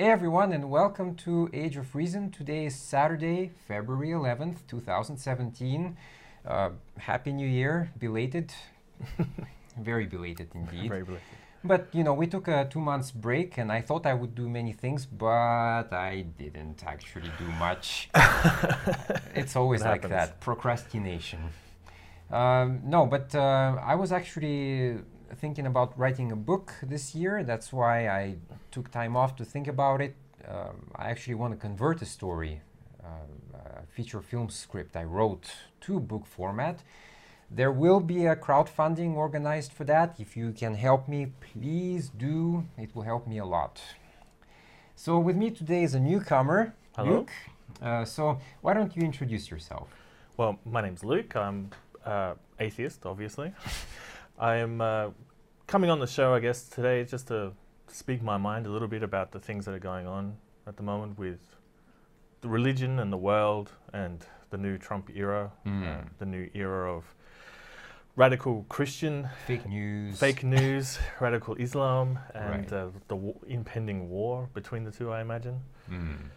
Hey 0.00 0.10
everyone, 0.10 0.54
and 0.54 0.70
welcome 0.70 1.14
to 1.26 1.50
Age 1.52 1.76
of 1.76 1.94
Reason. 1.94 2.30
Today 2.30 2.64
is 2.64 2.74
Saturday, 2.74 3.50
February 3.68 4.12
11th, 4.12 4.66
2017. 4.66 5.94
Uh, 6.46 6.70
Happy 6.96 7.34
New 7.34 7.46
Year, 7.46 7.90
belated. 7.98 8.50
Very 9.78 10.06
belated 10.06 10.48
indeed. 10.54 10.88
Very 10.88 11.02
belated. 11.02 11.26
But 11.62 11.88
you 11.92 12.02
know, 12.02 12.14
we 12.14 12.26
took 12.28 12.48
a 12.48 12.66
two 12.70 12.80
months 12.80 13.10
break, 13.10 13.58
and 13.58 13.70
I 13.70 13.82
thought 13.82 14.06
I 14.06 14.14
would 14.14 14.34
do 14.34 14.48
many 14.48 14.72
things, 14.72 15.04
but 15.04 15.92
I 15.92 16.24
didn't 16.38 16.82
actually 16.86 17.30
do 17.38 17.44
much. 17.58 18.08
it's 19.34 19.54
always 19.54 19.82
like 19.82 20.04
happens. 20.04 20.12
that 20.12 20.40
procrastination. 20.40 21.40
Um, 22.30 22.80
no, 22.86 23.04
but 23.04 23.34
uh, 23.34 23.76
I 23.84 23.96
was 23.96 24.12
actually 24.12 24.96
thinking 25.36 25.66
about 25.66 25.98
writing 25.98 26.32
a 26.32 26.36
book 26.36 26.74
this 26.82 27.14
year. 27.14 27.42
That's 27.44 27.72
why 27.72 28.08
I 28.08 28.36
took 28.70 28.90
time 28.90 29.16
off 29.16 29.36
to 29.36 29.44
think 29.44 29.68
about 29.68 30.00
it. 30.00 30.14
Um, 30.48 30.90
I 30.96 31.10
actually 31.10 31.34
want 31.34 31.52
to 31.52 31.58
convert 31.58 32.02
a 32.02 32.06
story, 32.06 32.60
uh, 33.04 33.08
a 33.54 33.86
feature 33.86 34.20
film 34.20 34.48
script 34.48 34.96
I 34.96 35.04
wrote 35.04 35.50
to 35.82 36.00
book 36.00 36.26
format. 36.26 36.82
There 37.50 37.72
will 37.72 38.00
be 38.00 38.26
a 38.26 38.36
crowdfunding 38.36 39.14
organized 39.14 39.72
for 39.72 39.84
that. 39.84 40.16
If 40.18 40.36
you 40.36 40.52
can 40.52 40.74
help 40.74 41.08
me, 41.08 41.32
please 41.52 42.08
do. 42.08 42.64
It 42.78 42.94
will 42.94 43.02
help 43.02 43.26
me 43.26 43.38
a 43.38 43.44
lot. 43.44 43.80
So, 44.94 45.18
with 45.18 45.36
me 45.36 45.50
today 45.50 45.82
is 45.82 45.94
a 45.94 46.00
newcomer, 46.00 46.74
Hello. 46.94 47.10
Luke. 47.10 47.30
Uh, 47.82 48.04
so, 48.04 48.38
why 48.60 48.74
don't 48.74 48.96
you 48.96 49.02
introduce 49.02 49.50
yourself? 49.50 49.88
Well, 50.36 50.58
my 50.64 50.80
name's 50.80 51.02
Luke. 51.02 51.34
I'm 51.34 51.70
uh, 52.04 52.34
atheist, 52.58 53.04
obviously. 53.04 53.52
I 54.40 54.56
am 54.56 54.80
uh, 54.80 55.10
coming 55.66 55.90
on 55.90 55.98
the 56.00 56.06
show, 56.06 56.34
I 56.34 56.40
guess, 56.40 56.64
today 56.64 57.04
just 57.04 57.28
to 57.28 57.52
speak 57.88 58.22
my 58.22 58.38
mind 58.38 58.66
a 58.66 58.70
little 58.70 58.88
bit 58.88 59.02
about 59.02 59.32
the 59.32 59.38
things 59.40 59.66
that 59.66 59.74
are 59.74 59.78
going 59.80 60.06
on 60.06 60.36
at 60.66 60.76
the 60.76 60.82
moment 60.82 61.18
with 61.18 61.40
the 62.40 62.48
religion 62.48 62.98
and 62.98 63.12
the 63.12 63.18
world 63.18 63.72
and 63.92 64.24
the 64.50 64.56
new 64.56 64.78
Trump 64.78 65.10
era, 65.14 65.52
uh, 65.66 65.68
Mm. 65.68 66.04
the 66.18 66.24
new 66.26 66.48
era 66.54 66.90
of 66.96 67.14
radical 68.16 68.64
Christian 68.68 69.28
Fake 69.46 69.66
news. 69.68 70.18
fake 70.18 70.42
news, 70.42 70.98
radical 71.20 71.54
Islam, 71.56 72.18
and 72.34 72.50
Right. 72.50 72.72
uh, 72.72 72.86
the 73.08 73.16
w- 73.16 73.38
impending 73.46 74.08
war 74.08 74.48
between 74.54 74.84
the 74.84 74.90
two, 74.90 75.12
I 75.12 75.20
imagine. 75.20 75.60
Mm. 75.90 76.30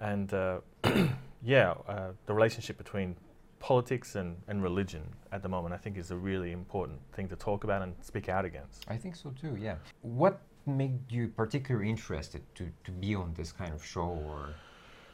and 0.00 0.34
uh, 0.34 0.60
yeah, 1.42 1.74
uh, 1.88 2.10
the 2.26 2.34
relationship 2.34 2.76
between 2.76 3.16
politics 3.58 4.14
and, 4.14 4.36
and 4.48 4.62
religion 4.62 5.02
at 5.32 5.42
the 5.42 5.48
moment, 5.48 5.74
I 5.74 5.78
think, 5.78 5.96
is 5.96 6.10
a 6.10 6.16
really 6.16 6.52
important 6.52 7.00
thing 7.12 7.28
to 7.28 7.36
talk 7.36 7.64
about 7.64 7.82
and 7.82 7.94
speak 8.02 8.28
out 8.28 8.44
against. 8.44 8.84
I 8.88 8.96
think 8.96 9.16
so 9.16 9.30
too, 9.40 9.56
yeah. 9.58 9.76
What 10.02 10.40
made 10.66 10.98
you 11.10 11.28
particularly 11.28 11.88
interested 11.88 12.42
to, 12.56 12.68
to 12.84 12.90
be 12.90 13.14
on 13.14 13.34
this 13.34 13.52
kind 13.52 13.72
of 13.72 13.84
show? 13.84 14.20
Or 14.26 14.54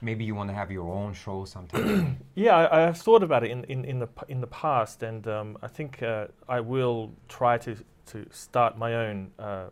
maybe 0.01 0.25
you 0.25 0.35
want 0.35 0.51
to 0.51 0.55
have 0.55 0.71
your 0.71 0.93
own 0.93 1.15
show 1.15 1.45
sometime? 1.45 2.19
Yeah, 2.35 2.69
I, 2.73 2.81
have 2.81 2.99
thought 2.99 3.23
about 3.23 3.45
it 3.45 3.51
in, 3.51 3.65
in, 3.65 3.85
in 3.85 3.99
the 3.99 4.09
in 4.27 4.41
the 4.41 4.47
past, 4.47 5.03
and 5.03 5.29
um, 5.29 5.59
I 5.61 5.69
think 5.69 6.03
uh, 6.03 6.29
I 6.49 6.61
will 6.61 7.13
try 7.29 7.59
to 7.59 7.77
to 8.07 8.27
start 8.31 8.79
my 8.79 8.95
own 8.95 9.31
uh, 9.39 9.67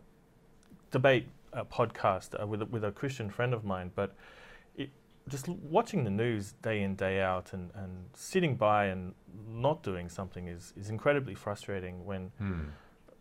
debate 0.91 1.27
uh, 1.55 1.65
podcast 1.65 2.41
uh, 2.41 2.47
with 2.47 2.61
a, 2.61 2.67
with 2.67 2.85
a 2.85 2.93
Christian 2.93 3.31
friend 3.31 3.55
of 3.55 3.65
mine. 3.65 3.93
But 3.95 4.15
just 5.31 5.49
watching 5.49 6.05
the 6.05 6.11
news 6.11 6.53
day 6.63 6.83
in 6.83 6.95
day 6.97 7.21
out 7.21 7.53
and, 7.53 7.71
and 7.75 7.93
sitting 8.15 8.57
by 8.57 8.87
and 8.87 9.15
not 9.49 9.83
doing 9.83 10.09
something 10.09 10.49
is, 10.49 10.73
is 10.77 10.91
incredibly 10.91 11.35
frustrating 11.35 12.05
when 12.05 12.33
Hmm. 12.39 12.61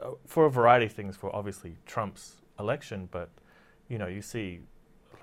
uh, 0.01 0.11
for 0.25 0.45
a 0.45 0.49
variety 0.51 0.85
of 0.85 0.93
things 0.93 1.15
for 1.15 1.33
obviously 1.35 1.77
Trump's 1.85 2.41
election, 2.59 3.07
but 3.11 3.29
you 3.87 3.97
know 3.97 4.07
you 4.07 4.21
see 4.21 4.59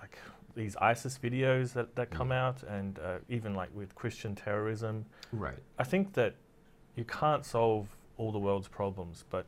like 0.01 0.17
these 0.55 0.75
ISIS 0.77 1.19
videos 1.23 1.73
that, 1.75 1.95
that 1.97 2.09
come 2.11 2.33
out, 2.33 2.63
and 2.63 2.99
uh, 2.99 3.19
even 3.29 3.55
like 3.55 3.69
with 3.75 3.95
Christian 3.95 4.35
terrorism. 4.35 5.05
Right. 5.33 5.59
I 5.79 5.85
think 5.85 6.15
that 6.15 6.35
you 6.95 7.05
can't 7.05 7.45
solve 7.45 7.89
all 8.17 8.33
the 8.33 8.39
world's 8.39 8.69
problems, 8.69 9.25
but 9.29 9.45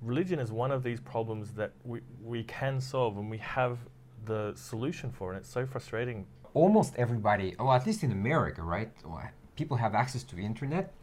religion 0.00 0.38
is 0.38 0.50
one 0.50 0.70
of 0.70 0.82
these 0.82 1.00
problems 1.00 1.52
that 1.52 1.72
we, 1.84 2.00
we 2.22 2.44
can 2.44 2.80
solve 2.80 3.18
and 3.18 3.28
we 3.30 3.38
have 3.38 3.78
the 4.24 4.52
solution 4.56 5.10
for, 5.10 5.30
and 5.32 5.38
it's 5.40 5.50
so 5.50 5.66
frustrating. 5.66 6.26
Almost 6.54 6.94
everybody, 6.96 7.54
or 7.58 7.74
at 7.74 7.86
least 7.86 8.02
in 8.02 8.12
America, 8.12 8.62
right? 8.62 8.90
People 9.56 9.76
have 9.76 9.94
access 9.94 10.22
to 10.24 10.36
the 10.36 10.44
internet, 10.44 10.94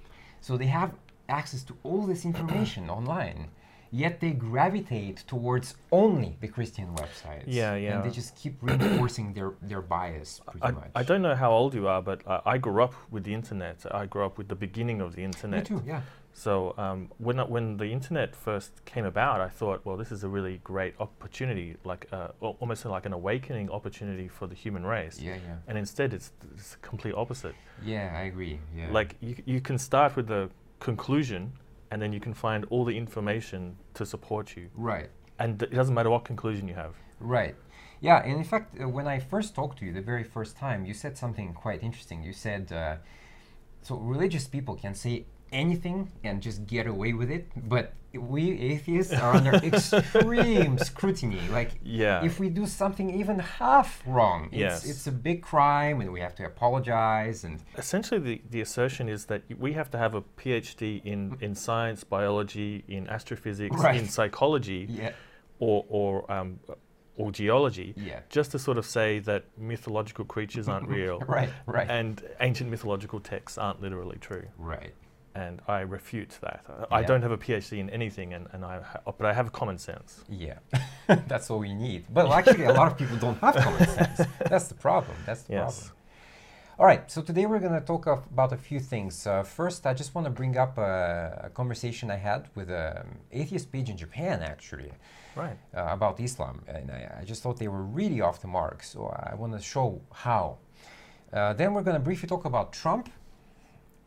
so 0.41 0.57
they 0.57 0.67
have 0.67 0.93
access 1.29 1.63
to 1.63 1.77
all 1.83 2.05
this 2.05 2.25
information 2.25 2.89
online. 2.99 3.49
Yet 3.91 4.19
they 4.19 4.31
gravitate 4.31 5.23
towards 5.25 5.75
only 5.91 6.37
the 6.41 6.49
Christian 6.49 6.93
websites. 6.95 7.43
Yeah, 7.47 7.75
yeah. 7.75 7.95
And 7.95 8.03
they 8.03 8.13
just 8.13 8.35
keep 8.35 8.57
reinforcing 8.61 9.33
their, 9.33 9.53
their 9.61 9.81
bias 9.81 10.41
pretty 10.45 10.65
I, 10.65 10.71
much. 10.71 10.91
I 10.95 11.03
don't 11.03 11.21
know 11.21 11.35
how 11.35 11.51
old 11.51 11.73
you 11.73 11.87
are, 11.87 12.01
but 12.01 12.27
uh, 12.27 12.41
I 12.45 12.57
grew 12.57 12.83
up 12.83 12.93
with 13.09 13.23
the 13.23 13.33
internet. 13.33 13.85
I 13.89 14.05
grew 14.05 14.25
up 14.25 14.37
with 14.37 14.49
the 14.49 14.55
beginning 14.55 14.99
of 14.99 15.15
the 15.15 15.23
internet. 15.23 15.69
Me 15.69 15.77
too, 15.77 15.83
yeah. 15.85 16.01
So 16.37 16.75
um, 16.77 17.09
when 17.17 17.39
I- 17.39 17.45
when 17.45 17.77
the 17.77 17.85
internet 17.85 18.35
first 18.35 18.83
came 18.83 19.05
about, 19.05 19.39
I 19.39 19.47
thought, 19.47 19.85
well, 19.85 19.95
this 19.95 20.11
is 20.11 20.23
a 20.25 20.27
really 20.27 20.59
great 20.65 20.93
opportunity, 20.99 21.77
like 21.85 22.07
uh, 22.11 22.27
almost 22.41 22.83
like 22.85 23.05
an 23.05 23.13
awakening 23.13 23.69
opportunity 23.71 24.27
for 24.27 24.45
the 24.45 24.53
human 24.53 24.85
race. 24.85 25.17
Yeah, 25.17 25.35
yeah. 25.35 25.55
And 25.67 25.77
instead, 25.77 26.13
it's, 26.13 26.33
it's 26.53 26.71
the 26.73 26.77
complete 26.89 27.15
opposite. 27.15 27.55
Yeah, 27.81 28.13
I 28.13 28.23
agree. 28.23 28.59
Yeah. 28.77 28.91
Like 28.91 29.15
you, 29.21 29.35
you 29.45 29.61
can 29.61 29.77
start 29.77 30.17
with 30.17 30.27
the 30.27 30.49
conclusion, 30.81 31.53
and 31.89 32.01
then 32.01 32.11
you 32.11 32.19
can 32.19 32.33
find 32.33 32.65
all 32.69 32.83
the 32.83 32.97
information 32.97 33.77
to 33.93 34.05
support 34.05 34.57
you. 34.57 34.67
Right. 34.75 35.09
And 35.39 35.61
it 35.63 35.73
doesn't 35.73 35.95
matter 35.95 36.09
what 36.09 36.25
conclusion 36.25 36.67
you 36.67 36.75
have. 36.75 36.95
Right. 37.21 37.55
Yeah, 38.01 38.21
and 38.25 38.37
in 38.37 38.43
fact, 38.43 38.75
uh, 38.77 38.89
when 38.89 39.07
I 39.07 39.19
first 39.19 39.55
talked 39.55 39.79
to 39.79 39.85
you 39.85 39.93
the 39.93 40.01
very 40.01 40.25
first 40.25 40.57
time, 40.57 40.85
you 40.85 40.93
said 40.93 41.17
something 41.17 41.53
quite 41.53 41.81
interesting. 41.81 42.23
You 42.23 42.33
said, 42.33 42.73
uh, 42.73 42.97
so 43.81 43.95
religious 43.95 44.47
people 44.47 44.75
can 44.75 44.93
say 44.95 45.25
anything 45.55 46.11
and 46.23 46.41
just 46.41 46.67
get 46.67 46.85
away 46.87 47.13
with 47.13 47.31
it, 47.31 47.47
but 47.69 47.93
we 48.13 48.43
atheists 48.71 49.13
are 49.13 49.33
under 49.35 49.53
extreme 49.71 50.77
scrutiny. 50.77 51.41
Like, 51.51 51.71
Yeah. 51.83 52.23
if 52.23 52.39
we 52.39 52.47
do 52.49 52.65
something 52.65 53.09
even 53.21 53.39
half 53.39 54.01
wrong, 54.05 54.45
it's, 54.51 54.55
Yes. 54.57 54.85
it's 54.91 55.07
a 55.07 55.11
big 55.11 55.41
crime 55.41 56.01
and 56.01 56.11
we 56.13 56.19
have 56.21 56.35
to 56.35 56.45
apologize. 56.45 57.43
And 57.43 57.61
Essentially, 57.77 58.19
the, 58.21 58.41
the 58.49 58.61
assertion 58.61 59.09
is 59.09 59.25
that 59.25 59.41
we 59.59 59.73
have 59.73 59.89
to 59.91 59.97
have 59.97 60.13
a 60.15 60.21
PhD 60.21 61.01
in, 61.03 61.37
in 61.41 61.55
science, 61.55 62.03
biology, 62.03 62.83
in 62.87 63.07
astrophysics, 63.09 63.75
Right. 63.77 63.99
in 63.99 64.07
psychology, 64.07 64.87
yeah, 64.89 65.11
or 65.59 65.85
or 65.89 66.29
um, 66.31 66.59
or 67.17 67.31
geology, 67.31 67.93
yeah, 67.95 68.19
just 68.29 68.51
to 68.51 68.59
sort 68.59 68.77
of 68.77 68.85
say 68.85 69.19
that 69.19 69.41
mythological 69.57 70.25
creatures 70.25 70.67
aren't 70.67 70.87
real, 70.89 71.19
right, 71.37 71.49
right, 71.65 71.89
and 71.89 72.21
ancient 72.41 72.69
mythological 72.69 73.19
texts 73.21 73.57
aren't 73.57 73.81
literally 73.81 74.17
true. 74.19 74.43
right. 74.57 74.93
And 75.35 75.61
I 75.67 75.81
refute 75.81 76.37
that. 76.41 76.61
I, 76.69 76.97
I 76.97 77.01
Yeah. 77.01 77.07
don't 77.07 77.21
have 77.21 77.31
a 77.31 77.37
PhD 77.37 77.79
in 77.79 77.89
anything, 77.89 78.33
and, 78.33 78.47
and 78.53 78.63
I 78.63 78.79
ha- 78.81 79.01
but 79.17 79.25
I 79.25 79.33
have 79.33 79.51
common 79.51 79.77
sense. 79.77 80.23
Yeah, 80.29 80.59
that's 81.27 81.49
all 81.51 81.59
we 81.59 81.73
need. 81.73 82.05
But 82.13 82.31
actually, 82.31 82.65
a 82.65 82.73
lot 82.73 82.87
of 82.91 82.97
people 82.97 83.17
don't 83.17 83.37
have 83.39 83.55
common 83.55 83.85
sense. 83.87 84.21
That's 84.49 84.67
the 84.69 84.75
problem. 84.75 85.17
That's 85.25 85.43
the 85.43 85.53
Yes. 85.53 85.63
problem. 85.63 85.91
All 86.79 86.85
right, 86.85 87.09
so 87.11 87.21
today 87.21 87.45
we're 87.45 87.59
going 87.67 87.79
to 87.81 87.85
talk 87.85 88.05
of, 88.07 88.25
about 88.31 88.51
a 88.53 88.57
few 88.57 88.79
things. 88.81 89.27
Uh, 89.27 89.43
first, 89.43 89.85
I 89.85 89.93
just 89.93 90.13
want 90.15 90.25
to 90.25 90.31
bring 90.31 90.57
up 90.57 90.77
a, 90.77 91.43
a 91.45 91.49
conversation 91.49 92.11
I 92.11 92.17
had 92.17 92.41
with 92.55 92.69
an 92.69 93.19
atheist 93.31 93.71
page 93.71 93.89
in 93.89 93.97
Japan, 93.97 94.41
actually, 94.41 94.91
Right. 95.35 95.57
uh, 95.75 95.87
about 95.97 96.19
Islam. 96.19 96.63
And 96.67 96.91
I, 96.91 97.19
I 97.21 97.23
just 97.25 97.41
thought 97.43 97.57
they 97.59 97.69
were 97.69 97.83
really 97.83 98.19
off 98.21 98.41
the 98.41 98.47
mark, 98.47 98.83
so 98.83 99.07
I 99.07 99.35
want 99.35 99.53
to 99.53 99.61
show 99.61 100.01
how. 100.13 100.57
Uh, 101.33 101.53
then 101.53 101.73
we're 101.73 101.81
going 101.83 101.95
to 101.97 102.03
briefly 102.03 102.27
talk 102.27 102.43
about 102.45 102.71
Trump 102.73 103.09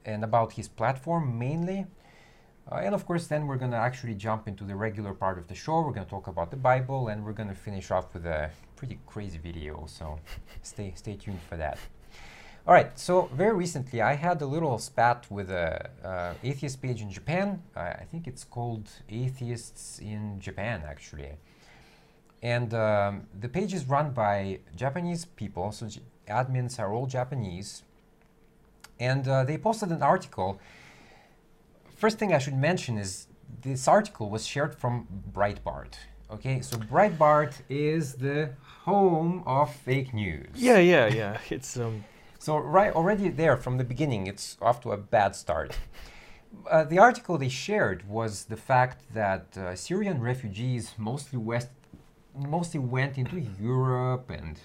and 0.08 0.24
about 0.24 0.52
his 0.52 0.68
platform 0.68 1.38
mainly. 1.38 1.86
Uh, 2.70 2.76
and 2.76 2.94
of 2.94 3.06
course, 3.06 3.26
then 3.26 3.46
we're 3.46 3.56
going 3.56 3.70
to 3.70 3.76
actually 3.76 4.14
jump 4.14 4.46
into 4.46 4.64
the 4.64 4.74
regular 4.74 5.14
part 5.14 5.38
of 5.38 5.48
the 5.48 5.54
show. 5.54 5.80
We're 5.80 5.92
going 5.92 6.04
to 6.04 6.10
talk 6.10 6.26
about 6.26 6.50
the 6.50 6.56
Bible, 6.56 7.08
and 7.08 7.24
we're 7.24 7.32
going 7.32 7.48
to 7.48 7.54
finish 7.54 7.90
off 7.90 8.12
with 8.12 8.26
a 8.26 8.50
pretty 8.76 8.98
crazy 9.06 9.38
video. 9.38 9.86
So 9.86 10.18
stay 10.62 10.92
stay 10.96 11.16
tuned 11.16 11.40
for 11.48 11.56
that. 11.56 11.78
All 12.66 12.74
right. 12.74 12.98
So 12.98 13.30
very 13.32 13.54
recently, 13.54 14.02
I 14.02 14.14
had 14.14 14.42
a 14.42 14.46
little 14.46 14.78
spat 14.78 15.26
with 15.30 15.50
a 15.50 15.88
uh, 16.04 16.34
atheist 16.42 16.82
page 16.82 17.00
in 17.00 17.10
Japan. 17.10 17.62
Uh, 17.74 17.80
I 18.02 18.04
think 18.10 18.26
it's 18.26 18.44
called 18.44 18.90
Atheists 19.08 19.98
in 20.00 20.38
Japan, 20.38 20.82
actually. 20.86 21.32
And 22.42 22.72
um, 22.74 23.26
the 23.40 23.48
page 23.48 23.72
is 23.72 23.88
run 23.88 24.10
by 24.10 24.60
Japanese 24.76 25.24
people, 25.24 25.72
so 25.72 25.88
J- 25.88 26.02
admins 26.28 26.78
are 26.78 26.92
all 26.92 27.06
Japanese. 27.06 27.82
And 29.00 29.26
uh, 29.28 29.44
they 29.44 29.58
posted 29.58 29.90
an 29.90 30.02
article. 30.02 30.60
First 31.96 32.18
thing 32.18 32.32
I 32.32 32.38
should 32.38 32.56
mention 32.56 32.98
is 32.98 33.26
this 33.62 33.88
article 33.88 34.30
was 34.30 34.46
shared 34.46 34.74
from 34.74 35.06
Breitbart. 35.32 35.94
Okay, 36.30 36.60
so 36.60 36.76
Breitbart 36.76 37.54
is 37.70 38.14
the 38.14 38.50
home 38.84 39.42
of 39.46 39.74
fake 39.74 40.12
news. 40.12 40.48
Yeah, 40.54 40.78
yeah, 40.78 41.06
yeah. 41.06 41.38
It's 41.50 41.76
um, 41.76 42.04
So 42.38 42.58
right 42.58 42.92
already 42.94 43.28
there 43.30 43.56
from 43.56 43.78
the 43.78 43.84
beginning, 43.84 44.26
it's 44.26 44.56
off 44.60 44.80
to 44.82 44.92
a 44.92 44.96
bad 44.96 45.34
start. 45.34 45.76
Uh, 46.70 46.84
the 46.84 46.98
article 46.98 47.38
they 47.38 47.48
shared 47.48 48.08
was 48.08 48.44
the 48.44 48.56
fact 48.56 49.02
that 49.14 49.56
uh, 49.56 49.74
Syrian 49.74 50.20
refugees, 50.20 50.94
mostly 50.98 51.38
West 51.38 51.68
mostly 52.36 52.78
went 52.78 53.18
into 53.18 53.40
Europe 53.60 54.30
and, 54.30 54.60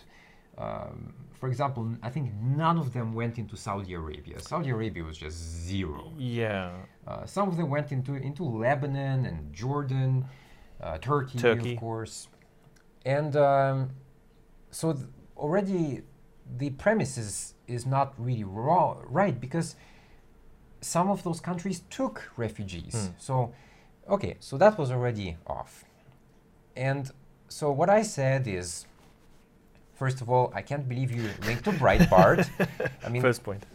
um, 0.58 1.14
for 1.44 1.50
example, 1.50 1.94
I 2.02 2.10
think 2.10 2.32
none 2.42 2.78
of 2.78 2.94
them 2.94 3.14
went 3.14 3.38
into 3.38 3.58
Saudi 3.58 3.96
Arabia. 3.96 4.40
Saudi 4.40 4.70
Arabia 4.70 5.04
was 5.04 5.18
just 5.18 5.38
zero. 5.38 6.14
Yeah. 6.18 6.72
Uh, 7.06 7.26
some 7.26 7.50
of 7.50 7.58
them 7.58 7.70
went 7.70 7.92
into 7.92 8.16
into 8.16 8.44
Lebanon 8.46 9.26
and 9.26 9.52
Jordan, 9.54 10.26
uh, 10.82 10.98
Turkey, 11.00 11.38
Turkey. 11.38 11.74
of 11.74 11.80
course, 11.80 12.30
and 13.06 13.36
um, 13.36 13.90
so 14.72 14.94
th- 14.94 15.06
already 15.36 16.04
the 16.58 16.70
premise 16.70 17.18
is 17.18 17.56
is 17.68 17.86
not 17.86 18.14
really 18.18 18.46
raw, 18.46 18.96
right 19.06 19.38
because 19.38 19.76
some 20.80 21.10
of 21.10 21.24
those 21.24 21.42
countries 21.42 21.82
took 21.90 22.32
refugees. 22.38 22.96
Mm. 22.96 23.14
So, 23.18 23.54
okay, 24.10 24.38
so 24.40 24.58
that 24.58 24.78
was 24.78 24.92
already 24.92 25.36
off, 25.46 25.84
and 26.78 27.12
so 27.50 27.70
what 27.70 27.90
I 27.90 28.02
said 28.04 28.48
is. 28.48 28.86
First 29.96 30.22
of 30.22 30.30
all, 30.30 30.52
I 30.56 30.62
can't 30.62 30.88
believe 30.90 31.12
you 31.12 31.30
linked 31.46 31.64
to 31.66 31.72
Breitbart. 31.72 32.50
I 33.06 33.10
mean, 33.10 33.22
First 33.22 33.44
point. 33.44 33.66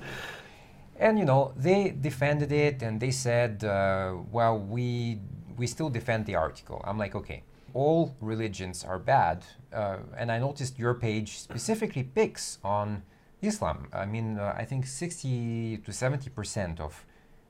and 0.97 1.19
you 1.19 1.25
know 1.25 1.53
they 1.56 1.91
defended 1.91 2.50
it 2.53 2.82
and 2.82 3.00
they 3.00 3.11
said 3.11 3.62
uh, 3.65 4.15
well 4.32 4.59
we 4.59 5.20
we 5.56 5.67
still 5.67 5.91
defend 5.91 6.26
the 6.26 6.35
article 6.35 6.82
i'm 6.85 6.99
like 6.99 7.15
okay 7.15 7.43
all 7.75 8.15
religions 8.20 8.85
are 8.85 8.99
bad 8.99 9.44
uh, 9.73 9.99
and 10.17 10.31
i 10.32 10.38
noticed 10.38 10.79
your 10.79 10.94
page 10.94 11.38
specifically 11.38 12.03
picks 12.03 12.59
on 12.64 13.03
islam 13.43 13.88
i 13.93 14.05
mean 14.05 14.38
uh, 14.38 14.55
i 14.56 14.64
think 14.64 14.87
60 14.87 15.79
to 15.85 15.93
70 15.93 16.31
percent 16.31 16.81
of 16.81 17.05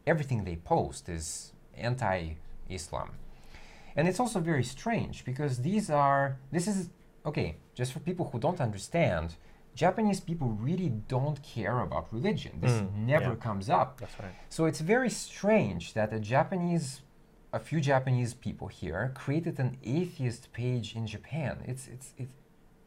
everything 0.07 0.45
they 0.45 0.57
post 0.57 1.09
is 1.09 1.53
anti-islam 1.77 3.11
and 3.97 4.07
it's 4.09 4.21
also 4.21 4.41
very 4.41 4.65
strange 4.65 5.25
because 5.25 5.59
these 5.63 5.91
are 5.91 6.39
this 6.53 6.67
is 6.67 6.91
okay 7.25 7.57
just 7.79 7.93
for 7.95 8.01
people 8.01 8.25
who 8.31 8.39
don't 8.47 8.61
understand 8.69 9.27
Japanese 9.85 10.21
people 10.31 10.49
really 10.69 10.91
don't 11.15 11.39
care 11.55 11.79
about 11.89 12.05
religion. 12.19 12.53
This 12.65 12.77
Mm, 12.81 13.07
never 13.15 13.33
yeah. 13.35 13.47
comes 13.47 13.67
up. 13.81 13.91
That's 14.03 14.17
right. 14.25 14.35
So 14.57 14.61
it's 14.71 14.81
very 14.95 15.11
strange 15.29 15.83
that 15.99 16.09
a 16.19 16.21
Japanese, 16.35 16.87
a 17.59 17.61
few 17.69 17.81
Japanese 17.93 18.33
people 18.47 18.69
here 18.81 19.03
created 19.23 19.55
an 19.65 19.71
atheist 19.99 20.43
page 20.61 20.89
in 20.99 21.05
Japan. 21.15 21.53
It's 21.71 21.85
it's 21.95 22.09
it's 22.23 22.35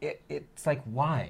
it, 0.08 0.16
it's 0.38 0.64
like 0.72 0.82
why, 0.98 1.22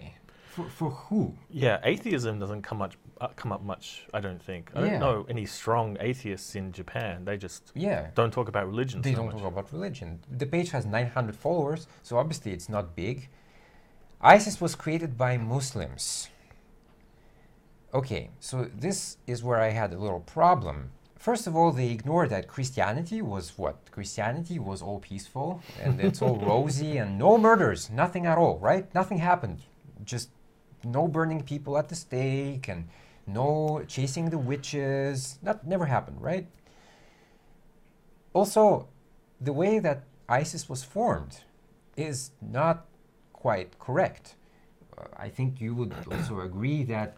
for 0.54 0.66
for 0.78 0.90
who? 1.04 1.22
Yeah, 1.66 1.78
atheism 1.94 2.34
doesn't 2.44 2.64
come 2.68 2.80
much 2.84 2.96
uh, 3.24 3.28
come 3.42 3.52
up 3.56 3.64
much. 3.74 3.86
I 4.18 4.20
don't 4.26 4.42
think. 4.50 4.64
I 4.74 4.80
Yeah. 4.80 4.90
don't 4.92 5.00
know 5.08 5.18
any 5.36 5.46
strong 5.60 5.88
atheists 6.10 6.52
in 6.60 6.66
Japan. 6.80 7.14
They 7.28 7.38
just 7.48 7.64
Yeah. 7.76 8.02
don't 8.20 8.34
talk 8.38 8.48
about 8.54 8.66
religion. 8.74 8.98
They 9.02 9.14
so 9.14 9.18
don't 9.20 9.32
much. 9.32 9.42
talk 9.44 9.52
about 9.58 9.68
religion. 9.78 10.08
The 10.42 10.48
page 10.56 10.70
has 10.76 10.84
900 11.00 11.36
followers, 11.46 11.82
so 12.08 12.12
obviously 12.22 12.52
it's 12.58 12.70
not 12.76 12.86
big. 13.06 13.18
ISIS 14.24 14.62
was 14.62 14.76
created 14.76 15.18
by 15.18 15.36
Muslims. 15.38 16.30
Okay, 17.92 18.30
so 18.40 18.70
this 18.74 19.18
is 19.26 19.44
where 19.44 19.60
I 19.60 19.70
had 19.72 19.92
a 19.92 19.98
little 19.98 20.20
problem. 20.20 20.92
First 21.18 21.48
of 21.48 21.56
all, 21.56 21.72
they 21.72 21.90
ignored 21.90 22.30
that 22.30 22.48
Christianity 22.48 23.22
was 23.22 23.58
what? 23.58 23.90
Christianity 23.90 24.60
was 24.60 24.82
all 24.82 25.00
peaceful 25.00 25.62
and 25.82 26.00
it's 26.00 26.22
all 26.22 26.36
rosy 26.54 26.98
and 26.98 27.18
no 27.18 27.38
murders, 27.38 27.90
nothing 27.90 28.28
at 28.28 28.38
all, 28.38 28.60
right? 28.60 28.94
Nothing 28.94 29.18
happened. 29.18 29.62
Just 30.04 30.30
no 30.84 31.08
burning 31.08 31.42
people 31.42 31.78
at 31.78 31.90
the 31.90 31.96
stake 31.96 32.68
and 32.68 32.90
no 33.26 33.84
chasing 33.88 34.30
the 34.30 34.38
witches. 34.38 35.40
That 35.42 35.66
never 35.66 35.86
happened, 35.86 36.22
right? 36.22 36.48
Also, 38.34 38.88
the 39.40 39.54
way 39.54 39.80
that 39.80 40.04
ISIS 40.30 40.70
was 40.70 40.84
formed 40.84 41.42
is 41.98 42.32
not 42.40 42.86
quite 43.46 43.70
correct. 43.80 44.26
Uh, 44.98 45.26
I 45.26 45.30
think 45.38 45.50
you 45.64 45.72
would 45.80 45.94
also 46.12 46.42
agree 46.50 46.84
that 46.96 47.10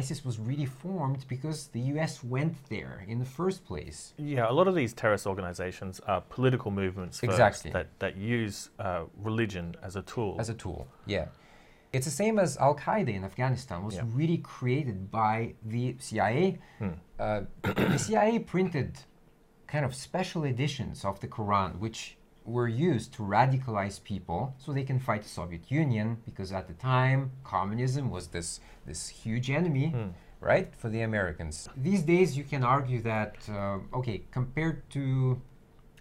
ISIS 0.00 0.24
was 0.28 0.36
really 0.50 0.66
formed 0.84 1.20
because 1.34 1.58
the 1.76 1.82
US 1.94 2.12
went 2.24 2.56
there 2.74 2.96
in 3.12 3.18
the 3.24 3.30
first 3.38 3.64
place. 3.70 3.98
Yeah, 4.34 4.50
a 4.52 4.54
lot 4.58 4.66
of 4.70 4.74
these 4.74 4.92
terrorist 5.00 5.26
organizations 5.26 6.00
are 6.12 6.20
political 6.38 6.70
movements 6.82 7.20
first 7.20 7.30
Exactly. 7.32 7.70
that, 7.76 7.86
that 8.04 8.14
use 8.16 8.56
uh, 8.86 9.02
religion 9.30 9.66
as 9.88 9.94
a 9.96 10.02
tool. 10.02 10.36
as 10.40 10.48
a 10.48 10.54
tool. 10.64 10.80
Yeah. 11.06 11.26
It's 11.92 12.06
the 12.06 12.16
same 12.24 12.36
as 12.44 12.56
Al 12.66 12.74
Qaeda 12.84 13.12
in 13.18 13.22
Afghanistan 13.30 13.84
was 13.88 13.94
Yeah. 13.94 14.02
really 14.20 14.38
created 14.38 14.98
by 15.22 15.54
the 15.74 15.84
CIA. 16.06 16.58
Hmm. 16.80 16.88
Uh, 17.20 17.42
the 17.94 17.98
CIA 18.06 18.40
printed 18.40 18.90
kind 19.72 19.84
of 19.84 19.92
special 19.94 20.42
editions 20.52 21.04
of 21.04 21.20
the 21.20 21.28
Quran, 21.28 21.70
which 21.84 22.16
were 22.44 22.68
used 22.68 23.12
to 23.14 23.22
radicalize 23.22 24.02
people 24.02 24.54
so 24.58 24.72
they 24.72 24.82
can 24.82 24.98
fight 24.98 25.22
the 25.22 25.28
Soviet 25.28 25.70
Union 25.70 26.18
because 26.24 26.52
at 26.52 26.68
the 26.68 26.74
time 26.74 27.32
communism 27.42 28.10
was 28.10 28.28
this 28.28 28.60
this 28.86 29.08
huge 29.08 29.50
enemy. 29.50 29.88
Hmm. 29.88 30.08
Right 30.40 30.74
for 30.76 30.90
the 30.90 31.00
Americans. 31.00 31.70
These 31.74 32.02
days, 32.02 32.36
you 32.36 32.44
can 32.44 32.62
argue 32.62 33.00
that 33.00 33.36
uh, 33.48 33.78
okay, 33.94 34.24
compared 34.30 34.90
to, 34.90 35.40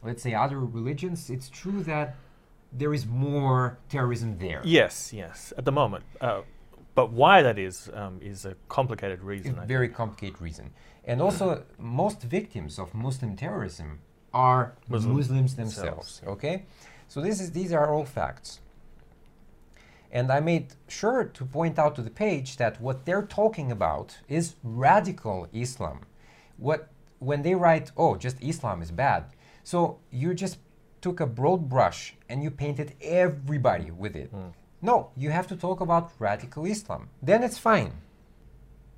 let's 0.03 0.21
say, 0.21 0.33
other 0.33 0.59
religions, 0.59 1.29
it's 1.29 1.47
true 1.47 1.81
that 1.83 2.17
there 2.73 2.93
is 2.93 3.05
more 3.05 3.77
terrorism 3.87 4.37
there. 4.39 4.61
Yes, 4.65 5.13
yes, 5.13 5.53
at 5.57 5.63
the 5.63 5.71
moment. 5.71 6.03
Uh, 6.19 6.41
but 6.95 7.11
why 7.11 7.41
that 7.41 7.57
is 7.57 7.89
um, 7.93 8.19
is 8.21 8.45
a 8.45 8.55
complicated 8.67 9.23
reason. 9.23 9.57
I 9.57 9.65
very 9.65 9.89
complicated 9.89 10.41
reason. 10.41 10.71
And 11.05 11.21
also, 11.21 11.63
most 11.77 12.21
victims 12.21 12.79
of 12.79 12.93
Muslim 12.93 13.35
terrorism 13.35 13.99
are 14.33 14.73
Muslim 14.87 15.15
Muslims 15.15 15.55
themselves. 15.55 16.21
Okay, 16.25 16.63
so 17.07 17.21
this 17.21 17.39
is 17.39 17.51
these 17.51 17.71
are 17.71 17.93
all 17.93 18.05
facts. 18.05 18.59
And 20.11 20.31
I 20.31 20.39
made 20.39 20.75
sure 20.87 21.23
to 21.23 21.45
point 21.45 21.79
out 21.79 21.95
to 21.95 22.01
the 22.01 22.11
page 22.11 22.57
that 22.57 22.79
what 22.79 23.05
they're 23.05 23.23
talking 23.41 23.71
about 23.71 24.19
is 24.27 24.55
radical 24.63 25.47
Islam. 25.53 26.01
What 26.57 26.89
when 27.19 27.41
they 27.41 27.55
write, 27.55 27.91
"Oh, 27.97 28.15
just 28.15 28.37
Islam 28.41 28.81
is 28.81 28.91
bad," 28.91 29.23
so 29.63 29.99
you 30.11 30.33
just 30.33 30.57
took 31.01 31.19
a 31.19 31.27
broad 31.27 31.69
brush 31.69 32.15
and 32.29 32.43
you 32.43 32.51
painted 32.51 32.95
everybody 33.01 33.91
with 33.91 34.15
it. 34.15 34.29
Hmm. 34.29 34.49
No, 34.81 35.09
you 35.15 35.29
have 35.31 35.47
to 35.47 35.55
talk 35.55 35.79
about 35.81 36.11
radical 36.19 36.65
Islam. 36.65 37.09
Then 37.21 37.43
it's 37.43 37.57
fine 37.57 37.93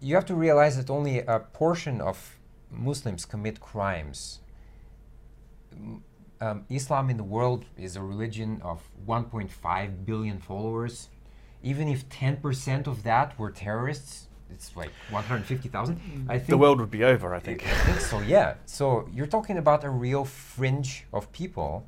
you 0.06 0.16
have 0.16 0.26
to 0.26 0.36
realize 0.36 0.78
that 0.78 0.90
only 0.90 1.20
a 1.20 1.40
portion 1.40 2.02
of 2.02 2.38
Muslims 2.70 3.26
commit 3.26 3.60
crimes. 3.60 4.40
M- 5.78 6.04
Um, 6.42 6.66
Islam 6.70 7.10
in 7.10 7.18
the 7.18 7.24
world 7.38 7.64
is 7.78 7.96
a 7.96 8.02
religion 8.02 8.62
of 8.62 8.80
1.5 9.08 10.06
billion 10.06 10.38
followers. 10.40 11.10
Even 11.64 11.88
if 11.88 12.00
10% 12.10 12.88
of 12.88 13.04
that 13.04 13.40
were 13.40 13.52
terrorists, 13.52 14.28
it's 14.54 14.76
like 14.76 14.92
150,000. 15.10 15.96
I 16.30 16.38
think 16.38 16.50
the 16.50 16.58
world 16.58 16.80
would 16.82 16.92
be 16.92 17.04
over, 17.06 17.34
I 17.34 17.40
think. 17.40 17.64
I 17.66 17.74
think 17.88 18.00
so, 18.02 18.20
yeah. 18.20 18.56
So 18.66 19.08
you're 19.16 19.32
talking 19.38 19.58
about 19.58 19.84
a 19.86 19.90
real 19.90 20.26
fringe 20.26 21.06
of 21.14 21.32
people. 21.32 21.88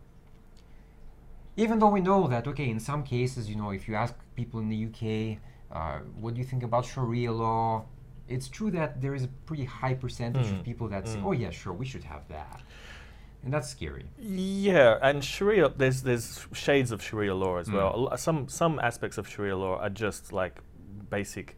Even 1.56 1.80
though 1.80 1.90
we 1.90 2.02
know 2.02 2.28
that, 2.28 2.48
okay, 2.48 2.70
in 2.70 2.80
some 2.80 3.04
cases, 3.04 3.50
you 3.50 3.56
know, 3.56 3.72
if 3.72 3.88
you 3.88 3.96
ask 3.96 4.14
people 4.36 4.60
in 4.60 4.70
the 4.70 4.80
UK, 4.88 5.40
uh, 5.72 6.00
what 6.22 6.34
do 6.34 6.40
you 6.40 6.46
think 6.46 6.64
about 6.64 6.86
Sharia 6.86 7.32
law? 7.32 7.86
It's 8.28 8.48
true 8.48 8.72
that 8.72 9.02
there 9.02 9.16
is 9.16 9.24
a 9.24 9.28
pretty 9.48 9.66
high 9.66 9.94
percentage 9.96 10.48
Mm, 10.48 10.60
of 10.60 10.64
people 10.64 10.88
that 10.90 11.08
say, 11.08 11.20
mm. 11.20 11.26
oh, 11.26 11.32
yeah, 11.32 11.50
sure, 11.50 11.74
we 11.74 11.86
should 11.86 12.04
have 12.04 12.28
that. 12.30 12.62
And 13.44 13.54
that's 13.54 13.70
scary. 13.70 14.06
Yeah, 14.20 14.98
and 15.02 15.24
Sharia, 15.24 15.70
there's 15.70 16.02
there's 16.04 16.46
shades 16.54 16.92
of 16.92 17.02
Sharia 17.02 17.34
law 17.36 17.58
as 17.58 17.72
well. 17.72 17.94
Mm. 17.94 18.10
Lo- 18.10 18.16
Some 18.18 18.48
some 18.50 18.80
aspects 18.80 19.18
of 19.18 19.28
Sharia 19.28 19.56
law 19.56 19.78
are 19.78 19.90
just 19.90 20.34
like 20.34 20.60
basic 21.10 21.56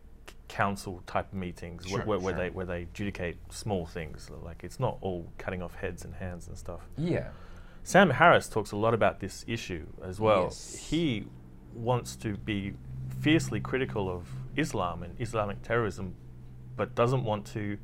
council 0.47 1.01
type 1.05 1.31
meetings 1.31 1.85
Sure, 1.87 1.99
where, 2.01 2.19
where 2.19 2.33
sure. 2.33 2.43
they 2.43 2.49
where 2.49 2.65
they 2.65 2.81
adjudicate 2.83 3.37
small 3.49 3.85
things. 3.85 4.29
Like 4.43 4.63
it's 4.63 4.79
not 4.79 4.97
all 5.01 5.31
cutting 5.37 5.61
off 5.61 5.75
heads 5.75 6.03
and 6.05 6.13
hands 6.15 6.47
and 6.47 6.57
stuff. 6.57 6.81
Yeah. 6.97 7.29
Sam 7.83 8.09
Harris 8.11 8.49
talks 8.49 8.71
a 8.71 8.75
lot 8.75 8.93
about 8.93 9.19
this 9.19 9.45
issue 9.47 9.85
as 10.03 10.19
well. 10.19 10.43
Yes. 10.45 10.87
He 10.89 11.25
wants 11.73 12.15
to 12.17 12.35
be 12.37 12.73
fiercely 13.21 13.59
critical 13.59 14.09
of 14.09 14.27
Islam 14.55 15.01
and 15.01 15.15
Islamic 15.19 15.61
terrorism, 15.63 16.13
but 16.75 16.93
doesn't 16.93 17.23
want 17.23 17.45
to 17.53 17.77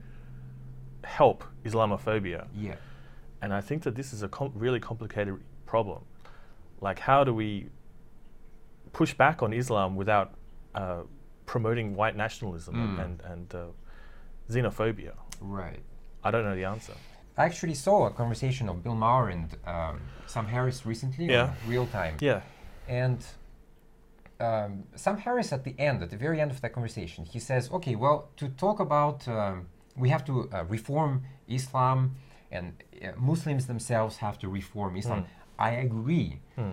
help 1.04 1.44
Islamophobia. 1.64 2.48
Yeah. 2.56 2.76
And 3.46 3.54
I 3.54 3.62
think 3.62 3.84
that 3.84 3.94
this 3.96 4.12
is 4.12 4.24
a 4.24 4.28
com- 4.28 4.52
really 4.56 4.80
complicated 4.80 5.36
problem. 5.68 6.02
Like, 6.82 6.98
how 6.98 7.24
do 7.24 7.32
we 7.32 7.70
push 8.92 9.14
back 9.14 9.44
on 9.44 9.54
Islam 9.54 9.96
without 9.96 10.34
uh, 10.74 11.04
promoting 11.46 11.88
white 11.96 12.16
nationalism 12.26 12.74
and, 12.84 12.98
Mm. 12.98 13.04
and, 13.06 13.22
and 13.32 13.48
uh, 13.56 13.66
xenophobia? 14.54 15.14
Right. 15.40 15.84
I 16.24 16.32
don't 16.32 16.44
know 16.44 16.56
the 16.56 16.66
answer. 16.76 16.94
I 17.38 17.44
actually 17.46 17.76
saw 17.76 18.08
a 18.08 18.14
conversation 18.22 18.68
of 18.68 18.76
Bill 18.84 18.96
Maher 18.96 19.30
and 19.30 19.48
um, 19.68 20.02
Sam 20.26 20.48
Harris 20.48 20.84
recently, 20.92 21.26
Yeah. 21.28 21.54
real 21.68 21.86
time. 22.00 22.16
Yeah. 22.20 22.42
And 22.88 23.20
um, 24.40 24.72
Sam 24.96 25.18
Harris, 25.20 25.54
at 25.54 25.64
the 25.68 25.76
end, 25.78 26.02
at 26.02 26.10
the 26.10 26.18
very 26.18 26.42
end 26.42 26.50
of 26.50 26.60
that 26.62 26.74
conversation, 26.74 27.26
he 27.26 27.40
says, 27.40 27.70
okay, 27.78 27.94
well, 27.96 28.30
to 28.38 28.50
talk 28.66 28.80
about, 28.80 29.28
um, 29.28 29.68
we 29.96 30.10
have 30.10 30.26
to 30.26 30.34
uh, 30.52 30.64
reform 30.78 31.12
Islam 31.48 32.16
and 32.52 32.74
uh, 33.04 33.08
Muslims 33.18 33.68
themselves 33.68 34.18
have 34.18 34.38
to 34.40 34.48
reform 34.50 34.96
Islam. 34.96 35.22
Mm. 35.24 35.26
I 35.60 35.70
agree. 35.72 36.40
Hmm. 36.56 36.72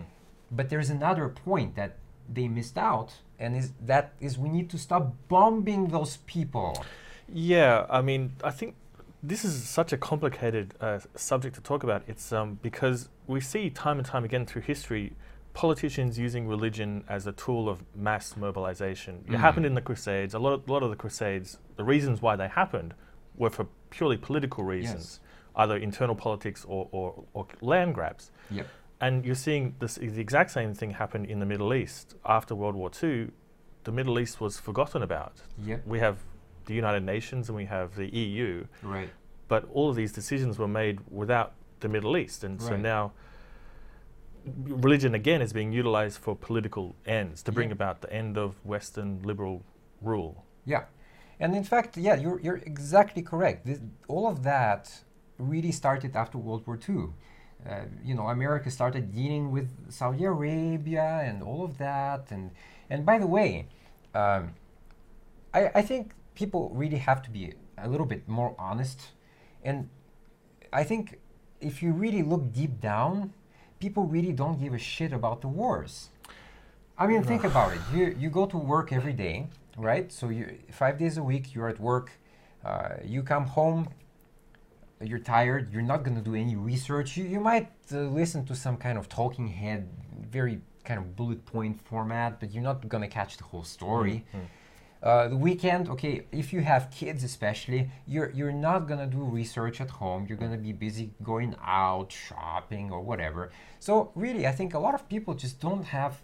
But 0.50 0.68
there's 0.70 0.90
another 0.90 1.28
point 1.28 1.76
that 1.76 1.96
they 2.32 2.46
missed 2.48 2.76
out, 2.78 3.14
and 3.38 3.56
is 3.56 3.72
that 3.86 4.12
is 4.20 4.38
we 4.38 4.48
need 4.48 4.68
to 4.70 4.78
stop 4.78 5.14
bombing 5.28 5.88
those 5.88 6.18
people. 6.26 6.84
Yeah, 7.32 7.86
I 7.88 8.02
mean, 8.02 8.32
I 8.44 8.50
think 8.50 8.74
this 9.22 9.44
is 9.44 9.54
such 9.68 9.92
a 9.92 9.96
complicated 9.96 10.74
uh, 10.80 10.98
subject 11.14 11.54
to 11.54 11.60
talk 11.62 11.82
about. 11.84 12.02
It's 12.06 12.32
um, 12.32 12.58
because 12.62 13.08
we 13.26 13.40
see 13.40 13.70
time 13.70 13.98
and 13.98 14.06
time 14.06 14.24
again 14.24 14.44
through 14.46 14.62
history 14.62 15.12
politicians 15.54 16.18
using 16.18 16.48
religion 16.48 17.04
as 17.08 17.26
a 17.26 17.32
tool 17.32 17.68
of 17.68 17.82
mass 17.94 18.36
mobilization. 18.36 19.24
It 19.28 19.32
Mm. 19.32 19.36
happened 19.38 19.66
in 19.66 19.74
the 19.74 19.82
Crusades. 19.82 20.32
A 20.34 20.38
lot, 20.38 20.52
of, 20.54 20.68
a 20.68 20.72
lot 20.72 20.82
of 20.82 20.90
the 20.90 20.96
Crusades, 20.96 21.58
the 21.76 21.84
reasons 21.84 22.22
why 22.22 22.36
they 22.36 22.48
happened 22.48 22.94
were 23.36 23.50
for 23.50 23.66
purely 23.90 24.16
political 24.16 24.64
reasons, 24.64 25.20
either 25.56 25.76
internal 25.76 26.14
politics 26.14 26.64
or, 26.66 26.88
or, 26.92 27.24
or 27.34 27.46
land 27.60 27.94
grabs. 27.94 28.30
Yep. 28.50 28.66
And 29.00 29.24
you're 29.24 29.34
seeing 29.34 29.74
this, 29.80 29.96
the 29.96 30.20
exact 30.20 30.50
same 30.52 30.74
thing 30.74 30.92
happen 30.92 31.24
in 31.24 31.38
the 31.40 31.46
Middle 31.46 31.74
East. 31.74 32.14
After 32.24 32.54
World 32.54 32.74
War 32.76 32.90
II, 33.02 33.30
the 33.84 33.92
Middle 33.92 34.18
East 34.20 34.40
was 34.40 34.58
forgotten 34.60 35.02
about. 35.02 35.42
Yep. 35.64 35.86
We 35.86 35.98
have 35.98 36.18
the 36.66 36.74
United 36.74 37.02
Nations 37.04 37.48
and 37.48 37.56
we 37.56 37.64
have 37.64 37.96
the 37.96 38.06
EU, 38.16 38.64
Right. 38.82 39.10
but 39.48 39.68
all 39.72 39.90
of 39.90 39.96
these 39.96 40.12
decisions 40.12 40.58
were 40.58 40.68
made 40.68 41.00
without 41.10 41.54
the 41.80 41.88
Middle 41.88 42.16
East. 42.16 42.44
And 42.44 42.62
so 42.62 42.76
now 42.76 43.12
religion 44.64 45.14
again 45.14 45.42
is 45.42 45.52
being 45.52 45.72
utilized 45.72 46.18
for 46.18 46.34
political 46.36 46.94
ends 47.06 47.42
to 47.44 47.52
bring 47.52 47.68
Yeah. 47.68 47.74
about 47.74 48.00
the 48.02 48.12
end 48.12 48.36
of 48.38 48.64
Western 48.64 49.22
liberal 49.22 49.62
rule. 50.00 50.44
Yeah, 50.64 50.84
and 51.40 51.54
in 51.54 51.64
fact, 51.64 51.96
yeah, 51.96 52.14
you're 52.14 52.40
you're 52.40 52.56
exactly 52.58 53.22
correct. 53.22 53.66
This, 53.66 53.80
all 54.08 54.26
of 54.28 54.42
that 54.44 55.02
really 55.48 55.72
started 55.72 56.16
after 56.16 56.38
World 56.38 56.66
War 56.66 56.78
II. 56.88 57.08
Uh, 57.68 57.84
you 58.04 58.14
know, 58.14 58.26
America 58.28 58.70
started 58.70 59.14
dealing 59.14 59.52
with 59.52 59.68
Saudi 59.92 60.24
Arabia 60.24 61.22
and 61.24 61.42
all 61.42 61.64
of 61.64 61.78
that, 61.78 62.30
and 62.30 62.50
and 62.90 63.06
by 63.06 63.18
the 63.18 63.26
way, 63.26 63.68
um, 64.14 64.54
I 65.54 65.70
I 65.74 65.82
think 65.82 66.12
people 66.34 66.70
really 66.74 66.98
have 66.98 67.22
to 67.22 67.30
be 67.30 67.54
a 67.78 67.88
little 67.88 68.06
bit 68.06 68.28
more 68.28 68.54
honest, 68.58 69.12
and 69.62 69.88
I 70.72 70.82
think 70.84 71.18
if 71.60 71.82
you 71.82 71.92
really 71.92 72.22
look 72.22 72.52
deep 72.52 72.80
down, 72.80 73.32
people 73.78 74.04
really 74.04 74.32
don't 74.32 74.58
give 74.60 74.74
a 74.74 74.78
shit 74.78 75.12
about 75.12 75.40
the 75.40 75.48
wars. 75.48 76.10
I 76.98 77.06
mean, 77.06 77.22
think 77.22 77.44
about 77.44 77.72
it. 77.72 77.80
You 77.94 78.14
you 78.18 78.30
go 78.30 78.46
to 78.46 78.58
work 78.58 78.92
every 78.92 79.12
day, 79.12 79.46
right? 79.76 80.12
So 80.12 80.28
you 80.28 80.58
five 80.70 80.98
days 80.98 81.16
a 81.16 81.22
week 81.22 81.54
you're 81.54 81.68
at 81.68 81.80
work. 81.80 82.10
Uh, 82.64 82.96
you 83.04 83.22
come 83.22 83.46
home. 83.46 83.88
You're 85.02 85.18
tired. 85.18 85.72
You're 85.72 85.82
not 85.82 86.02
going 86.04 86.16
to 86.16 86.22
do 86.22 86.34
any 86.34 86.56
research. 86.56 87.16
You, 87.16 87.24
you 87.24 87.40
might 87.40 87.70
uh, 87.92 87.98
listen 88.20 88.44
to 88.46 88.54
some 88.54 88.76
kind 88.76 88.96
of 88.98 89.08
talking 89.08 89.48
head, 89.48 89.88
very 90.30 90.60
kind 90.84 90.98
of 90.98 91.16
bullet 91.16 91.44
point 91.46 91.80
format, 91.80 92.40
but 92.40 92.52
you're 92.52 92.62
not 92.62 92.88
going 92.88 93.02
to 93.02 93.08
catch 93.08 93.36
the 93.36 93.44
whole 93.44 93.64
story. 93.64 94.24
Uh, 95.02 95.26
the 95.26 95.36
weekend, 95.36 95.88
okay, 95.88 96.22
if 96.30 96.52
you 96.52 96.60
have 96.60 96.88
kids 96.92 97.24
especially, 97.24 97.90
you're 98.06 98.30
you're 98.30 98.52
not 98.52 98.86
gonna 98.86 99.06
do 99.08 99.18
research 99.24 99.80
at 99.80 99.90
home. 99.90 100.26
You're 100.28 100.38
gonna 100.38 100.56
be 100.56 100.72
busy 100.72 101.10
going 101.24 101.56
out, 101.60 102.12
shopping, 102.12 102.92
or 102.92 103.00
whatever. 103.00 103.50
So 103.80 104.12
really, 104.14 104.46
I 104.46 104.52
think 104.52 104.74
a 104.74 104.78
lot 104.78 104.94
of 104.94 105.08
people 105.08 105.34
just 105.34 105.58
don't 105.58 105.82
have 105.86 106.22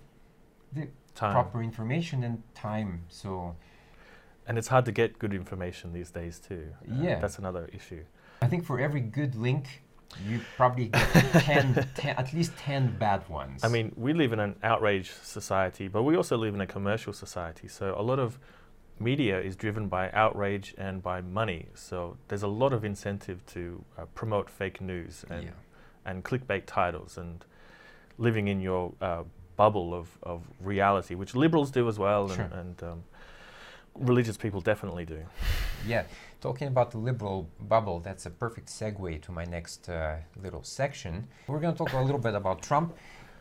the 0.73 0.87
Time. 1.17 1.33
proper 1.33 1.61
information 1.61 2.23
and 2.23 2.41
time. 2.55 3.03
So 3.09 3.57
And 4.47 4.57
it's 4.59 4.69
hard 4.69 4.85
to 4.85 4.93
get 4.93 5.19
good 5.19 5.35
information 5.35 5.93
these 5.93 6.13
days 6.13 6.39
too. 6.39 6.69
Uh, 6.89 7.03
Yeah. 7.03 7.19
That's 7.19 7.39
another 7.39 7.69
issue. 7.73 8.05
I 8.43 8.47
think 8.47 8.65
for 8.65 8.79
every 8.79 9.01
good 9.01 9.35
link, 9.35 9.83
you 10.27 10.41
probably 10.57 10.87
get 10.87 11.13
10, 11.33 11.89
10 11.95 12.17
at 12.17 12.33
least 12.33 12.57
ten 12.57 12.97
bad 12.99 13.29
ones. 13.29 13.63
I 13.65 13.69
mean, 13.69 13.93
we 13.97 14.13
live 14.13 14.33
in 14.33 14.41
an 14.41 14.57
outrage 14.63 15.11
society, 15.23 15.89
but 15.89 16.03
we 16.03 16.17
also 16.17 16.37
live 16.37 16.55
in 16.55 16.61
a 16.61 16.67
commercial 16.67 17.13
society. 17.13 17.69
So 17.69 17.95
a 17.97 18.03
lot 18.03 18.19
of 18.19 18.39
media 19.01 19.41
is 19.41 19.55
driven 19.55 19.89
by 19.89 20.11
outrage 20.13 20.75
and 20.79 21.03
by 21.03 21.21
money. 21.21 21.67
So 21.75 22.17
there's 22.29 22.43
a 22.43 22.49
lot 22.49 22.73
of 22.73 22.85
incentive 22.85 23.45
to 23.47 23.85
uh, 23.99 24.07
promote 24.15 24.49
fake 24.51 24.81
news 24.81 25.25
and 25.31 25.45
yeah, 25.45 25.51
and 26.07 26.25
clickbait 26.25 26.63
titles 26.67 27.19
and 27.19 27.45
living 28.17 28.49
in 28.49 28.61
your 28.61 28.93
uh, 29.01 29.23
bubble 29.57 29.95
of, 29.95 30.09
of 30.23 30.43
reality, 30.61 31.15
which 31.15 31.35
liberals 31.37 31.71
do 31.71 31.87
as 31.89 31.99
well, 31.99 32.29
Sure. 32.29 32.45
and, 32.45 32.53
and 32.55 32.83
um, 32.83 33.05
religious 33.95 34.37
people 34.37 34.61
definitely 34.61 35.05
do. 35.05 35.21
yeah. 35.87 36.05
Talking 36.41 36.69
about 36.69 36.93
the 36.93 36.99
liberal 36.99 37.49
bubble, 37.61 37.99
that's 37.99 38.25
a 38.27 38.31
perfect 38.31 38.69
segue 38.69 39.21
to 39.23 39.33
my 39.33 39.45
next 39.45 39.89
uh, 39.89 40.19
little 40.41 40.63
section. 40.63 41.27
We're 41.49 41.59
going 41.59 41.75
to 41.75 41.79
talk 41.79 41.93
a 41.95 42.01
little 42.01 42.21
bit 42.21 42.35
about 42.35 42.63
Trump. 42.63 42.97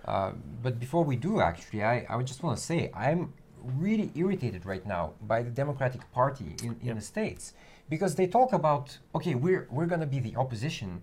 Uh, 0.05 0.31
but 0.63 0.79
before 0.79 1.03
we 1.03 1.15
do, 1.15 1.39
actually, 1.39 1.83
I, 1.83 2.07
I 2.09 2.23
just 2.23 2.41
want 2.41 2.57
to 2.57 2.63
say 2.63 2.89
I'm 2.95 3.33
really 3.61 4.11
irritated 4.15 4.65
right 4.65 4.83
now 4.85 5.13
by 5.21 5.43
the 5.43 5.51
Democratic 5.51 6.11
Party 6.11 6.55
in, 6.63 6.71
in 6.81 6.87
Yep. 6.87 6.95
the 6.95 7.01
States 7.01 7.53
because 7.87 8.15
they 8.15 8.25
talk 8.25 8.51
about, 8.51 8.97
okay, 9.13 9.35
we're, 9.35 9.67
we're 9.69 9.85
going 9.85 10.01
to 10.01 10.07
be 10.07 10.19
the 10.19 10.35
opposition, 10.35 11.01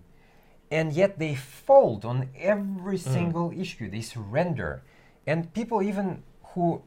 and 0.71 0.91
yet 0.91 1.17
they 1.17 1.33
fold 1.35 2.03
on 2.03 2.29
every 2.37 2.97
single 2.97 3.53
issue, 3.57 3.89
they 3.89 4.01
surrender. 4.01 4.83
And 5.25 5.53
people, 5.53 5.81
even 5.81 6.23
who 6.53 6.81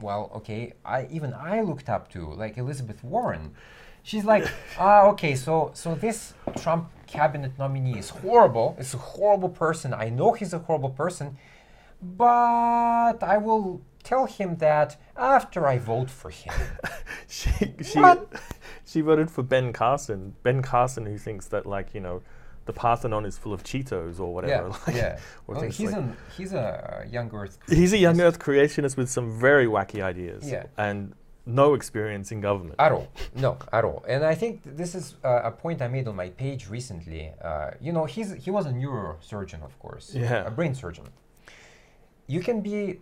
well, 0.00 0.30
okay, 0.34 0.74
I 0.84 1.06
even 1.10 1.32
I 1.34 1.60
looked 1.60 1.88
up 1.88 2.10
to 2.12 2.32
like 2.32 2.58
Elizabeth 2.58 3.02
Warren. 3.04 3.54
She's 4.04 4.24
like, 4.24 4.46
ah, 4.78 5.06
okay, 5.12 5.34
so 5.34 5.70
so 5.74 5.94
this 5.96 6.34
Trump 6.62 6.90
cabinet 7.06 7.52
nominee 7.58 7.98
is 7.98 8.10
horrible. 8.10 8.76
It's 8.78 8.94
a 8.94 8.98
horrible 8.98 9.48
person. 9.48 9.92
I 9.94 10.10
know 10.10 10.32
he's 10.34 10.52
a 10.52 10.58
horrible 10.58 10.90
person, 10.90 11.36
but 12.02 13.22
I 13.22 13.36
will 13.38 13.80
tell 14.02 14.26
him 14.26 14.56
that 14.56 14.96
after 15.16 15.66
I 15.66 15.78
vote 15.78 16.10
for 16.10 16.30
him. 16.30 16.52
she 17.28 17.50
she 17.82 17.98
What? 17.98 18.30
she 18.84 19.00
voted 19.00 19.30
for 19.30 19.42
Ben 19.42 19.72
Carson. 19.72 20.34
Ben 20.42 20.60
Carson, 20.62 21.06
who 21.06 21.16
thinks 21.18 21.46
that 21.48 21.64
like 21.66 21.94
you 21.94 22.00
know, 22.00 22.20
the 22.66 22.72
Parthenon 22.74 23.24
is 23.24 23.38
full 23.38 23.52
of 23.54 23.62
Cheetos 23.64 24.20
or 24.20 24.32
whatever. 24.34 24.68
yeah, 24.68 24.76
like, 24.86 24.96
yeah. 24.96 25.18
Well, 25.46 25.62
he's 25.62 25.80
like- 25.80 25.94
an 25.96 26.16
he's 26.36 26.52
a 26.52 27.06
young 27.10 27.34
Earth. 27.34 27.58
He's 27.68 27.92
a 27.94 27.98
young 27.98 28.16
creationist. 28.16 28.22
Earth 28.22 28.38
creationist 28.38 28.96
with 28.98 29.10
some 29.10 29.30
very 29.40 29.66
wacky 29.66 30.02
ideas. 30.02 30.50
Yeah. 30.50 30.66
And 30.76 31.14
no 31.46 31.74
experience 31.74 32.32
in 32.32 32.40
government. 32.40 32.76
At 32.78 32.92
all. 32.92 33.08
No, 33.34 33.58
at 33.72 33.84
all. 33.84 34.04
And 34.08 34.24
I 34.24 34.34
think 34.34 34.62
th- 34.64 34.76
this 34.76 34.94
is 34.94 35.16
uh, 35.24 35.42
a 35.44 35.50
point 35.50 35.82
I 35.82 35.88
made 35.88 36.08
on 36.08 36.16
my 36.16 36.30
page 36.30 36.68
recently. 36.70 37.32
Uh, 37.42 37.70
you 37.80 37.92
know, 37.92 38.04
he's 38.06 38.32
he 38.44 38.50
was 38.50 38.66
a 38.66 38.70
neurosurgeon, 38.72 39.62
of 39.62 39.78
course. 39.78 40.14
Yeah. 40.14 40.46
A 40.46 40.50
brain 40.50 40.74
surgeon. 40.74 41.06
You 42.26 42.40
can 42.40 42.60
be 42.62 43.00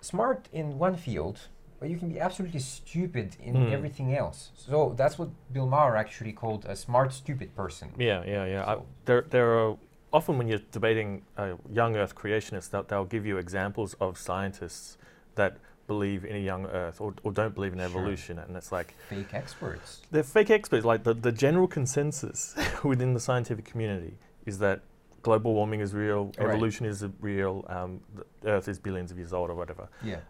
smart 0.00 0.48
in 0.52 0.78
one 0.78 0.96
field, 0.96 1.38
but 1.80 1.88
you 1.90 1.96
can 1.98 2.08
be 2.08 2.20
absolutely 2.20 2.60
stupid 2.60 3.36
in 3.42 3.54
Hmm. 3.54 3.72
everything 3.72 4.14
else. 4.16 4.50
So 4.54 4.94
that's 4.96 5.18
what 5.18 5.30
Bill 5.52 5.66
Maher 5.66 5.96
actually 5.96 6.32
called 6.32 6.64
a 6.66 6.76
smart, 6.76 7.12
stupid 7.12 7.54
person. 7.56 7.88
Yeah, 7.98 8.22
yeah, 8.26 8.44
yeah. 8.46 8.64
I, 8.72 8.76
there, 9.06 9.22
there 9.30 9.48
are 9.58 9.76
often 10.12 10.38
when 10.38 10.46
you're 10.46 10.62
debating 10.70 11.22
uh, 11.36 11.54
young 11.72 11.96
Earth 11.96 12.14
creationists, 12.14 12.70
they'll, 12.70 12.84
they'll 12.84 13.04
give 13.16 13.26
you 13.26 13.38
examples 13.38 13.94
of 14.00 14.16
scientists 14.16 14.96
that 15.34 15.56
believe 15.86 16.24
in 16.24 16.36
a 16.36 16.38
young 16.38 16.66
Earth 16.66 17.00
or, 17.00 17.14
or 17.22 17.32
don't 17.32 17.54
believe 17.54 17.72
in 17.72 17.78
Sure. 17.78 17.86
evolution, 17.88 18.38
and 18.38 18.56
it's 18.56 18.72
like 18.72 18.94
Fake 19.08 19.34
experts. 19.34 20.02
they're 20.10 20.22
fake 20.22 20.50
experts. 20.50 20.84
Like 20.84 21.04
the, 21.04 21.14
the 21.14 21.32
general 21.32 21.66
consensus 21.68 22.54
within 22.84 23.14
the 23.14 23.20
scientific 23.20 23.64
community 23.64 24.14
is 24.46 24.58
that 24.58 24.80
global 25.22 25.54
warming 25.54 25.80
is 25.80 25.94
real, 25.94 26.32
Right. 26.38 26.48
evolution 26.50 26.86
is 26.86 27.04
real, 27.20 27.64
um, 27.68 28.00
the 28.42 28.48
Earth 28.50 28.68
is 28.68 28.78
billions 28.78 29.10
of 29.10 29.18
years 29.18 29.32
old 29.32 29.50
or 29.50 29.54
whatever. 29.54 29.88
Yeah. 30.02 30.20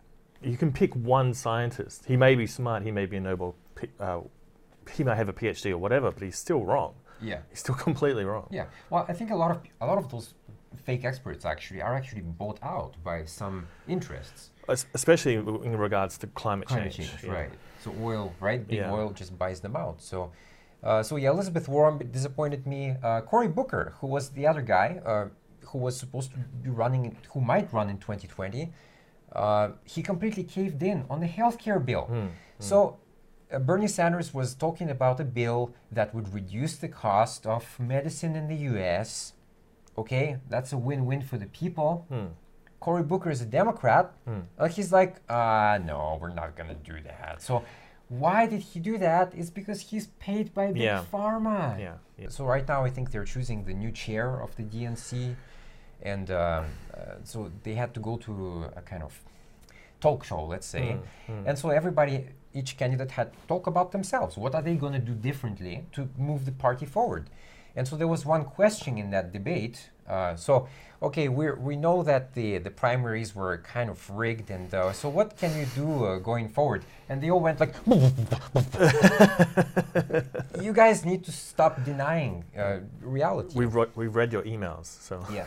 You 0.42 0.56
can 0.56 0.72
pick 0.72 0.94
one 0.94 1.32
scientist. 1.34 2.04
He 2.06 2.16
may 2.16 2.34
be 2.34 2.46
smart. 2.46 2.82
He 2.82 2.90
may 2.90 3.06
be 3.06 3.16
a 3.16 3.20
Nobel. 3.20 3.54
Uh, 3.98 4.20
he 4.92 5.02
may 5.02 5.16
have 5.16 5.28
a 5.30 5.32
PhD 5.32 5.70
or 5.70 5.78
whatever, 5.78 6.10
but 6.10 6.22
he's 6.22 6.36
still 6.36 6.64
wrong. 6.64 6.94
Yeah. 7.22 7.38
He's 7.48 7.60
still 7.60 7.74
completely 7.88 8.24
wrong. 8.24 8.46
Yeah. 8.50 8.66
Well, 8.90 9.06
I 9.08 9.14
think 9.14 9.30
a 9.30 9.36
lot 9.36 9.50
of 9.52 9.62
a 9.80 9.86
lot 9.86 9.96
of 9.96 10.10
those 10.10 10.34
fake 10.84 11.04
experts 11.04 11.44
actually 11.46 11.80
are 11.80 11.94
actually 11.94 12.20
bought 12.22 12.58
out 12.62 12.94
by 13.02 13.24
some 13.24 13.66
interests. 13.88 14.50
Es- 14.68 14.86
especially 14.94 15.34
in 15.34 15.76
regards 15.76 16.16
to 16.18 16.26
climate, 16.28 16.68
climate 16.68 16.92
change. 16.92 17.10
change, 17.10 17.24
yeah. 17.24 17.32
right? 17.32 17.50
So 17.82 17.92
oil, 18.02 18.32
right? 18.40 18.66
Big 18.66 18.78
Yeah. 18.78 18.92
oil 18.92 19.10
just 19.10 19.38
buys 19.38 19.60
them 19.60 19.76
out. 19.76 20.00
So, 20.00 20.32
uh, 20.82 21.02
so 21.02 21.16
yeah, 21.16 21.30
Elizabeth 21.30 21.68
Warren 21.68 21.98
disappointed 22.10 22.66
me. 22.66 22.96
Uh, 23.02 23.20
Cory 23.22 23.48
Booker, 23.48 23.94
who 24.00 24.06
was 24.06 24.30
the 24.30 24.46
other 24.46 24.62
guy 24.62 25.00
uh, 25.04 25.26
who 25.68 25.78
was 25.78 25.96
supposed 25.96 26.30
to 26.32 26.38
be 26.62 26.70
running, 26.70 27.16
who 27.32 27.40
might 27.40 27.72
run 27.72 27.88
in 27.90 27.98
2020, 27.98 28.72
uh, 29.32 29.70
he 29.84 30.02
completely 30.02 30.44
caved 30.44 30.82
in 30.82 31.04
on 31.10 31.20
the 31.20 31.28
healthcare 31.28 31.84
bill. 31.84 32.08
Mm, 32.10 32.30
So. 32.58 32.98
Uh, 33.52 33.58
Bernie 33.58 33.86
Sanders 33.88 34.32
was 34.32 34.54
talking 34.54 34.88
about 34.88 35.20
a 35.20 35.24
bill 35.24 35.74
that 35.92 36.14
would 36.14 36.32
reduce 36.34 36.76
the 36.76 36.88
cost 36.88 37.46
of 37.46 37.78
medicine 37.78 38.34
in 38.34 38.48
the 38.48 38.56
US. 38.72 39.34
Okay, 39.98 40.38
that's 40.48 40.72
a 40.72 40.78
win 40.78 41.04
win 41.04 41.20
for 41.20 41.36
the 41.36 41.46
people. 41.46 42.06
mm, 42.10 42.30
Cory 42.84 43.02
Booker 43.02 43.30
is 43.36 43.40
a 43.40 43.50
Democrat. 43.60 44.06
mm. 44.28 44.42
Uh, 44.58 44.68
he's 44.76 44.90
like, 44.98 45.12
uh, 45.38 45.78
no, 45.90 46.18
we're 46.20 46.34
not 46.42 46.50
gonna 46.58 46.78
do 46.92 46.96
that. 47.10 47.40
So, 47.48 47.54
why 48.22 48.40
did 48.52 48.60
he 48.70 48.78
do 48.90 48.94
that? 49.08 49.26
It's 49.40 49.52
because 49.60 49.80
he's 49.90 50.06
paid 50.28 50.46
by 50.58 50.66
big 50.72 50.82
Yeah. 50.82 51.02
pharma. 51.14 51.58
Yeah, 51.86 51.96
yeah. 52.20 52.28
So 52.36 52.40
right 52.54 52.66
now, 52.72 52.80
I 52.88 52.90
think 52.94 53.04
they're 53.12 53.30
choosing 53.36 53.58
the 53.64 53.72
new 53.84 53.90
chair 54.04 54.28
of 54.44 54.50
the 54.58 54.64
DNC, 54.72 55.34
and 56.12 56.26
uh, 56.30 56.36
uh, 56.36 56.64
so 57.30 57.38
they 57.64 57.74
had 57.82 57.90
to 57.96 58.00
go 58.08 58.14
to 58.26 58.32
a 58.80 58.82
kind 58.90 59.02
of 59.08 59.12
talk 60.04 60.20
show, 60.30 60.42
let's 60.54 60.66
say, 60.76 60.86
Mm, 60.92 61.02
mm. 61.32 61.42
and 61.48 61.54
so 61.62 61.66
everybody, 61.80 62.16
each 62.52 62.70
candidate 62.80 63.12
had 63.18 63.28
to 63.32 63.38
talk 63.52 63.64
about 63.72 63.88
themselves. 63.96 64.32
What 64.36 64.52
are 64.54 64.62
they 64.68 64.76
going 64.84 64.92
to 65.00 65.04
do 65.10 65.14
differently 65.28 65.74
to 65.96 66.00
move 66.28 66.40
the 66.44 66.52
party 66.66 66.86
forward? 66.96 67.24
And 67.76 67.84
so 67.88 67.96
there 68.00 68.10
was 68.16 68.22
one 68.36 68.44
question 68.58 68.92
in 69.02 69.08
that 69.14 69.26
debate. 69.38 69.76
Uh, 70.08 70.36
so, 70.36 70.68
okay, 71.02 71.28
we 71.28 71.50
we 71.52 71.76
know 71.76 72.02
that 72.02 72.34
the, 72.34 72.58
the 72.58 72.70
primaries 72.70 73.34
were 73.34 73.58
kind 73.58 73.90
of 73.90 74.08
rigged, 74.10 74.50
and 74.50 74.72
uh, 74.74 74.92
so 74.92 75.08
what 75.08 75.36
can 75.36 75.56
you 75.58 75.66
do 75.74 76.04
uh, 76.04 76.18
going 76.18 76.48
forward? 76.48 76.84
And 77.08 77.22
they 77.22 77.30
all 77.30 77.40
went 77.40 77.60
like, 77.60 77.74
you 80.60 80.72
guys 80.72 81.04
need 81.04 81.24
to 81.24 81.32
stop 81.32 81.84
denying 81.84 82.44
uh, 82.56 82.78
reality. 83.00 83.58
We've, 83.58 83.74
we've 83.94 84.14
read 84.14 84.32
your 84.32 84.42
emails, 84.42 84.86
so. 84.86 85.24
Yeah. 85.32 85.46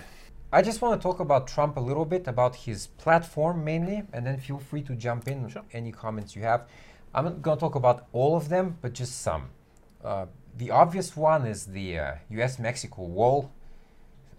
I 0.51 0.61
just 0.61 0.81
want 0.81 0.99
to 0.99 1.03
talk 1.03 1.19
about 1.19 1.47
Trump 1.47 1.75
a 1.75 1.81
little 1.81 2.05
bit, 2.05 2.25
about 2.25 2.55
his 2.55 2.87
platform 2.87 3.65
mainly, 3.65 4.03
and 4.13 4.25
then 4.25 4.37
feel 4.37 4.59
free 4.59 4.81
to 4.83 4.95
jump 4.95 5.27
in 5.27 5.49
Sure. 5.49 5.63
any 5.73 5.91
comments 5.91 6.37
you 6.37 6.43
have. 6.43 6.67
I'm 7.13 7.25
not 7.25 7.41
going 7.41 7.57
to 7.57 7.59
talk 7.59 7.75
about 7.75 8.05
all 8.13 8.37
of 8.37 8.47
them, 8.47 8.77
but 8.81 8.93
just 8.93 9.21
some. 9.21 9.49
Uh, 10.03 10.27
the 10.57 10.71
obvious 10.71 11.17
one 11.17 11.45
is 11.45 11.65
the 11.65 11.99
uh, 11.99 12.11
US 12.29 12.59
Mexico 12.59 13.01
wall. 13.03 13.51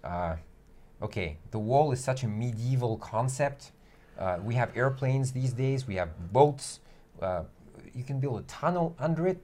Uh, 0.04 0.36
okay, 1.02 1.38
the 1.50 1.58
wall 1.58 1.92
is 1.92 2.02
such 2.02 2.22
a 2.24 2.28
medieval 2.28 2.96
concept. 2.98 3.72
Uh, 4.18 4.38
we 4.42 4.54
have 4.54 4.76
airplanes 4.76 5.32
these 5.32 5.52
days, 5.52 5.86
we 5.86 5.94
have 5.96 6.32
boats. 6.32 6.80
Uh, 7.22 7.42
you 7.94 8.04
can 8.04 8.20
build 8.20 8.40
a 8.40 8.42
tunnel 8.44 8.94
under 8.98 9.26
it. 9.26 9.38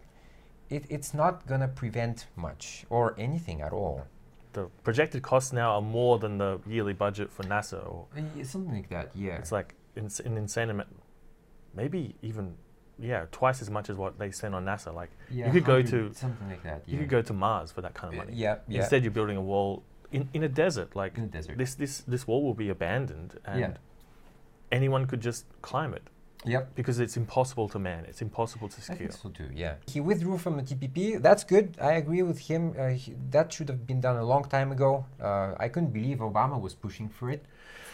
it 0.71 0.85
it's 0.89 1.15
not 1.15 1.47
going 1.47 1.61
to 1.61 1.69
prevent 1.69 2.27
much 2.37 2.85
or 2.91 3.15
anything 3.19 3.61
at 3.63 3.73
all. 3.73 4.07
The 4.53 4.67
projected 4.85 5.23
costs 5.23 5.53
now 5.53 5.73
are 5.75 5.83
more 5.83 6.19
than 6.19 6.39
the 6.39 6.61
yearly 6.67 6.93
budget 6.93 7.33
for 7.33 7.43
NASA, 7.45 7.85
or 7.89 8.07
Uh, 8.17 8.45
Something 8.45 8.75
like 8.75 8.89
that, 8.91 9.11
yeah. 9.15 9.37
it's 9.37 9.51
like 9.53 9.75
ins- 9.97 10.21
an 10.21 10.37
insane 10.37 10.71
amount. 10.71 10.89
Maybe 11.75 12.15
even, 12.23 12.55
yeah, 12.99 13.27
twice 13.33 13.61
as 13.63 13.69
much 13.71 13.91
as 13.91 13.97
what 13.97 14.17
they 14.19 14.31
spend 14.31 14.55
on 14.55 14.65
NASA. 14.65 14.95
Like 14.95 15.11
Yeah, 15.31 15.47
you 15.47 15.53
could 15.53 15.65
go 15.65 15.83
to 15.83 16.13
something 16.15 16.49
like 16.49 16.63
that. 16.63 16.83
you 16.89 16.99
could 16.99 17.09
go 17.09 17.21
to 17.23 17.33
Mars 17.33 17.73
for 17.73 17.81
that 17.83 17.95
kind 17.95 18.15
of 18.15 18.21
Uh, 18.21 18.25
money. 18.25 18.37
Yeah, 18.37 18.59
yeah. 18.69 18.81
Instead, 18.81 19.03
you're 19.03 19.11
building 19.13 19.37
a 19.37 19.43
wall 19.43 19.83
in, 20.15 20.29
in 20.37 20.43
a 20.43 20.49
desert. 20.49 20.91
Like 20.97 21.13
in 21.19 21.23
the 21.29 21.33
desert. 21.39 21.59
this 21.59 21.75
this 21.75 21.95
this 22.13 22.27
wall 22.29 22.43
will 22.47 22.55
be 22.65 22.69
abandoned, 22.77 23.31
and 23.45 23.61
Yeah. 23.61 23.73
anyone 24.73 25.07
could 25.07 25.21
just 25.21 25.45
climb 25.63 25.93
it 25.95 26.05
Yep. 26.47 26.75
because 26.75 26.99
it's 27.05 27.17
impossible 27.17 27.69
to 27.75 27.79
man. 27.79 28.05
It's 28.11 28.21
impossible 28.29 28.69
to 28.69 28.93
I 28.93 28.97
think 28.97 29.13
so 29.13 29.29
too. 29.31 29.49
Yeah. 29.55 29.75
He 29.95 30.01
withdrew 30.01 30.39
from 30.39 30.55
the 30.59 30.63
TPP. 30.63 31.21
That's 31.23 31.45
good. 31.45 31.67
I 31.81 31.93
agree 31.93 32.23
with 32.23 32.39
him. 32.51 32.75
Uh, 32.79 32.89
he, 32.91 33.15
that 33.31 33.47
should 33.53 33.69
have 33.69 33.83
been 33.87 34.01
done 34.01 34.17
a 34.17 34.25
long 34.33 34.45
time 34.57 34.71
ago. 34.77 34.91
Uh, 35.21 35.55
I 35.65 35.69
couldn't 35.69 35.93
believe 35.99 36.19
Obama 36.19 36.61
was 36.61 36.75
pushing 36.75 37.09
for 37.09 37.31
it. 37.31 37.43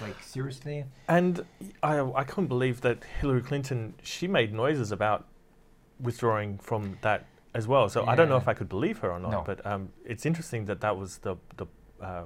Like 0.01 0.21
seriously. 0.23 0.85
And 1.09 1.45
I, 1.83 2.01
I 2.23 2.25
couldn't 2.25 2.49
believe 2.49 2.81
that 2.81 2.99
Hillary 3.21 3.43
Clinton, 3.43 3.95
she 4.03 4.27
made 4.27 4.53
noises 4.53 4.91
about 4.93 5.27
withdrawing 6.01 6.59
from 6.59 6.99
that 7.03 7.27
as 7.55 7.69
well. 7.69 7.89
So 7.89 8.07
I 8.07 8.15
don't 8.17 8.29
know 8.29 8.37
if 8.45 8.49
I 8.49 8.55
could 8.55 8.69
believe 8.69 8.99
her 8.99 9.11
or 9.11 9.19
not, 9.21 9.31
No. 9.31 9.43
but 9.45 9.65
um, 9.67 9.91
it's 10.05 10.25
interesting 10.25 10.65
that 10.67 10.81
that 10.81 10.97
was 10.97 11.19
the, 11.19 11.37
the 11.57 11.67
uh, 12.01 12.25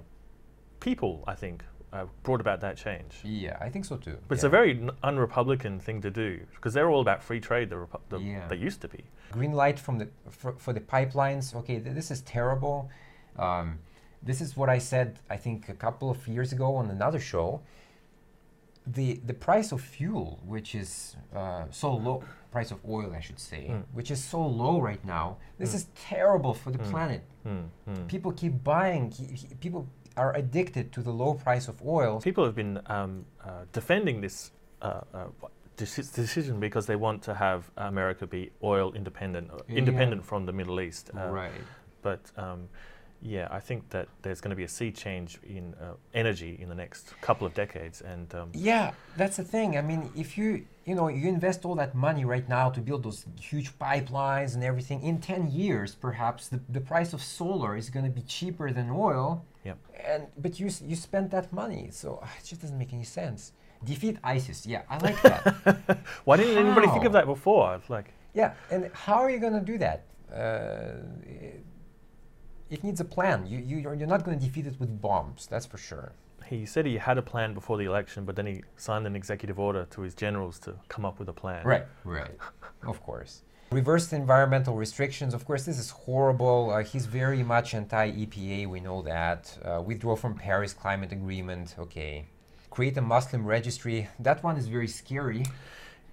people, 0.80 1.22
I 1.26 1.34
think, 1.34 1.64
uh, 1.92 2.06
brought 2.24 2.40
about 2.40 2.60
that 2.60 2.76
change. 2.76 3.20
Yeah, 3.22 3.56
I 3.60 3.68
think 3.68 3.84
so 3.84 3.96
too. 3.96 4.18
But 4.28 4.34
it's 4.34 4.44
a 4.44 4.48
very 4.48 4.72
n- 4.72 4.90
un-Republican 5.02 5.78
thing 5.80 6.00
to 6.02 6.10
do 6.10 6.40
because 6.54 6.74
they're 6.74 6.90
all 6.90 7.00
about 7.00 7.22
free 7.22 7.40
trade. 7.40 7.70
The, 7.70 7.76
Repu- 7.76 8.00
the 8.08 8.18
Yeah. 8.18 8.48
they 8.48 8.56
used 8.56 8.80
to 8.80 8.88
be. 8.88 9.04
green 9.32 9.52
light 9.52 9.78
from 9.80 9.98
the 9.98 10.08
for, 10.30 10.52
for 10.58 10.72
the 10.72 10.80
pipelines. 10.80 11.54
Okay, 11.54 11.78
th- 11.80 11.94
this 11.94 12.10
is 12.10 12.20
terrible. 12.22 12.90
Um, 13.38 13.78
this 14.22 14.40
is 14.40 14.56
what 14.56 14.68
I 14.68 14.78
said. 14.78 15.18
I 15.30 15.36
think 15.36 15.68
a 15.68 15.74
couple 15.74 16.10
of 16.10 16.26
years 16.28 16.52
ago 16.52 16.76
on 16.76 16.90
another 16.90 17.20
show. 17.20 17.60
The 18.86 19.14
the 19.26 19.32
price 19.34 19.72
of 19.72 19.80
fuel, 19.80 20.40
which 20.44 20.74
is 20.74 21.16
uh, 21.34 21.64
so 21.70 21.94
low, 21.96 22.22
price 22.54 22.70
of 22.74 22.78
oil, 22.88 23.10
I 23.18 23.22
should 23.26 23.40
say, 23.50 23.62
Mm. 23.70 23.82
which 23.98 24.10
is 24.14 24.20
so 24.32 24.40
low 24.62 24.74
right 24.90 25.04
now. 25.04 25.26
This 25.58 25.72
Mm. 25.72 25.78
is 25.78 25.84
terrible 26.10 26.54
for 26.62 26.70
the 26.70 26.78
Mm. 26.82 26.90
planet. 26.92 27.22
Hmm, 27.46 27.64
hmm. 27.86 28.06
People 28.14 28.30
keep 28.42 28.54
buying. 28.74 29.02
people 29.66 29.82
are 30.16 30.32
addicted 30.42 30.84
to 30.96 31.00
the 31.02 31.10
low 31.22 31.32
price 31.46 31.66
of 31.72 31.76
oil. 31.98 32.12
People 32.30 32.44
have 32.48 32.54
been 32.54 32.74
um, 32.96 33.12
uh, 33.48 33.64
defending 33.72 34.20
this 34.26 34.36
uh, 34.82 35.00
uh, 35.14 35.26
deci- 35.80 36.12
decision 36.22 36.60
because 36.60 36.84
they 36.90 36.96
want 37.06 37.18
to 37.28 37.32
have 37.34 37.60
America 37.76 38.24
be 38.26 38.42
oil 38.62 38.92
independent, 39.00 39.46
uh, 39.50 39.56
Yeah. 39.68 39.78
independent 39.80 40.22
from 40.30 40.46
the 40.46 40.52
Middle 40.52 40.78
East. 40.86 41.04
Uh, 41.14 41.30
right. 41.42 41.62
But 42.02 42.20
um, 42.44 42.68
yeah, 43.24 43.48
I 43.50 43.58
think 43.58 43.88
that 43.88 44.06
there's 44.20 44.42
going 44.42 44.50
to 44.50 44.56
be 44.56 44.64
a 44.64 44.68
sea 44.68 44.92
change 44.92 45.38
in 45.42 45.74
uh, 45.80 45.94
energy 46.12 46.58
in 46.60 46.68
the 46.68 46.74
next 46.74 47.14
couple 47.22 47.46
of 47.46 47.54
decades, 47.54 48.02
and 48.02 48.32
um, 48.34 48.50
Yeah, 48.52 48.92
that's 49.16 49.38
the 49.38 49.44
thing. 49.44 49.78
I 49.78 49.82
mean, 49.82 50.10
if 50.14 50.36
you 50.36 50.66
you 50.84 50.94
know 50.94 51.08
you 51.08 51.26
invest 51.26 51.64
all 51.64 51.74
that 51.76 51.94
money 51.94 52.26
right 52.26 52.46
now 52.46 52.68
to 52.68 52.80
build 52.82 53.02
those 53.02 53.24
huge 53.40 53.78
pipelines 53.78 54.54
and 54.54 54.62
everything, 54.62 55.02
in 55.02 55.20
ten 55.22 55.50
years 55.50 55.94
perhaps 55.94 56.48
the, 56.48 56.60
the 56.68 56.80
price 56.80 57.14
of 57.14 57.22
solar 57.22 57.76
is 57.76 57.88
going 57.88 58.04
to 58.04 58.12
be 58.12 58.20
cheaper 58.22 58.70
than 58.70 58.90
oil. 58.90 59.42
Yep. 59.64 59.78
And 60.06 60.26
but 60.36 60.60
you 60.60 60.68
you 60.84 60.94
spent 60.94 61.30
that 61.30 61.50
money, 61.50 61.88
so 61.90 62.20
uh, 62.22 62.26
it 62.38 62.44
just 62.44 62.60
doesn't 62.60 62.78
make 62.78 62.92
any 62.92 63.04
sense. 63.04 63.52
Defeat 63.82 64.18
ISIS. 64.22 64.66
Yeah, 64.66 64.82
I 64.90 64.98
like 64.98 65.20
that. 65.22 65.98
why 66.24 66.36
didn't 66.36 66.58
anybody 66.58 66.88
think 66.88 67.04
of 67.04 67.12
that 67.12 67.24
before? 67.24 67.80
Like, 67.88 68.12
yeah, 68.34 68.52
and 68.70 68.90
how 68.92 69.16
are 69.16 69.30
you 69.30 69.38
going 69.38 69.54
to 69.54 69.60
do 69.60 69.78
that? 69.78 70.04
Uh, 70.32 71.04
it, 72.74 72.84
needs 72.84 73.00
a 73.00 73.04
plan. 73.04 73.46
You 73.46 73.58
you 73.58 73.76
you're 73.78 73.94
you're 73.94 74.12
not 74.14 74.24
going 74.24 74.38
to 74.38 74.44
defeat 74.44 74.66
it 74.66 74.78
with 74.80 75.00
bombs. 75.00 75.46
That's 75.50 75.66
for 75.66 75.78
sure. 75.78 76.12
he 76.46 76.66
said 76.66 76.84
he 76.86 76.96
had 76.98 77.16
a 77.18 77.22
plan 77.22 77.54
before 77.54 77.76
the 77.78 77.86
election, 77.92 78.24
but 78.26 78.34
then 78.36 78.46
he 78.46 78.56
signed 78.76 79.06
an 79.06 79.16
executive 79.16 79.58
order 79.58 79.82
to 79.94 79.98
his 80.02 80.14
generals 80.14 80.58
to 80.60 80.74
come 80.88 81.04
up 81.08 81.18
with 81.18 81.28
a 81.28 81.32
plan. 81.42 81.62
Right, 81.64 81.86
right. 82.04 82.36
of 82.92 83.02
course. 83.02 83.42
Reversed 83.70 84.12
environmental 84.12 84.74
restrictions. 84.76 85.32
Of 85.34 85.42
course, 85.46 85.64
this 85.64 85.78
is 85.78 85.90
horrible. 85.90 86.70
Uh, 86.70 86.84
he's 86.84 87.06
very 87.06 87.42
much 87.42 87.74
anti 87.74 88.06
EPA, 88.12 88.68
we 88.68 88.80
know 88.80 89.02
that. 89.02 89.40
Uh, 89.64 89.80
withdraw 89.80 90.14
from 90.16 90.34
Paris 90.34 90.72
Climate 90.72 91.12
Agreement. 91.12 91.74
Okay. 91.78 92.26
Create 92.70 92.96
a 92.98 93.00
Muslim 93.14 93.42
registry. 93.46 94.08
That 94.18 94.42
one 94.44 94.56
is 94.56 94.66
very 94.68 94.88
scary. 94.88 95.44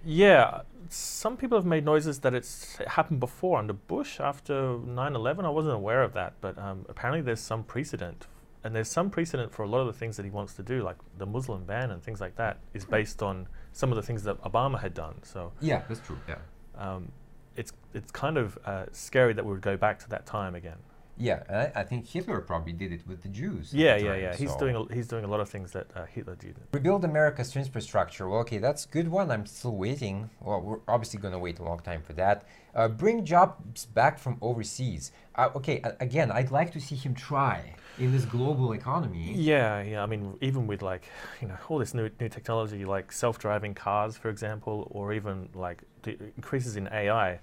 Yeah, 0.04 0.62
some 0.88 1.36
people 1.36 1.56
have 1.56 1.66
made 1.66 1.84
noises 1.84 2.20
that 2.20 2.34
it's 2.34 2.78
it 2.80 2.88
happened 2.88 3.20
before 3.20 3.58
under 3.58 3.72
Bush 3.72 4.20
after 4.20 4.54
9/11. 4.78 5.44
I 5.44 5.48
wasn't 5.48 5.74
aware 5.74 6.02
of 6.02 6.12
that, 6.14 6.34
but 6.40 6.58
um, 6.58 6.84
apparently 6.88 7.22
there's 7.22 7.40
some 7.40 7.62
precedent, 7.64 8.26
and 8.64 8.74
there's 8.74 8.90
some 8.90 9.10
precedent 9.10 9.52
for 9.52 9.62
a 9.62 9.68
lot 9.68 9.80
of 9.80 9.86
the 9.86 9.92
things 9.92 10.16
that 10.16 10.24
he 10.24 10.30
wants 10.30 10.54
to 10.54 10.62
do, 10.62 10.82
like 10.82 10.96
the 11.18 11.26
Muslim 11.26 11.64
ban 11.64 11.90
and 11.90 12.02
things 12.02 12.20
like 12.20 12.36
that, 12.36 12.58
is 12.74 12.84
based 12.84 13.22
on 13.22 13.48
some 13.72 13.90
of 13.90 13.96
the 13.96 14.02
things 14.02 14.22
that 14.24 14.42
Obama 14.42 14.80
had 14.80 14.94
done. 14.94 15.14
So 15.22 15.52
Yeah, 15.60 15.82
that's 15.88 16.00
true. 16.00 16.18
Yeah. 16.28 16.38
um, 16.76 17.12
it's 17.56 17.72
it's 17.94 18.10
kind 18.10 18.36
of 18.38 18.58
uh, 18.64 18.86
scary 18.92 19.32
that 19.34 19.44
we 19.44 19.52
would 19.52 19.60
go 19.62 19.76
back 19.76 19.98
to 20.00 20.08
that 20.10 20.26
time 20.26 20.54
again. 20.54 20.78
Yeah, 21.18 21.70
I, 21.74 21.80
I 21.80 21.84
think 21.84 22.08
Hitler 22.08 22.40
probably 22.40 22.72
did 22.72 22.92
it 22.92 23.06
with 23.06 23.22
the 23.22 23.28
Jews. 23.28 23.72
Yeah, 23.72 23.98
the 23.98 24.04
yeah, 24.04 24.14
yeah. 24.14 24.36
He's 24.36 24.50
so- 24.50 24.58
doing 24.58 24.76
a, 24.76 24.94
he's 24.94 25.06
doing 25.06 25.24
a 25.24 25.28
lot 25.28 25.40
of 25.40 25.48
things 25.48 25.72
that 25.72 25.86
uh, 25.94 26.06
Hitler 26.06 26.36
did. 26.36 26.56
Rebuild 26.72 27.04
America's 27.04 27.54
infrastructure. 27.54 28.28
Well, 28.28 28.40
okay, 28.40 28.58
that's 28.58 28.86
a 28.86 28.88
good 28.88 29.08
one. 29.08 29.30
I'm 29.30 29.46
still 29.46 29.76
waiting. 29.76 30.30
Well, 30.40 30.60
we're 30.60 30.78
obviously 30.88 31.20
going 31.20 31.32
to 31.32 31.38
wait 31.38 31.58
a 31.58 31.62
long 31.62 31.80
time 31.80 32.02
for 32.02 32.14
that. 32.14 32.46
Uh, 32.74 32.88
bring 32.88 33.24
jobs 33.24 33.84
back 33.86 34.18
from 34.18 34.38
overseas. 34.40 35.12
Uh, 35.34 35.50
okay, 35.54 35.82
again, 36.00 36.30
I'd 36.30 36.50
like 36.50 36.72
to 36.72 36.80
see 36.80 36.96
him 36.96 37.14
try 37.14 37.74
in 37.98 38.10
this 38.12 38.24
global 38.24 38.72
economy. 38.72 39.32
Yeah, 39.34 39.82
yeah. 39.82 40.02
I 40.02 40.06
mean, 40.06 40.34
even 40.40 40.66
with 40.66 40.80
like, 40.80 41.06
you 41.40 41.48
know, 41.48 41.56
all 41.68 41.78
this 41.78 41.92
new 41.92 42.10
new 42.20 42.28
technology, 42.30 42.84
like 42.84 43.12
self-driving 43.12 43.74
cars, 43.74 44.16
for 44.16 44.30
example, 44.30 44.88
or 44.90 45.12
even 45.12 45.50
like 45.54 45.82
the 46.02 46.16
increases 46.36 46.76
in 46.76 46.88
AI, 46.88 47.38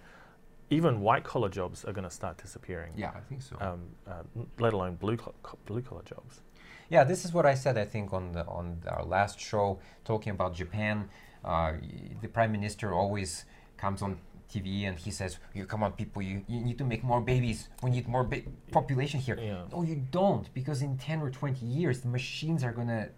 even 0.69 1.01
white-collar 1.01 1.49
jobs 1.49 1.83
are 1.85 1.93
going 1.93 2.03
to 2.03 2.09
start 2.13 2.37
disappearing. 2.37 2.93
Yeah, 2.95 3.11
I 3.15 3.19
think 3.21 3.41
so. 3.41 3.55
Um, 3.59 3.81
uh, 4.07 4.23
let 4.59 4.73
alone 4.73 4.95
blue 4.95 5.17
co- 5.17 5.33
co- 5.43 5.57
blue-collar 5.65 6.03
jobs. 6.03 6.41
Yeah, 6.89 7.03
this 7.03 7.25
is 7.25 7.33
what 7.33 7.45
I 7.45 7.53
said. 7.55 7.77
I 7.77 7.85
think 7.85 8.13
on 8.13 8.31
the 8.31 8.45
on 8.47 8.81
our 8.87 9.03
last 9.03 9.39
show 9.39 9.79
talking 10.05 10.31
about 10.31 10.55
Japan, 10.55 11.09
uh, 11.45 11.73
the 12.21 12.27
prime 12.27 12.51
minister 12.51 12.93
always 12.93 13.45
comes 13.77 14.01
on 14.01 14.17
TV 14.51 14.85
and 14.87 14.97
he 14.97 15.11
says, 15.11 15.37
"You 15.53 15.65
come 15.65 15.83
on, 15.83 15.91
people, 15.91 16.21
you, 16.23 16.43
you 16.47 16.59
need 16.61 16.79
to 16.79 16.83
make 16.83 17.03
more 17.03 17.21
babies. 17.21 17.69
We 17.83 17.91
need 17.91 18.07
more 18.07 18.23
ba- 18.23 18.41
population 18.71 19.19
here." 19.19 19.37
Yeah. 19.39 19.65
No, 19.71 19.83
you 19.83 19.97
don't, 20.11 20.51
because 20.55 20.81
in 20.81 20.97
ten 20.97 21.21
or 21.21 21.29
twenty 21.29 21.65
years, 21.67 22.01
the 22.01 22.07
machines 22.07 22.63
are 22.63 22.71
gonna 22.73 23.09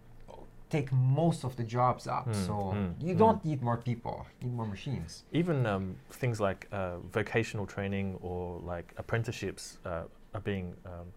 take 0.71 0.91
most 0.91 1.43
of 1.43 1.55
the 1.55 1.63
jobs 1.63 2.07
up. 2.07 2.27
Mm, 2.27 2.45
so 2.45 2.53
mm, 2.53 2.93
you 2.99 3.13
mm. 3.13 3.17
don't 3.17 3.43
need 3.43 3.61
more 3.61 3.77
people. 3.77 4.25
You 4.39 4.47
need 4.47 4.55
more 4.55 4.65
machines. 4.65 5.23
Even 5.31 5.65
um, 5.65 5.95
things 6.11 6.39
like 6.39 6.67
uh, 6.71 6.97
vocational 7.11 7.65
training 7.65 8.17
or 8.21 8.59
like 8.63 8.93
apprenticeships 8.97 9.77
uh, 9.85 10.03
are 10.33 10.41
being 10.41 10.73
um, 10.85 11.07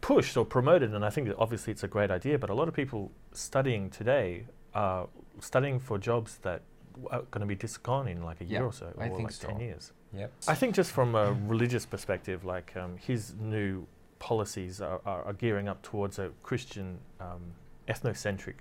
pushed 0.00 0.36
or 0.36 0.44
promoted, 0.44 0.94
and 0.94 1.04
I 1.04 1.10
think 1.10 1.26
that 1.28 1.36
obviously 1.38 1.72
it's 1.72 1.82
a 1.82 1.88
great 1.88 2.10
idea. 2.10 2.38
But 2.38 2.50
a 2.50 2.54
lot 2.54 2.68
of 2.68 2.74
people 2.74 3.10
studying 3.32 3.90
today 3.90 4.46
are 4.74 5.08
studying 5.40 5.80
for 5.80 5.98
jobs 5.98 6.38
that 6.42 6.62
are 7.10 7.22
going 7.32 7.40
to 7.40 7.46
be 7.46 7.56
dis- 7.56 7.76
gone 7.76 8.06
in 8.06 8.22
like 8.22 8.40
a 8.40 8.44
year 8.44 8.64
or 8.64 8.72
so, 8.72 8.92
I 8.98 9.08
or 9.08 9.16
think 9.16 9.30
like 9.30 9.38
ten 9.38 9.60
years. 9.60 9.92
Yep. 10.16 10.32
I 10.46 10.54
think 10.54 10.76
just 10.76 10.92
from 10.92 11.16
a 11.16 11.32
religious 11.46 11.84
perspective, 11.86 12.44
like 12.44 12.72
um, 12.76 12.96
his 12.98 13.34
new 13.40 13.86
policies 14.20 14.80
are, 14.80 15.00
are, 15.04 15.24
are 15.24 15.32
gearing 15.32 15.68
up 15.68 15.82
towards 15.82 16.18
a 16.18 16.30
Christian 16.42 16.98
um, 17.20 17.42
ethnocentric 17.88 18.54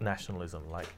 nationalism. 0.00 0.70
Like, 0.70 0.88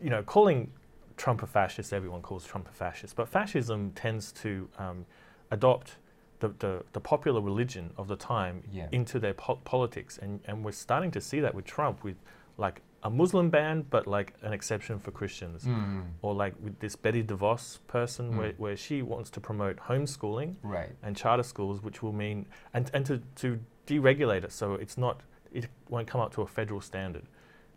you 0.00 0.10
know, 0.10 0.22
calling 0.22 0.70
Trump 1.16 1.42
a 1.42 1.46
fascist, 1.46 1.92
everyone 1.92 2.22
calls 2.22 2.46
Trump 2.46 2.68
a 2.68 2.72
fascist, 2.72 3.16
but 3.16 3.28
fascism 3.28 3.92
tends 3.94 4.32
to 4.32 4.68
um, 4.78 5.06
adopt 5.50 5.96
the, 6.40 6.48
the, 6.58 6.84
the, 6.92 7.00
popular 7.00 7.40
religion 7.40 7.90
of 7.96 8.08
the 8.08 8.16
time 8.16 8.62
Yeah. 8.70 8.88
into 8.92 9.18
their 9.18 9.32
po- 9.32 9.56
politics. 9.64 10.18
And, 10.20 10.40
and 10.44 10.62
we're 10.62 10.72
starting 10.72 11.10
to 11.12 11.20
see 11.20 11.40
that 11.40 11.54
with 11.54 11.64
Trump, 11.64 12.04
with 12.04 12.16
like 12.58 12.82
a 13.02 13.08
Muslim 13.08 13.48
ban, 13.48 13.86
but 13.88 14.06
like 14.06 14.34
an 14.42 14.52
exception 14.52 14.98
for 14.98 15.12
Christians. 15.12 15.64
Mm, 15.64 16.02
Or 16.20 16.34
like 16.34 16.54
with 16.62 16.78
this 16.80 16.94
Betty 16.94 17.22
DeVos 17.22 17.78
person, 17.86 18.32
Mm. 18.32 18.36
where, 18.36 18.52
where 18.58 18.76
she 18.76 19.00
wants 19.00 19.30
to 19.30 19.40
promote 19.40 19.76
homeschooling 19.78 20.56
right. 20.62 20.90
and 21.02 21.16
charter 21.16 21.42
schools, 21.42 21.80
which 21.80 22.02
will 22.02 22.12
mean, 22.12 22.44
and, 22.74 22.90
and 22.92 23.06
to, 23.06 23.22
to 23.36 23.58
deregulate 23.86 24.44
it 24.44 24.52
so 24.52 24.74
it's 24.74 24.98
not, 24.98 25.22
it 25.56 25.68
won't 25.88 26.06
come 26.06 26.20
up 26.20 26.32
to 26.34 26.42
a 26.42 26.46
federal 26.46 26.80
standard. 26.80 27.24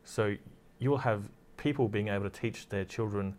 So 0.04 0.36
you 0.80 0.90
will 0.92 0.98
have 1.00 1.22
people 1.58 1.88
being 1.88 2.08
able 2.10 2.30
to 2.30 2.40
teach 2.42 2.68
their 2.70 2.86
children 2.86 3.36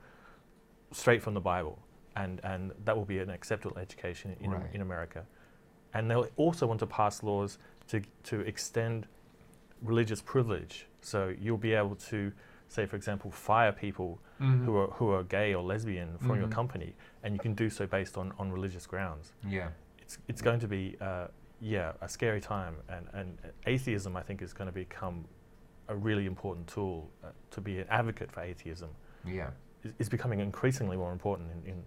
straight 0.93 1.23
from 1.23 1.35
the 1.35 1.41
Bible, 1.41 1.79
and, 2.17 2.41
and 2.45 2.73
that 2.85 2.97
will 2.97 3.05
be 3.05 3.19
an 3.19 3.31
acceptable 3.31 3.79
education 3.79 4.37
in, 4.41 4.51
Right. 4.51 4.75
in 4.75 4.81
America. 4.81 5.25
And 5.95 6.11
they'll 6.11 6.29
also 6.37 6.67
want 6.67 6.81
to 6.81 6.87
pass 6.87 7.23
laws 7.23 7.59
to, 7.89 8.01
to 8.25 8.41
extend 8.41 9.07
religious 9.83 10.21
privilege. 10.23 10.87
So 11.01 11.35
you'll 11.41 11.57
be 11.71 11.73
able 11.75 11.97
to, 12.13 12.33
say, 12.69 12.87
for 12.87 12.97
example, 12.97 13.31
fire 13.31 13.73
people 13.73 14.19
Mhm. 14.41 14.65
who 14.65 14.77
are, 14.77 14.87
who 14.99 15.11
are 15.11 15.23
gay 15.25 15.55
or 15.55 15.63
lesbian 15.63 16.19
from 16.19 16.37
your 16.39 16.49
Mhm. 16.49 16.53
company, 16.61 16.95
and 17.23 17.35
you 17.35 17.41
can 17.41 17.55
do 17.55 17.69
so 17.71 17.87
based 17.87 18.17
on, 18.19 18.33
on 18.39 18.51
religious 18.53 18.87
grounds. 18.87 19.33
Yeah. 19.47 19.69
It's, 19.99 20.19
it's 20.29 20.43
going 20.43 20.61
to 20.61 20.69
be, 20.69 20.97
uh, 21.01 21.29
yeah, 21.61 21.93
a 22.01 22.09
scary 22.09 22.41
time, 22.41 22.77
and, 22.89 23.07
and 23.13 23.39
atheism, 23.67 24.17
I 24.17 24.23
think, 24.23 24.43
is 24.43 24.53
going 24.53 24.67
to 24.67 24.73
become 24.73 25.25
a 25.89 25.95
really 25.95 26.27
important 26.27 26.67
tool 26.67 27.11
uh, 27.23 27.29
to 27.51 27.61
be 27.61 27.81
an 27.81 27.87
advocate 27.91 28.33
for 28.33 28.41
atheism. 28.41 28.91
Yeah. 29.27 29.51
Is, 29.83 29.93
is 29.99 30.09
becoming 30.09 30.41
increasingly 30.41 30.97
more 30.97 31.13
important 31.13 31.51
in, 31.53 31.73
in, 31.73 31.83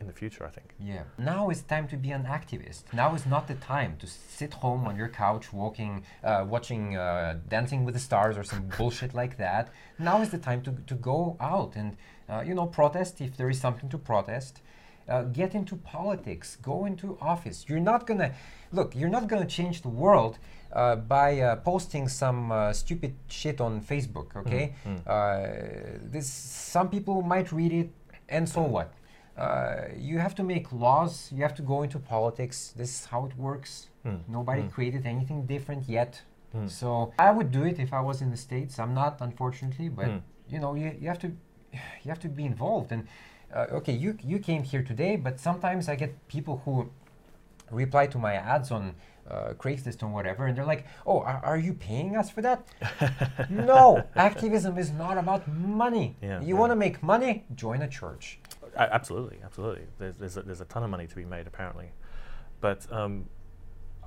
in 0.00 0.06
the 0.06 0.12
future, 0.12 0.44
I 0.44 0.50
think. 0.50 0.74
Yeah. 0.78 1.04
Now 1.16 1.48
is 1.48 1.62
time 1.62 1.88
to 1.88 1.96
be 1.96 2.10
an 2.10 2.24
activist. 2.24 2.82
Now 2.92 3.14
is 3.14 3.24
not 3.24 3.48
the 3.48 3.54
time 3.54 3.96
to 4.00 4.06
sit 4.06 4.52
home 4.52 4.86
on 4.86 4.96
your 4.96 5.08
couch, 5.08 5.52
walking, 5.52 6.04
uh, 6.22 6.44
watching 6.46 6.96
uh, 6.96 7.38
Dancing 7.48 7.84
with 7.84 7.94
the 7.94 8.00
Stars 8.00 8.36
or 8.36 8.44
some 8.44 8.68
bullshit 8.76 9.14
like 9.14 9.38
that. 9.38 9.70
Now 9.98 10.20
is 10.20 10.30
the 10.30 10.38
time 10.38 10.60
to, 10.62 10.72
to 10.86 10.94
go 10.94 11.36
out 11.40 11.76
and, 11.76 11.96
uh, 12.28 12.42
you 12.44 12.54
know, 12.54 12.66
protest 12.66 13.20
if 13.20 13.36
there 13.36 13.48
is 13.48 13.60
something 13.60 13.88
to 13.88 13.98
protest. 13.98 14.60
Uh, 15.08 15.22
get 15.22 15.54
into 15.54 15.76
politics. 15.76 16.56
Go 16.62 16.84
into 16.84 17.16
office. 17.20 17.64
You're 17.68 17.78
not 17.92 18.06
gonna 18.06 18.32
look. 18.72 18.94
You're 18.96 19.08
not 19.18 19.28
gonna 19.28 19.46
change 19.46 19.82
the 19.82 19.88
world 19.88 20.38
uh, 20.72 20.96
by 20.96 21.40
uh, 21.40 21.56
posting 21.56 22.08
some 22.08 22.50
uh, 22.50 22.72
stupid 22.72 23.14
shit 23.28 23.60
on 23.60 23.80
Facebook. 23.80 24.34
Okay. 24.36 24.74
mm. 24.84 24.98
Uh, 25.06 25.98
this 26.02 26.28
some 26.28 26.88
people 26.88 27.22
might 27.22 27.52
read 27.52 27.72
it, 27.72 27.90
and 28.28 28.48
so 28.48 28.62
what? 28.62 28.92
Uh, 29.38 29.82
you 29.96 30.18
have 30.18 30.34
to 30.34 30.42
make 30.42 30.72
laws. 30.72 31.30
You 31.32 31.42
have 31.42 31.54
to 31.56 31.62
go 31.62 31.82
into 31.82 31.98
politics. 31.98 32.72
This 32.76 32.90
is 33.00 33.06
how 33.06 33.26
it 33.26 33.36
works. 33.36 33.88
Mm. 34.04 34.20
Nobody 34.28 34.62
Mm. 34.62 34.70
created 34.72 35.06
anything 35.06 35.46
different 35.46 35.88
yet. 35.88 36.22
Mm. 36.56 36.68
So 36.70 37.12
I 37.18 37.30
would 37.30 37.50
do 37.52 37.62
it 37.64 37.78
if 37.78 37.92
I 37.92 38.00
was 38.00 38.22
in 38.22 38.30
the 38.30 38.36
states. 38.36 38.78
I'm 38.78 38.94
not, 38.94 39.20
unfortunately, 39.20 39.88
but 39.88 40.06
Mm. 40.08 40.20
you 40.48 40.58
know, 40.58 40.74
you, 40.74 40.90
you 41.00 41.08
have 41.08 41.18
to 41.20 41.28
you 42.02 42.08
have 42.08 42.20
to 42.20 42.28
be 42.28 42.44
involved. 42.44 42.90
And 42.92 43.06
uh, 43.54 43.66
okay, 43.72 43.92
you 43.92 44.18
you 44.22 44.38
came 44.38 44.62
here 44.62 44.82
today, 44.82 45.16
but 45.16 45.40
sometimes 45.40 45.88
I 45.88 45.96
get 45.96 46.28
people 46.28 46.62
who 46.64 46.90
reply 47.70 48.06
to 48.08 48.18
my 48.18 48.34
ads 48.34 48.70
on 48.70 48.94
uh, 49.30 49.54
Craigslist 49.54 50.02
or 50.02 50.08
whatever, 50.08 50.46
and 50.46 50.56
they're 50.56 50.64
like, 50.64 50.86
"Oh, 51.06 51.20
are, 51.20 51.40
are 51.44 51.58
you 51.58 51.74
paying 51.74 52.16
us 52.16 52.30
for 52.30 52.42
that?" 52.42 52.66
no, 53.50 54.04
activism 54.14 54.78
is 54.78 54.90
not 54.90 55.18
about 55.18 55.48
money. 55.48 56.16
Yeah, 56.22 56.40
you 56.40 56.48
yeah. 56.48 56.54
want 56.54 56.72
to 56.72 56.76
make 56.76 57.02
money? 57.02 57.44
Join 57.54 57.82
a 57.82 57.88
church. 57.88 58.38
A- 58.76 58.94
absolutely, 58.94 59.38
absolutely. 59.44 59.86
There's, 59.98 60.16
there's, 60.16 60.36
a, 60.36 60.42
there's 60.42 60.60
a 60.60 60.66
ton 60.66 60.82
of 60.82 60.90
money 60.90 61.06
to 61.06 61.16
be 61.16 61.24
made, 61.24 61.46
apparently. 61.46 61.90
But 62.60 62.90
um, 62.92 63.26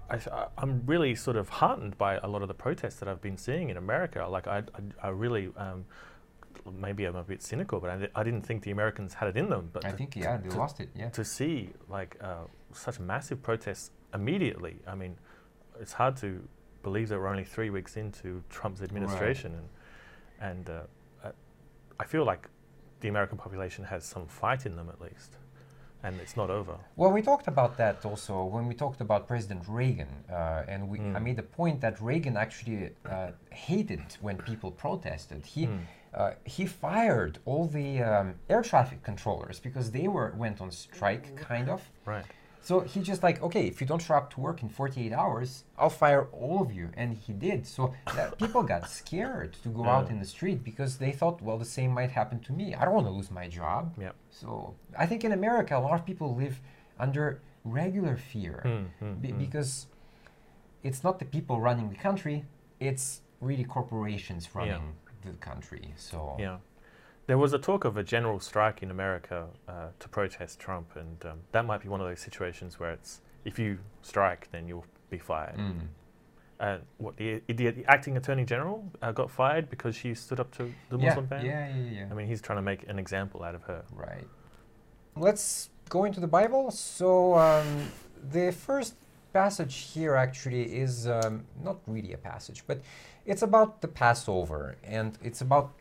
I, 0.10 0.20
I'm 0.58 0.84
really 0.86 1.16
sort 1.16 1.38
of 1.38 1.50
heartened 1.50 1.98
by 1.98 2.18
a 2.18 2.28
lot 2.28 2.42
of 2.42 2.48
the 2.48 2.54
protests 2.54 2.96
that 2.96 3.10
I've 3.10 3.22
been 3.22 3.38
seeing 3.38 3.70
in 3.70 3.78
America. 3.78 4.26
Like, 4.30 4.48
I, 4.48 4.60
I, 4.60 5.08
I 5.08 5.10
really, 5.10 5.50
um, 5.58 5.86
maybe 6.72 7.06
I'm 7.06 7.16
a 7.16 7.24
bit 7.24 7.42
cynical, 7.42 7.80
but 7.80 7.90
I, 7.90 8.08
I 8.20 8.24
didn't 8.24 8.44
think 8.46 8.64
the 8.64 8.72
Americans 8.72 9.14
had 9.14 9.30
it 9.30 9.38
in 9.38 9.50
them. 9.50 9.70
But 9.74 9.86
I 9.86 9.92
to, 9.92 9.98
think 9.98 10.16
yeah, 10.16 10.38
they 10.38 10.50
lost 10.50 10.80
it. 10.80 10.90
Yeah. 10.96 11.10
to 11.10 11.24
see 11.24 11.70
like 11.90 12.18
uh, 12.22 12.46
such 12.74 13.00
massive 13.00 13.42
protests 13.42 13.92
immediately, 14.14 14.78
I 14.88 14.96
mean, 14.96 15.18
it's 15.80 15.94
hard 15.94 16.16
to 16.18 16.42
believe 16.84 17.10
that 17.10 17.20
we're 17.20 17.28
only 17.28 17.44
three 17.44 17.70
weeks 17.70 17.98
into 17.98 18.44
Trump's 18.50 18.82
administration, 18.82 19.54
and 19.60 19.70
and 20.42 20.70
uh, 20.70 20.82
I, 21.24 21.30
I 22.00 22.06
feel 22.06 22.26
like 22.26 22.48
the 23.02 23.08
American 23.10 23.38
population 23.38 23.86
has 23.86 24.04
some 24.04 24.26
fight 24.28 24.66
in 24.66 24.76
them 24.76 24.90
at 24.90 25.00
least, 25.02 25.38
and 26.04 26.20
it's 26.20 26.36
not 26.36 26.50
over. 26.50 26.76
Well, 26.96 27.12
we 27.12 27.22
talked 27.22 27.48
about 27.48 27.78
that 27.78 28.06
also 28.06 28.44
when 28.44 28.68
we 28.68 28.74
talked 28.74 29.02
about 29.02 29.28
President 29.28 29.64
Reagan, 29.68 30.10
uh, 30.32 30.64
and 30.68 30.90
we, 30.90 31.00
I 31.00 31.04
Mm. 31.20 31.24
made 31.24 31.36
the 31.38 31.44
point 31.62 31.80
that 31.82 32.00
Reagan 32.02 32.36
actually 32.38 32.92
uh, 33.06 33.32
hated 33.52 34.04
when 34.22 34.38
people 34.38 34.72
protested. 34.72 35.46
He 35.46 35.68
Mm. 35.68 35.80
Uh, 36.14 36.32
he 36.44 36.66
fired 36.66 37.40
all 37.46 37.66
the 37.66 38.02
um, 38.02 38.36
air 38.50 38.62
traffic 38.62 39.04
controllers 39.04 39.60
because 39.60 39.92
they 39.92 40.08
were 40.08 40.34
went 40.38 40.60
on 40.62 40.72
strike, 40.72 41.36
kind 41.36 41.70
of. 41.70 41.82
Right. 42.06 42.26
So 42.62 42.82
he 42.82 43.00
just 43.02 43.24
like, 43.24 43.42
okay, 43.42 43.68
if 43.68 43.80
you 43.80 43.88
don't 43.88 44.02
show 44.02 44.16
up 44.16 44.30
to 44.34 44.42
work 44.42 44.62
in 44.62 44.70
48 44.70 45.14
hours, 45.14 45.64
I'll 45.78 45.90
fire 45.90 46.26
all 46.34 46.62
of 46.62 46.74
you, 46.74 46.90
and 46.98 47.16
he 47.16 47.32
did. 47.32 47.66
So 47.66 47.94
that 48.16 48.38
people 48.44 48.64
got 48.64 48.90
scared 48.90 49.54
to 49.64 49.70
go 49.70 49.86
out 49.86 50.10
in 50.10 50.20
the 50.20 50.26
street 50.26 50.64
because 50.64 50.98
they 50.98 51.12
thought, 51.14 51.42
well, 51.42 51.58
the 51.58 51.64
same 51.66 51.92
might 51.92 52.12
happen 52.12 52.40
to 52.42 52.52
me. 52.52 52.76
I 52.76 52.84
don't 52.86 52.94
want 52.94 53.08
to 53.08 53.12
lose 53.14 53.32
my 53.32 53.48
job. 53.48 53.94
Yep. 54.00 54.16
So 54.30 54.76
I 54.98 55.06
think 55.06 55.24
in 55.24 55.32
America, 55.32 55.78
a 55.78 55.80
lot 55.80 55.94
of 56.00 56.06
people 56.06 56.36
live 56.36 56.60
under 57.00 57.40
regular 57.64 58.18
fear 58.18 58.62
Mm, 58.66 58.86
mm, 59.02 59.22
be- 59.22 59.30
mm. 59.30 59.38
because 59.40 59.88
it's 60.84 61.04
not 61.04 61.20
the 61.20 61.26
people 61.26 61.60
running 61.62 61.90
the 61.90 61.96
country; 61.96 62.46
it's 62.80 63.22
really 63.42 63.64
corporations 63.64 64.54
running 64.54 64.94
the 65.24 65.32
country. 65.34 65.94
So 65.98 66.36
Yeah. 66.40 66.58
There 67.28 67.38
was 67.38 67.54
a 67.54 67.60
talk 67.60 67.86
of 67.86 67.96
a 67.96 68.04
general 68.04 68.40
strike 68.40 68.82
in 68.82 68.90
America 68.90 69.48
uh, 69.68 69.90
to 70.00 70.10
protest 70.10 70.60
Trump, 70.60 70.96
and 70.96 71.24
um, 71.26 71.40
that 71.52 71.64
might 71.64 71.82
be 71.82 71.88
one 71.88 72.02
of 72.02 72.08
those 72.08 72.20
situations 72.20 72.80
where 72.80 72.90
it's 72.90 73.22
if 73.46 73.60
you 73.60 73.78
strike, 74.02 74.50
then 74.52 74.68
you'll 74.68 74.86
be 75.12 75.20
fired. 75.20 75.58
Mm. 75.58 75.82
Uh, 76.60 76.78
what 76.98 77.16
the, 77.18 77.42
the, 77.48 77.70
the 77.70 77.86
acting 77.88 78.18
attorney 78.18 78.44
general 78.44 78.84
uh, 79.02 79.12
got 79.12 79.32
fired 79.32 79.70
because 79.70 79.96
she 79.96 80.14
stood 80.14 80.40
up 80.40 80.52
to 80.58 80.74
the 80.90 80.98
yeah, 80.98 81.06
Muslim 81.06 81.26
ban. 81.28 81.46
yeah, 81.46 81.70
yeah, 81.70 81.92
yeah. 82.00 82.08
I 82.12 82.14
mean, 82.14 82.28
he's 82.28 82.42
trying 82.42 82.58
to 82.58 82.64
make 82.64 82.88
an 82.90 83.00
example 83.00 83.44
out 83.44 83.56
of 83.56 83.64
her. 83.64 83.86
Right. 83.94 84.28
Let's 85.16 85.70
go 85.88 86.04
into 86.04 86.20
the 86.20 86.28
Bible. 86.28 86.72
So, 86.72 87.38
um, 87.38 87.92
the 88.32 88.52
first 88.52 88.96
passage 89.32 89.92
here 89.94 90.16
actually 90.16 90.64
is 90.64 91.08
um, 91.08 91.46
not 91.64 91.78
really 91.88 92.14
a 92.14 92.18
passage, 92.18 92.64
but 92.68 92.82
it's 93.30 93.44
about 93.44 93.82
the 93.82 93.88
Passover 93.88 94.76
and 94.84 95.18
it's 95.22 95.42
about 95.42 95.74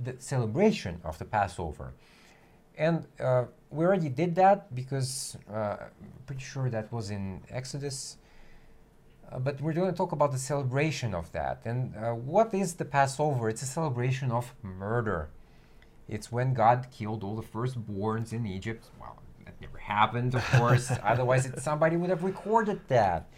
the 0.00 0.14
celebration 0.20 1.00
of 1.04 1.18
the 1.18 1.24
Passover. 1.24 1.94
And 2.78 3.06
uh, 3.18 3.46
we 3.70 3.84
already 3.84 4.08
did 4.08 4.36
that 4.36 4.72
because 4.72 5.36
uh, 5.52 5.76
I'm 5.80 6.22
pretty 6.26 6.44
sure 6.44 6.70
that 6.70 6.92
was 6.92 7.10
in 7.10 7.42
Exodus. 7.50 8.18
Uh, 9.30 9.40
but 9.40 9.60
we're 9.60 9.72
going 9.72 9.90
to 9.90 9.96
talk 9.96 10.12
about 10.12 10.30
the 10.30 10.38
celebration 10.38 11.12
of 11.12 11.32
that. 11.32 11.62
And 11.64 11.92
uh, 11.96 12.12
what 12.12 12.54
is 12.54 12.74
the 12.74 12.84
Passover? 12.84 13.48
It's 13.48 13.62
a 13.62 13.66
celebration 13.66 14.30
of 14.30 14.54
murder. 14.62 15.28
It's 16.08 16.30
when 16.30 16.54
God 16.54 16.86
killed 16.92 17.24
all 17.24 17.34
the 17.34 17.42
firstborns 17.42 18.32
in 18.32 18.46
Egypt. 18.46 18.84
Well, 19.00 19.18
that 19.44 19.60
never 19.60 19.78
happened, 19.78 20.36
of 20.36 20.44
course. 20.52 20.92
Otherwise, 21.02 21.46
it, 21.46 21.60
somebody 21.60 21.96
would 21.96 22.10
have 22.10 22.22
recorded 22.22 22.80
that. 22.86 23.28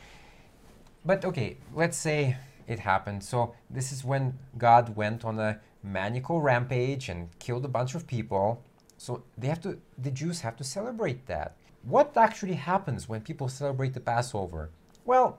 But 1.02 1.24
okay, 1.24 1.56
let's 1.74 1.96
say 1.96 2.36
it 2.66 2.80
happened. 2.80 3.22
So 3.22 3.54
this 3.70 3.92
is 3.92 4.04
when 4.04 4.38
God 4.58 4.96
went 4.96 5.24
on 5.24 5.38
a 5.38 5.60
maniacal 5.82 6.40
rampage 6.40 7.08
and 7.08 7.28
killed 7.38 7.64
a 7.64 7.68
bunch 7.68 7.94
of 7.94 8.06
people. 8.06 8.62
So 8.96 9.22
they 9.36 9.48
have 9.48 9.60
to. 9.62 9.78
The 9.98 10.10
Jews 10.10 10.40
have 10.40 10.56
to 10.56 10.64
celebrate 10.64 11.26
that. 11.26 11.56
What 11.82 12.16
actually 12.16 12.54
happens 12.54 13.08
when 13.08 13.20
people 13.20 13.48
celebrate 13.48 13.92
the 13.92 14.00
Passover? 14.00 14.70
Well, 15.04 15.38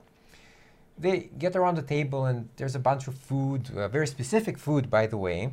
they 0.97 1.29
get 1.39 1.55
around 1.55 1.75
the 1.75 1.81
table 1.81 2.25
and 2.25 2.49
there's 2.57 2.75
a 2.75 2.79
bunch 2.79 3.07
of 3.07 3.15
food, 3.15 3.75
uh, 3.75 3.87
very 3.87 4.07
specific 4.07 4.57
food, 4.57 4.89
by 4.89 5.07
the 5.07 5.17
way, 5.17 5.51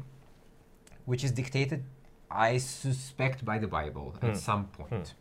which 1.06 1.24
is 1.24 1.32
dictated, 1.32 1.82
I 2.30 2.58
suspect, 2.58 3.44
by 3.44 3.58
the 3.58 3.66
Bible 3.66 4.14
Hmm. 4.20 4.26
at 4.26 4.36
some 4.36 4.66
point. 4.66 5.14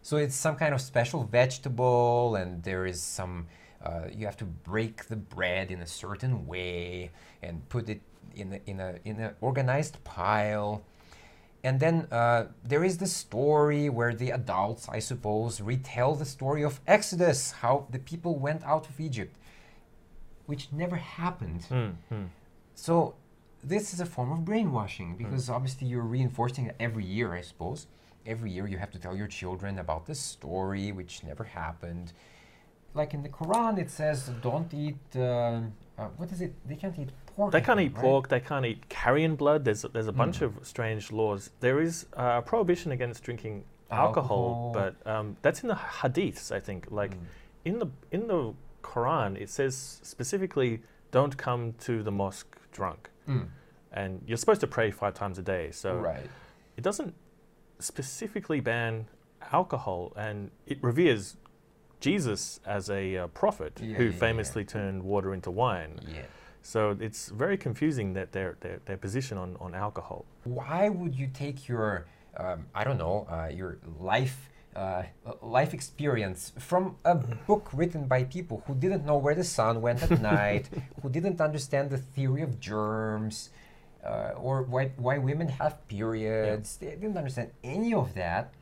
So 0.00 0.16
it's 0.16 0.34
some 0.34 0.56
kind 0.56 0.74
of 0.74 0.80
special 0.80 1.24
vegetable, 1.24 2.34
and 2.36 2.62
there 2.62 2.86
is 2.86 3.02
some. 3.02 3.46
Uh, 3.82 4.02
you 4.16 4.26
have 4.26 4.36
to 4.36 4.44
break 4.44 5.06
the 5.06 5.16
bread 5.16 5.70
in 5.70 5.80
a 5.80 5.86
certain 5.86 6.46
way 6.46 7.10
and 7.42 7.68
put 7.68 7.88
it 7.88 8.00
in 8.34 8.52
a, 8.54 8.60
in 8.70 8.80
a 8.80 8.94
in 9.04 9.20
an 9.20 9.34
organized 9.40 10.02
pile. 10.04 10.82
And 11.64 11.78
then 11.80 12.08
uh, 12.10 12.46
there 12.64 12.84
is 12.84 12.98
the 12.98 13.06
story 13.06 13.88
where 13.88 14.14
the 14.14 14.30
adults, 14.30 14.88
I 14.88 14.98
suppose, 15.00 15.60
retell 15.60 16.14
the 16.16 16.24
story 16.24 16.64
of 16.64 16.80
Exodus, 16.86 17.52
how 17.52 17.86
the 17.90 17.98
people 18.00 18.36
went 18.38 18.64
out 18.64 18.88
of 18.88 19.00
Egypt. 19.00 19.36
which 20.46 20.72
never 20.72 20.96
happened. 20.96 21.66
Mm, 21.70 21.94
mm. 22.12 22.28
So 22.74 23.14
this 23.62 23.94
is 23.94 24.00
a 24.00 24.06
form 24.06 24.32
of 24.32 24.44
brainwashing 24.44 25.16
because 25.16 25.48
obviously 25.48 25.86
you're 25.88 26.02
reinforcing 26.02 26.66
it 26.66 26.76
every 26.80 27.04
year, 27.04 27.32
I 27.32 27.42
suppose. 27.42 27.86
Every 28.26 28.50
year 28.50 28.66
you 28.66 28.78
have 28.78 28.90
to 28.92 28.98
tell 28.98 29.16
your 29.16 29.28
children 29.28 29.78
about 29.78 30.06
this 30.06 30.18
story 30.20 30.92
which 30.92 31.22
never 31.24 31.44
happened. 31.44 32.12
Like 32.94 33.14
in 33.14 33.22
the 33.22 33.28
Quran, 33.28 33.78
it 33.78 33.90
says 33.90 34.30
don't 34.42 34.72
eat. 34.74 34.98
Uh, 35.16 35.60
uh, 35.98 36.08
what 36.16 36.30
is 36.32 36.40
it? 36.40 36.52
They 36.68 36.76
can't 36.76 36.98
eat 36.98 37.10
pork. 37.26 37.52
They 37.52 37.60
can't 37.60 37.78
think, 37.78 37.92
eat 37.92 37.96
right? 37.96 38.02
pork. 38.02 38.28
They 38.28 38.40
can't 38.40 38.66
eat 38.66 38.88
carrion 38.88 39.34
blood. 39.36 39.64
There's 39.64 39.82
there's 39.94 40.08
a 40.08 40.12
bunch 40.12 40.40
Mm. 40.40 40.46
of 40.46 40.66
strange 40.66 41.10
laws. 41.12 41.50
There 41.60 41.80
is 41.80 42.06
uh, 42.16 42.40
a 42.40 42.42
prohibition 42.42 42.92
against 42.92 43.22
drinking 43.24 43.64
alcohol, 43.90 44.72
Alcohol. 44.72 44.72
but 44.74 45.10
um, 45.10 45.36
that's 45.42 45.62
in 45.62 45.68
the 45.68 45.74
hadiths. 46.00 46.50
I 46.52 46.60
think 46.60 46.86
like 46.90 47.12
Mm. 47.14 47.24
in 47.64 47.78
the 47.78 47.88
in 48.10 48.26
the 48.26 48.54
Quran, 48.82 49.40
it 49.40 49.48
says 49.48 50.00
specifically, 50.02 50.82
"Don't 51.10 51.36
come 51.36 51.72
to 51.86 52.02
the 52.02 52.10
mosque 52.10 52.56
drunk," 52.72 53.10
Mm. 53.28 53.48
and 53.92 54.20
you're 54.26 54.36
supposed 54.38 54.60
to 54.60 54.66
pray 54.66 54.90
five 54.90 55.14
times 55.14 55.38
a 55.38 55.42
day. 55.42 55.70
So 55.70 55.96
right. 55.96 56.28
it 56.76 56.82
doesn't 56.84 57.14
specifically 57.78 58.60
ban 58.60 59.06
alcohol, 59.52 60.12
and 60.16 60.50
it 60.66 60.78
reveres 60.82 61.36
Jesus 62.02 62.60
as 62.66 62.90
a 62.90 63.16
uh, 63.16 63.26
prophet 63.28 63.72
Yeah, 63.80 63.96
who 63.96 64.04
yeah, 64.04 64.10
yeah. 64.10 64.18
famously 64.18 64.64
turned 64.64 65.02
water 65.02 65.32
into 65.32 65.50
wine. 65.50 66.00
Yeah. 66.06 66.22
So 66.62 66.96
it's 67.00 67.28
very 67.28 67.56
confusing 67.56 68.12
that 68.14 68.32
their 68.32 68.56
their, 68.60 68.78
their 68.86 68.96
position 68.96 69.38
on, 69.38 69.56
on 69.60 69.74
alcohol. 69.74 70.24
Why 70.44 70.88
would 70.88 71.14
you 71.14 71.28
take 71.32 71.68
your, 71.68 72.06
um, 72.36 72.66
I 72.74 72.82
don't 72.84 72.98
know, 72.98 73.26
uh, 73.30 73.48
your 73.60 73.78
life, 73.98 74.48
uh, 74.76 75.02
life 75.42 75.72
experience 75.74 76.52
from 76.58 76.96
a 77.04 77.14
book 77.48 77.64
written 77.72 78.06
by 78.06 78.24
people 78.24 78.62
who 78.66 78.74
didn't 78.74 79.04
know 79.04 79.16
where 79.18 79.34
the 79.34 79.44
sun 79.44 79.80
went 79.80 80.02
at 80.02 80.20
night, 80.34 80.68
who 81.02 81.08
didn't 81.08 81.40
understand 81.40 81.90
the 81.90 81.98
theory 81.98 82.42
of 82.42 82.60
germs, 82.60 83.50
uh, 84.04 84.30
or 84.36 84.62
why, 84.62 84.90
why 84.96 85.18
women 85.18 85.48
have 85.48 85.74
periods? 85.88 86.76
They 86.76 86.90
didn't 87.02 87.16
understand 87.16 87.50
any 87.62 87.92
of 87.94 88.14
that. 88.14 88.52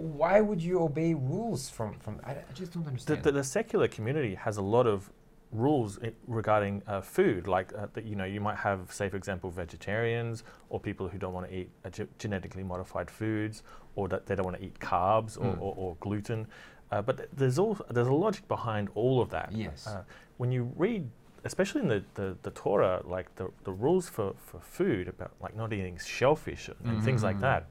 Why 0.00 0.40
would 0.40 0.62
you 0.62 0.80
obey 0.82 1.14
rules 1.14 1.68
from 1.68 1.98
from? 1.98 2.20
I, 2.24 2.32
I 2.32 2.52
just 2.54 2.72
don't 2.72 2.84
The, 2.84 2.88
understand. 2.90 3.22
the, 3.22 3.32
the 3.32 3.44
secular 3.44 3.88
community 3.88 4.34
has 4.34 4.56
a 4.56 4.62
lot 4.62 4.86
of 4.86 5.10
rules 5.52 5.98
i- 6.02 6.12
regarding 6.26 6.82
uh, 6.86 7.00
food, 7.00 7.46
like 7.46 7.72
uh, 7.76 7.86
that. 7.92 8.04
You 8.04 8.16
know, 8.16 8.24
you 8.24 8.40
might 8.40 8.56
have, 8.56 8.92
say, 8.92 9.08
for 9.08 9.16
example, 9.16 9.50
vegetarians 9.50 10.44
or 10.68 10.80
people 10.80 11.08
who 11.08 11.18
don't 11.18 11.32
want 11.34 11.48
to 11.48 11.54
eat 11.54 11.70
ge- 11.92 12.08
genetically 12.18 12.62
modified 12.62 13.10
foods, 13.10 13.62
or 13.94 14.08
that 14.08 14.26
they 14.26 14.34
don't 14.34 14.46
want 14.46 14.56
to 14.58 14.64
eat 14.64 14.78
carbs 14.78 15.36
or, 15.36 15.54
Mm. 15.54 15.60
or, 15.60 15.74
or 15.76 15.96
gluten. 16.00 16.46
Uh, 16.92 17.02
but 17.02 17.16
th- 17.18 17.28
there's 17.36 17.58
all 17.58 17.76
there's 17.90 18.08
a 18.08 18.12
logic 18.14 18.46
behind 18.48 18.88
all 18.94 19.20
of 19.20 19.28
that. 19.30 19.50
Yes. 19.52 19.86
Uh, 19.86 20.02
when 20.38 20.50
you 20.50 20.72
read, 20.76 21.08
especially 21.44 21.82
in 21.82 21.88
the, 21.88 22.02
the, 22.14 22.36
the 22.42 22.50
Torah, 22.52 23.02
like 23.04 23.34
the, 23.36 23.50
the 23.64 23.72
rules 23.72 24.08
for, 24.08 24.34
for 24.38 24.60
food 24.60 25.08
about 25.08 25.32
like 25.40 25.54
not 25.56 25.72
eating 25.72 25.98
shellfish 26.04 26.68
and 26.84 27.02
things 27.04 27.22
like 27.22 27.36
Mhm. 27.36 27.40
that, 27.42 27.66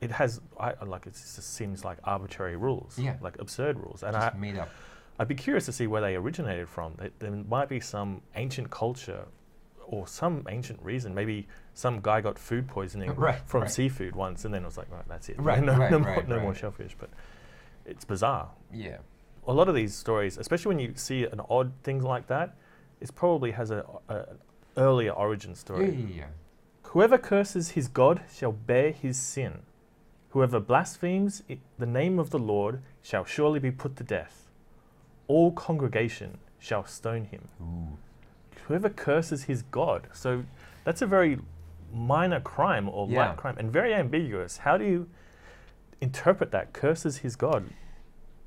it 0.00 0.10
has 0.12 0.40
I, 0.58 0.72
like 0.84 1.06
it 1.06 1.12
just 1.12 1.54
seems 1.54 1.84
like 1.84 1.98
arbitrary 2.04 2.56
rules, 2.56 2.98
Yeah. 2.98 3.16
like 3.20 3.38
absurd 3.38 3.78
rules. 3.78 4.02
And 4.02 4.14
just 4.14 4.34
I, 4.34 4.38
made 4.38 4.56
up. 4.58 4.68
I'd 5.18 5.28
be 5.28 5.34
curious 5.34 5.66
to 5.66 5.72
see 5.72 5.86
where 5.86 6.00
they 6.00 6.16
originated 6.16 6.68
from. 6.68 6.94
There, 6.96 7.10
there 7.18 7.30
might 7.30 7.68
be 7.68 7.80
some 7.80 8.22
ancient 8.36 8.70
culture 8.70 9.26
or 9.86 10.06
some 10.06 10.46
ancient 10.48 10.80
reason. 10.82 11.14
Maybe 11.14 11.46
some 11.74 12.00
guy 12.00 12.20
got 12.22 12.38
food 12.38 12.66
poisoning 12.68 13.14
Right, 13.16 13.40
from 13.44 13.62
right. 13.62 13.70
seafood 13.70 14.14
once, 14.16 14.44
and 14.46 14.54
then 14.54 14.62
it 14.62 14.66
was 14.66 14.78
like, 14.78 14.90
right, 14.90 15.06
that's 15.08 15.28
it. 15.28 15.36
Right, 15.40 15.62
no, 15.62 15.76
right, 15.76 15.90
no, 15.90 15.98
more, 15.98 16.22
no 16.26 16.40
more 16.40 16.54
shellfish. 16.54 16.96
But 16.98 17.10
it's 17.84 18.04
bizarre. 18.06 18.48
Yeah. 18.72 18.98
A 19.46 19.52
lot 19.52 19.68
of 19.68 19.74
these 19.74 19.94
stories, 19.94 20.38
especially 20.38 20.68
when 20.74 20.78
you 20.78 20.92
see 20.96 21.24
an 21.24 21.40
odd 21.50 21.72
thing 21.82 22.00
like 22.02 22.26
that, 22.28 22.54
it 23.00 23.14
probably 23.14 23.50
has 23.50 23.70
a, 23.70 23.84
a 24.08 24.14
an 24.14 24.38
earlier 24.76 25.10
origin 25.12 25.50
Yeah, 25.50 25.56
story. 25.56 25.90
yeah, 25.90 26.16
yeah. 26.16 26.24
Whoever 26.84 27.18
curses 27.18 27.70
his 27.70 27.88
God 27.88 28.22
shall 28.34 28.52
bear 28.52 28.92
his 28.92 29.18
sin. 29.18 29.60
Whoever 30.30 30.60
blasphemes 30.60 31.42
the 31.78 31.86
name 31.86 32.18
of 32.18 32.30
the 32.30 32.38
Lord 32.38 32.82
shall 33.02 33.24
surely 33.24 33.58
be 33.58 33.70
put 33.70 33.96
to 33.96 34.04
death. 34.04 34.48
All 35.26 35.52
congregation 35.52 36.38
shall 36.58 36.84
stone 36.86 37.24
him. 37.24 37.48
Ooh. 37.60 37.98
Whoever 38.68 38.88
curses 38.88 39.44
his 39.44 39.62
God. 39.62 40.06
So 40.12 40.44
that's 40.84 41.02
a 41.02 41.06
very 41.06 41.38
minor 41.92 42.40
crime 42.40 42.88
or 42.88 43.08
Yeah. 43.08 43.28
light 43.28 43.36
crime 43.36 43.56
and 43.58 43.72
very 43.72 43.92
ambiguous. 43.92 44.58
How 44.58 44.76
do 44.76 44.84
you 44.84 45.08
interpret 46.00 46.52
that? 46.52 46.72
Curses 46.72 47.18
his 47.18 47.34
God. 47.34 47.64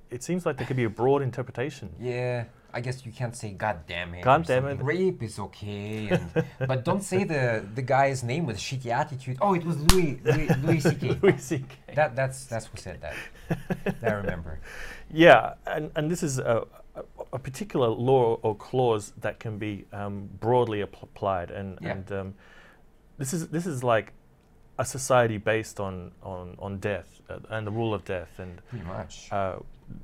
It 0.10 0.24
seems 0.24 0.46
like 0.46 0.58
there 0.58 0.68
could 0.68 0.78
be 0.78 0.84
a 0.86 0.90
broad 0.90 1.22
interpretation. 1.22 1.94
Yeah, 2.00 2.46
I 2.74 2.82
guess 2.82 3.06
you 3.06 3.12
can't 3.12 3.36
say 3.36 3.52
"God 3.52 3.86
damn 3.88 4.14
it." 4.16 4.24
God 4.24 4.46
damn 4.46 4.66
it. 4.68 4.82
Rape 4.82 5.22
is 5.24 5.38
okay, 5.40 6.08
and, 6.10 6.46
but 6.68 6.84
don't 6.84 7.04
say 7.04 7.24
the 7.24 7.64
the 7.76 7.82
guy's 7.82 8.24
name 8.24 8.46
with 8.46 8.58
shitty 8.58 8.88
attitude. 8.88 9.38
Oh, 9.42 9.54
it 9.54 9.64
was 9.64 9.78
Louis 9.92 10.20
Louis, 10.24 10.50
Louis 10.64 10.80
C.K. 10.80 11.18
Louis 11.22 11.38
C.K. 11.38 11.94
That 11.96 12.16
that's 12.16 12.46
that's 12.46 12.66
who 12.68 12.78
said 12.78 13.00
that. 13.02 13.16
I 14.02 14.12
remember. 14.12 14.60
Yeah, 15.16 15.54
and, 15.68 15.92
and 15.96 16.10
this 16.10 16.24
is 16.24 16.40
a, 16.40 16.66
a, 16.96 17.04
a 17.34 17.38
particular 17.38 17.88
law 17.88 18.40
or 18.42 18.56
clause 18.56 19.14
that 19.22 19.40
can 19.40 19.60
be 19.60 19.86
um, 19.94 20.28
broadly 20.40 20.82
app- 20.82 21.04
applied, 21.04 21.52
and, 21.52 21.78
Yeah. 21.80 21.92
and 21.92 22.12
um, 22.12 22.34
this 23.20 23.32
is 23.32 23.50
this 23.50 23.68
is 23.68 23.84
like 23.84 24.12
a 24.80 24.86
society 24.86 25.38
based 25.38 25.80
on 25.80 26.14
on, 26.24 26.56
on 26.58 26.80
death 26.80 27.22
uh, 27.30 27.38
and 27.52 27.68
the 27.68 27.72
rule 27.72 27.94
of 27.94 28.04
death, 28.06 28.40
and 28.40 28.60
Pretty 28.70 28.86
much. 28.86 29.28
uh, 29.32 29.58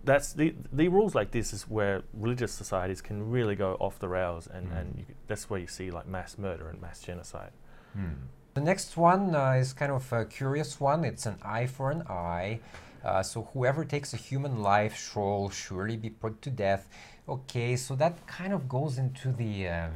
that's 0.04 0.34
the 0.34 0.54
the 0.72 0.88
rules 0.88 1.16
like 1.16 1.32
this 1.32 1.54
is 1.54 1.64
where 1.64 2.02
religious 2.14 2.52
societies 2.52 3.02
can 3.02 3.30
really 3.32 3.56
go 3.56 3.76
off 3.80 4.00
the 4.00 4.08
rails, 4.10 4.48
and, 4.48 4.68
Mm. 4.70 4.78
and 4.80 4.96
you, 5.00 5.06
that's 5.28 5.50
where 5.50 5.60
you 5.60 5.68
see 5.68 5.92
like 5.92 6.08
mass 6.08 6.38
murder 6.38 6.70
and 6.70 6.82
mass 6.82 7.02
genocide. 7.02 7.52
Hmm. 7.94 8.14
The 8.56 8.62
next 8.62 8.98
one 8.98 9.36
uh, 9.36 9.52
is 9.52 9.74
kind 9.74 9.92
of 9.92 10.12
a 10.12 10.26
curious 10.26 10.80
one. 10.80 11.04
It's 11.06 11.26
an 11.26 11.38
eye 11.44 11.68
for 11.68 11.92
an 11.92 12.04
eye. 12.10 12.60
Uh, 13.04 13.24
so 13.24 13.44
whoever 13.54 13.86
takes 13.86 14.14
a 14.14 14.18
human 14.18 14.62
life 14.62 14.96
shall 14.98 15.50
surely 15.50 15.96
be 15.98 16.10
put 16.10 16.42
to 16.42 16.50
death. 16.50 16.90
Okay, 17.30 17.76
so 17.78 17.96
that 17.96 18.26
kind 18.28 18.52
of 18.54 18.68
goes 18.68 18.98
into 18.98 19.32
the 19.32 19.68
um, 19.70 19.92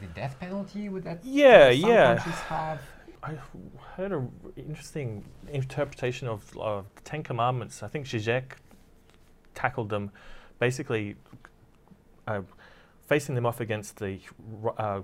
the 0.00 0.06
death 0.14 0.36
penalty. 0.40 0.88
Would 0.88 1.04
that 1.04 1.18
Yeah, 1.24 1.70
some 1.72 1.90
yeah. 1.90 2.14
countries 2.14 2.40
have? 2.48 2.80
I 3.22 3.32
heard 3.96 4.12
an 4.12 4.30
interesting 4.56 5.24
interpretation 5.52 6.26
of, 6.28 6.56
of 6.56 6.86
the 6.94 7.02
Ten 7.02 7.22
Commandments. 7.22 7.82
I 7.82 7.88
think 7.88 8.06
Zizek 8.06 8.52
tackled 9.54 9.88
them, 9.88 10.10
basically 10.58 11.16
uh, 12.26 12.42
facing 13.06 13.34
them 13.34 13.46
off 13.46 13.60
against 13.60 13.96
the 13.98 14.18
uh, 14.78 15.02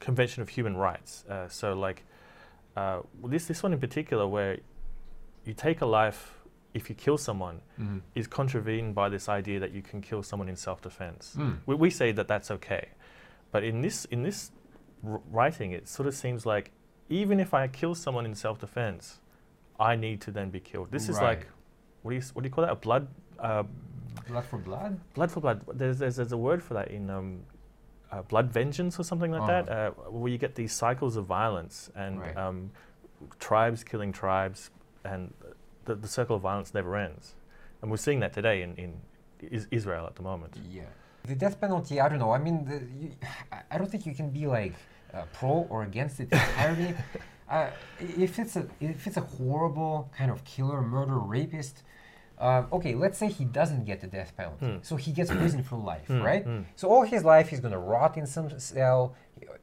Convention 0.00 0.42
of 0.42 0.48
Human 0.50 0.76
Rights. 0.76 1.24
Uh, 1.28 1.48
so, 1.48 1.74
like 1.74 2.04
uh, 2.76 3.00
this 3.24 3.46
this 3.46 3.62
one 3.62 3.72
in 3.72 3.80
particular, 3.80 4.26
where 4.26 4.58
you 5.44 5.54
take 5.54 5.80
a 5.80 5.86
life 5.86 6.34
if 6.72 6.88
you 6.88 6.94
kill 6.96 7.16
someone, 7.16 7.60
Mm. 7.80 8.00
is 8.16 8.26
contravened 8.26 8.94
by 8.96 9.08
this 9.08 9.28
idea 9.28 9.60
that 9.60 9.70
you 9.72 9.80
can 9.82 10.00
kill 10.00 10.22
someone 10.24 10.48
in 10.48 10.56
self-defense. 10.56 11.36
Mm. 11.38 11.58
We, 11.66 11.74
we 11.76 11.90
say 11.90 12.10
that 12.12 12.26
that's 12.26 12.50
okay, 12.50 12.88
but 13.52 13.62
in 13.62 13.80
this 13.80 14.04
in 14.06 14.22
this 14.24 14.50
writing, 15.02 15.70
it 15.72 15.86
sort 15.88 16.08
of 16.08 16.14
seems 16.14 16.44
like 16.46 16.72
even 17.08 17.38
if 17.38 17.54
I 17.54 17.68
kill 17.68 17.94
someone 17.94 18.24
in 18.26 18.34
self-defense, 18.34 19.20
I 19.78 19.94
need 19.96 20.20
to 20.22 20.30
then 20.32 20.50
be 20.50 20.58
killed. 20.60 20.90
This 20.90 21.08
is 21.08 21.20
like 21.20 21.46
what 22.02 22.10
do 22.10 22.16
you 22.16 22.22
what 22.32 22.42
do 22.42 22.48
you 22.48 22.52
call 22.54 22.64
that? 22.64 22.72
A 22.72 22.76
blood 22.76 23.06
uh, 23.38 23.62
Blood 24.28 24.44
for 24.46 24.58
blood. 24.58 24.98
blood 25.14 25.30
for 25.30 25.40
blood. 25.40 25.60
There's, 25.74 25.98
there's 25.98 26.16
there's 26.16 26.32
a 26.32 26.36
word 26.36 26.62
for 26.62 26.74
that 26.74 26.88
in 26.90 27.10
um, 27.10 27.40
uh, 28.10 28.22
blood 28.22 28.50
vengeance 28.50 28.98
or 28.98 29.04
something 29.04 29.30
like 29.30 29.46
that, 29.46 29.68
uh, 29.68 29.90
where 30.08 30.32
you 30.32 30.38
get 30.38 30.54
these 30.54 30.72
cycles 30.72 31.16
of 31.16 31.26
violence 31.26 31.90
and 31.94 32.20
Right. 32.20 32.36
um, 32.36 32.70
tribes 33.38 33.84
killing 33.84 34.12
tribes, 34.12 34.70
and 35.04 35.32
the, 35.84 35.94
the 35.94 36.08
circle 36.08 36.36
of 36.36 36.42
violence 36.42 36.72
never 36.72 36.96
ends. 36.96 37.34
And 37.82 37.90
we're 37.90 37.98
seeing 37.98 38.20
that 38.20 38.32
today 38.32 38.62
in 38.62 38.74
in 38.76 38.94
is 39.50 39.68
Israel 39.70 40.06
at 40.06 40.16
the 40.16 40.22
moment. 40.22 40.56
Yeah. 40.70 40.84
The 41.26 41.34
death 41.34 41.60
penalty, 41.60 42.00
I 42.00 42.08
don't 42.08 42.18
know. 42.18 42.32
I 42.32 42.38
mean, 42.38 42.64
the, 42.64 42.76
you, 43.00 43.10
I- 43.52 43.62
I 43.72 43.78
don't 43.78 43.90
think 43.90 44.06
you 44.06 44.14
can 44.14 44.30
be 44.30 44.46
like 44.46 44.74
uh, 45.12 45.24
pro 45.34 45.66
or 45.70 45.82
against 45.82 46.20
it 46.20 46.28
entirely. 46.32 46.94
uh, 47.50 47.68
if 48.00 48.38
it's 48.38 48.56
a 48.56 48.66
if 48.80 49.06
it's 49.06 49.18
a 49.18 49.26
horrible 49.38 50.10
kind 50.16 50.30
of 50.30 50.44
killer, 50.44 50.80
murder, 50.80 51.18
rapist, 51.18 51.82
uh, 52.38 52.64
okay, 52.72 52.94
let's 52.94 53.18
say 53.18 53.28
he 53.28 53.44
doesn't 53.44 53.84
get 53.84 54.00
the 54.00 54.06
death 54.06 54.32
penalty, 54.36 54.66
Hmm. 54.66 54.76
so 54.82 54.96
he 54.96 55.12
gets 55.12 55.30
prison 55.30 55.62
for 55.62 55.76
life, 55.76 56.06
Hmm, 56.08 56.22
right? 56.22 56.44
hmm. 56.44 56.60
So 56.76 56.88
all 56.88 57.02
his 57.02 57.24
life 57.24 57.48
he's 57.48 57.60
gonna 57.60 57.78
rot 57.78 58.16
in 58.16 58.26
some 58.26 58.48
cell. 58.58 59.14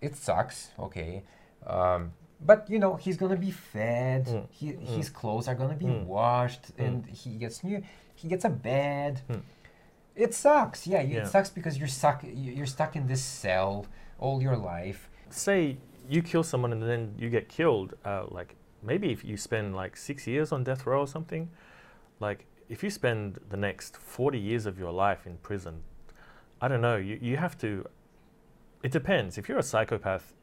It 0.01 0.15
sucks, 0.15 0.71
okay. 0.79 1.23
Um, 1.67 2.13
but 2.43 2.69
you 2.69 2.79
know 2.79 2.95
he's 2.95 3.17
gonna 3.17 3.36
be 3.36 3.51
fed. 3.51 4.25
Mm, 4.27 4.47
He, 4.49 4.65
mm. 4.71 4.86
His 4.97 5.10
clothes 5.10 5.47
are 5.47 5.55
gonna 5.55 5.75
be 5.75 5.86
Mm. 5.86 6.05
washed, 6.05 6.75
Mm. 6.77 6.86
and 6.86 7.05
he 7.05 7.31
gets 7.38 7.63
new. 7.63 7.84
He 8.15 8.27
gets 8.27 8.45
a 8.45 8.49
bed. 8.49 9.21
Mm. 9.29 9.41
It 10.15 10.34
sucks. 10.34 10.88
Yeah, 10.88 11.01
you- 11.01 11.15
Yeah. 11.17 11.21
it 11.23 11.27
sucks 11.27 11.49
because 11.49 11.77
you're 11.77 11.88
stuck. 11.99 12.23
you- 12.23 12.53
You're 12.57 12.65
stuck 12.77 12.95
in 12.95 13.07
this 13.07 13.23
cell 13.23 13.86
all 14.19 14.41
your 14.41 14.57
life. 14.57 15.10
Say 15.29 15.77
you 16.10 16.21
kill 16.21 16.43
someone 16.43 16.71
and 16.73 16.81
then 16.84 17.13
you 17.17 17.29
get 17.29 17.47
killed. 17.47 17.93
Uh, 18.03 18.25
like 18.29 18.55
maybe 18.84 19.12
if 19.12 19.23
you 19.23 19.38
spend 19.38 19.75
like 19.75 19.95
six 19.95 20.25
years 20.27 20.51
on 20.51 20.63
death 20.63 20.86
row 20.86 21.01
or 21.01 21.07
something, 21.07 21.49
like 22.19 22.45
if 22.71 22.81
you 22.84 22.89
spend 22.89 23.39
the 23.49 23.57
next 23.57 23.97
forty 23.97 24.39
years 24.39 24.65
of 24.65 24.79
your 24.79 24.91
life 24.91 25.27
in 25.27 25.38
prison, 25.49 25.84
I 26.62 26.67
don't 26.69 26.81
know. 26.81 26.95
You 26.95 27.19
you 27.21 27.38
have 27.38 27.55
to 27.60 27.86
it 28.81 28.91
depends. 28.91 29.38
If 29.38 29.47
you're 29.47 29.60
a 29.60 29.63
psychopath, 29.73 30.34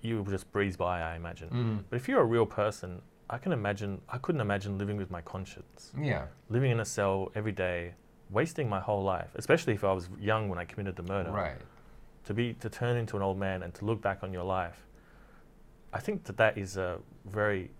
you 0.00 0.24
just 0.28 0.52
breeze 0.52 0.76
by, 0.76 1.00
I 1.00 1.16
imagine. 1.16 1.48
Mm. 1.50 1.84
But 1.90 1.96
if 1.96 2.08
you're 2.08 2.20
a 2.20 2.30
real 2.36 2.46
person, 2.46 3.02
I 3.30 3.38
can 3.38 3.52
imagine. 3.52 4.00
I 4.08 4.18
couldn't 4.18 4.40
imagine 4.42 4.78
living 4.78 4.96
with 4.96 5.10
my 5.10 5.22
conscience, 5.22 5.92
Yeah. 5.98 6.26
living 6.48 6.70
in 6.70 6.80
a 6.80 6.84
cell 6.84 7.32
every 7.34 7.52
day, 7.52 7.94
wasting 8.30 8.68
my 8.68 8.80
whole 8.80 9.02
life. 9.02 9.30
Especially 9.34 9.72
if 9.74 9.84
I 9.84 9.92
was 9.92 10.08
young 10.20 10.48
when 10.50 10.58
I 10.58 10.64
committed 10.64 10.96
the 10.96 11.02
murder. 11.14 11.30
Right. 11.32 11.60
To 12.26 12.34
be 12.34 12.54
to 12.54 12.68
turn 12.68 12.96
into 12.96 13.16
an 13.16 13.22
old 13.22 13.38
man 13.38 13.62
and 13.62 13.72
to 13.74 13.84
look 13.84 14.00
back 14.02 14.22
on 14.22 14.32
your 14.32 14.44
life. 14.44 14.86
I 15.94 16.00
think 16.00 16.24
that 16.24 16.36
that 16.36 16.56
is 16.56 16.76
a 16.76 16.98
very 17.24 17.70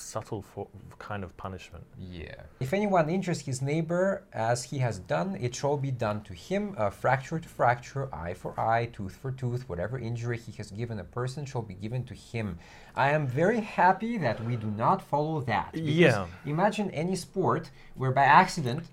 subtle 0.00 0.42
for, 0.42 0.66
kind 0.98 1.22
of 1.22 1.36
punishment. 1.36 1.84
Yeah. 1.98 2.34
If 2.60 2.72
anyone 2.72 3.08
injures 3.08 3.40
his 3.40 3.60
neighbor 3.62 4.24
as 4.32 4.64
he 4.64 4.78
has 4.78 4.98
done, 4.98 5.36
it 5.40 5.54
shall 5.54 5.76
be 5.76 5.90
done 5.90 6.22
to 6.22 6.32
him. 6.34 6.74
Uh, 6.76 6.90
fracture 6.90 7.38
to 7.38 7.48
fracture, 7.48 8.12
eye 8.14 8.34
for 8.34 8.58
eye, 8.58 8.86
tooth 8.92 9.16
for 9.16 9.30
tooth. 9.32 9.68
Whatever 9.68 9.98
injury 9.98 10.38
he 10.38 10.52
has 10.52 10.70
given 10.70 10.98
a 10.98 11.04
person 11.04 11.44
shall 11.44 11.62
be 11.62 11.74
given 11.74 12.04
to 12.04 12.14
him. 12.14 12.58
I 12.96 13.10
am 13.10 13.26
very 13.26 13.60
happy 13.60 14.18
that 14.18 14.44
we 14.44 14.56
do 14.56 14.66
not 14.66 15.00
follow 15.02 15.40
that. 15.42 15.70
Yeah. 15.74 16.26
Imagine 16.44 16.90
any 16.90 17.14
sport 17.16 17.70
where 17.94 18.10
by 18.10 18.24
accident 18.24 18.84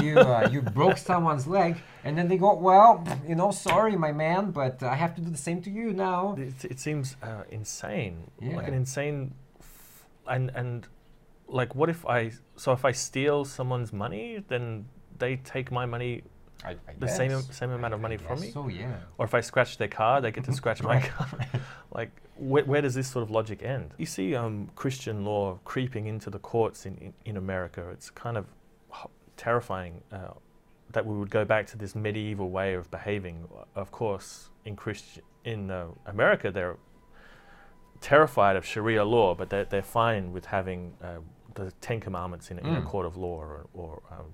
you 0.00 0.18
uh, 0.18 0.48
you 0.52 0.62
broke 0.62 0.98
someone's 0.98 1.46
leg 1.46 1.76
and 2.04 2.16
then 2.16 2.28
they 2.28 2.36
go, 2.36 2.54
well, 2.54 3.04
you 3.26 3.34
know, 3.34 3.50
sorry, 3.50 3.96
my 3.96 4.12
man, 4.12 4.50
but 4.52 4.82
I 4.82 4.94
have 4.94 5.14
to 5.16 5.20
do 5.20 5.30
the 5.30 5.36
same 5.38 5.60
to 5.62 5.70
you 5.70 5.92
now. 5.92 6.36
It, 6.38 6.64
it 6.72 6.78
seems 6.80 7.16
uh, 7.22 7.42
insane, 7.50 8.30
like 8.40 8.52
Yeah. 8.52 8.66
an 8.68 8.74
insane, 8.74 9.34
and 10.30 10.50
and 10.54 10.86
like 11.48 11.74
what 11.74 11.88
if 11.90 12.06
I 12.06 12.32
so 12.56 12.72
if 12.72 12.84
I 12.84 12.92
steal 12.92 13.44
someone's 13.44 13.92
money, 13.92 14.42
then 14.48 14.86
they 15.18 15.36
take 15.36 15.70
my 15.70 15.84
money, 15.84 16.22
I, 16.64 16.70
I 16.70 16.76
the 16.98 17.08
same 17.08 17.30
guess. 17.30 17.56
same 17.56 17.70
amount 17.70 17.94
of 17.94 18.00
I 18.00 18.02
money 18.02 18.16
from 18.16 18.36
guess 18.36 18.40
me, 18.46 18.50
So 18.52 18.68
yeah. 18.68 18.96
or 19.18 19.24
if 19.26 19.34
I 19.34 19.40
scratch 19.40 19.76
their 19.78 19.88
car, 19.88 20.20
they 20.20 20.30
get 20.30 20.44
to 20.44 20.52
scratch 20.60 20.82
my 20.82 21.00
car. 21.00 21.28
like 21.92 22.10
where, 22.36 22.64
where 22.64 22.80
does 22.80 22.94
this 22.94 23.08
sort 23.08 23.22
of 23.22 23.30
logic 23.30 23.62
end? 23.62 23.92
You 23.98 24.06
see 24.06 24.34
um, 24.34 24.70
Christian 24.74 25.24
law 25.24 25.58
creeping 25.64 26.06
into 26.06 26.30
the 26.30 26.38
courts 26.38 26.86
in, 26.86 26.96
in, 26.96 27.12
in 27.26 27.36
America. 27.36 27.88
It's 27.90 28.08
kind 28.10 28.38
of 28.38 28.46
h- 28.94 29.10
terrifying 29.36 30.00
uh, 30.12 30.28
that 30.92 31.04
we 31.04 31.14
would 31.18 31.30
go 31.30 31.44
back 31.44 31.66
to 31.68 31.76
this 31.76 31.94
medieval 31.94 32.48
way 32.50 32.74
of 32.74 32.90
behaving. 32.90 33.46
Of 33.74 33.90
course, 33.90 34.50
in 34.64 34.74
Christian 34.76 35.22
in 35.44 35.70
uh, 35.70 35.88
America, 36.06 36.50
they're 36.50 36.76
terrified 38.00 38.56
of 38.56 38.64
Sharia 38.64 39.04
law, 39.04 39.34
but 39.34 39.50
they're, 39.50 39.64
they're 39.64 39.82
fine 39.82 40.32
with 40.32 40.46
having 40.46 40.94
uh, 41.02 41.18
the 41.54 41.70
Ten 41.80 42.00
Commandments 42.00 42.50
in, 42.50 42.58
in 42.58 42.66
a 42.76 42.80
Mm. 42.80 42.86
court 42.86 43.06
of 43.06 43.16
law 43.16 43.36
or, 43.38 43.66
or 43.74 44.02
um, 44.10 44.26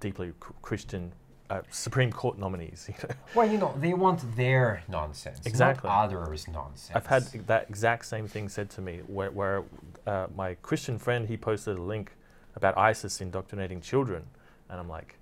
deeply 0.00 0.32
Christian 0.62 1.12
uh, 1.48 1.60
Supreme 1.70 2.10
Court 2.10 2.38
nominees. 2.38 2.88
You 2.88 2.94
know? 3.08 3.14
Well, 3.36 3.48
you 3.50 3.58
know, 3.58 3.72
they 3.78 3.94
want 3.94 4.20
their 4.36 4.82
nonsense, 4.88 5.46
Exactly. 5.46 5.88
not 5.88 6.04
others' 6.04 6.48
nonsense. 6.48 6.90
I've 6.96 7.06
had 7.06 7.22
that 7.46 7.68
exact 7.68 8.06
same 8.06 8.26
thing 8.26 8.48
said 8.48 8.68
to 8.70 8.80
me, 8.80 9.00
where, 9.06 9.30
where 9.30 9.62
uh, 10.06 10.26
my 10.34 10.54
Christian 10.62 10.98
friend 10.98 11.28
he 11.28 11.36
posted 11.36 11.76
a 11.78 11.82
link 11.82 12.12
about 12.56 12.76
ISIS 12.76 13.20
indoctrinating 13.20 13.80
children, 13.80 14.24
and 14.68 14.80
I'm 14.80 14.88
like, 14.88 15.18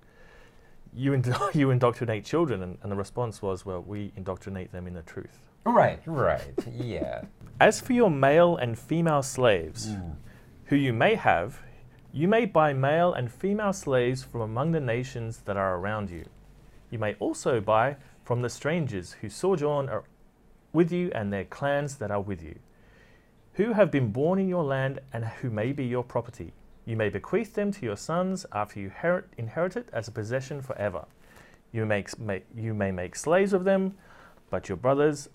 you 0.95 1.13
indo- 1.13 1.49
you 1.53 1.69
indoctrinate 1.69 2.25
children, 2.25 2.63
and, 2.63 2.77
and 2.81 2.91
the 2.91 2.95
response 2.95 3.41
was, 3.43 3.65
well, 3.65 3.81
we 3.81 4.11
indoctrinate 4.15 4.71
them 4.71 4.87
in 4.87 4.93
the 4.95 5.01
truth. 5.03 5.37
Right, 5.65 5.99
right, 6.05 6.53
yeah. 6.77 7.23
As 7.59 7.81
for 7.81 7.93
your 7.93 8.11
male 8.11 8.55
and 8.57 8.77
female 8.77 9.23
slaves, 9.23 9.89
Ooh. 9.89 10.15
who 10.65 10.75
you 10.75 10.93
may 10.93 11.15
have, 11.15 11.59
you 12.13 12.27
may 12.27 12.45
buy 12.45 12.71
male 12.71 13.13
and 13.13 13.31
female 13.31 13.73
slaves 13.73 14.23
from 14.23 14.41
among 14.41 14.71
the 14.71 14.79
nations 14.79 15.39
that 15.45 15.57
are 15.57 15.77
around 15.77 16.11
you. 16.11 16.25
You 16.91 16.99
may 16.99 17.15
also 17.15 17.59
buy 17.59 17.97
from 18.23 18.41
the 18.41 18.49
strangers 18.49 19.13
who 19.21 19.29
sojourn 19.29 19.89
with 20.71 20.91
you 20.91 21.11
and 21.15 21.33
their 21.33 21.45
clans 21.45 21.95
that 21.95 22.11
are 22.11 22.21
with 22.21 22.43
you, 22.43 22.59
who 23.53 23.73
have 23.73 23.89
been 23.89 24.11
born 24.11 24.37
in 24.37 24.47
your 24.47 24.63
land 24.63 24.99
and 25.13 25.25
who 25.25 25.49
may 25.49 25.71
be 25.71 25.85
your 25.85 26.03
property. 26.03 26.53
You 26.85 26.95
may 26.95 27.09
bequeath 27.09 27.53
them 27.53 27.71
to 27.71 27.85
your 27.85 27.97
sons 27.97 28.45
after 28.51 28.79
you 28.79 28.91
herit, 28.91 29.25
inherit 29.37 29.75
it 29.75 29.89
as 29.91 30.07
a 30.07 30.11
possession 30.11 30.61
forever. 30.61 31.05
You, 31.71 31.85
make, 31.85 32.09
you 32.55 32.73
may 32.73 32.91
make 32.91 33.15
slaves 33.15 33.51
of 33.51 33.63
them, 33.63 33.95
but 34.49 34.69
your 34.69 34.77
brothers 34.77 35.27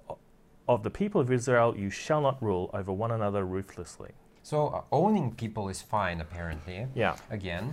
of 0.75 0.83
the 0.83 0.91
people 0.91 1.21
of 1.21 1.29
Israel 1.39 1.71
you 1.77 1.91
shall 1.91 2.23
not 2.29 2.37
rule 2.49 2.65
over 2.79 2.93
one 3.05 3.11
another 3.19 3.43
ruthlessly. 3.57 4.13
So 4.43 4.57
uh, 4.69 4.83
owning 5.03 5.27
people 5.43 5.65
is 5.75 5.81
fine, 5.83 6.19
apparently. 6.27 6.79
Yeah. 6.95 7.17
Again, 7.39 7.65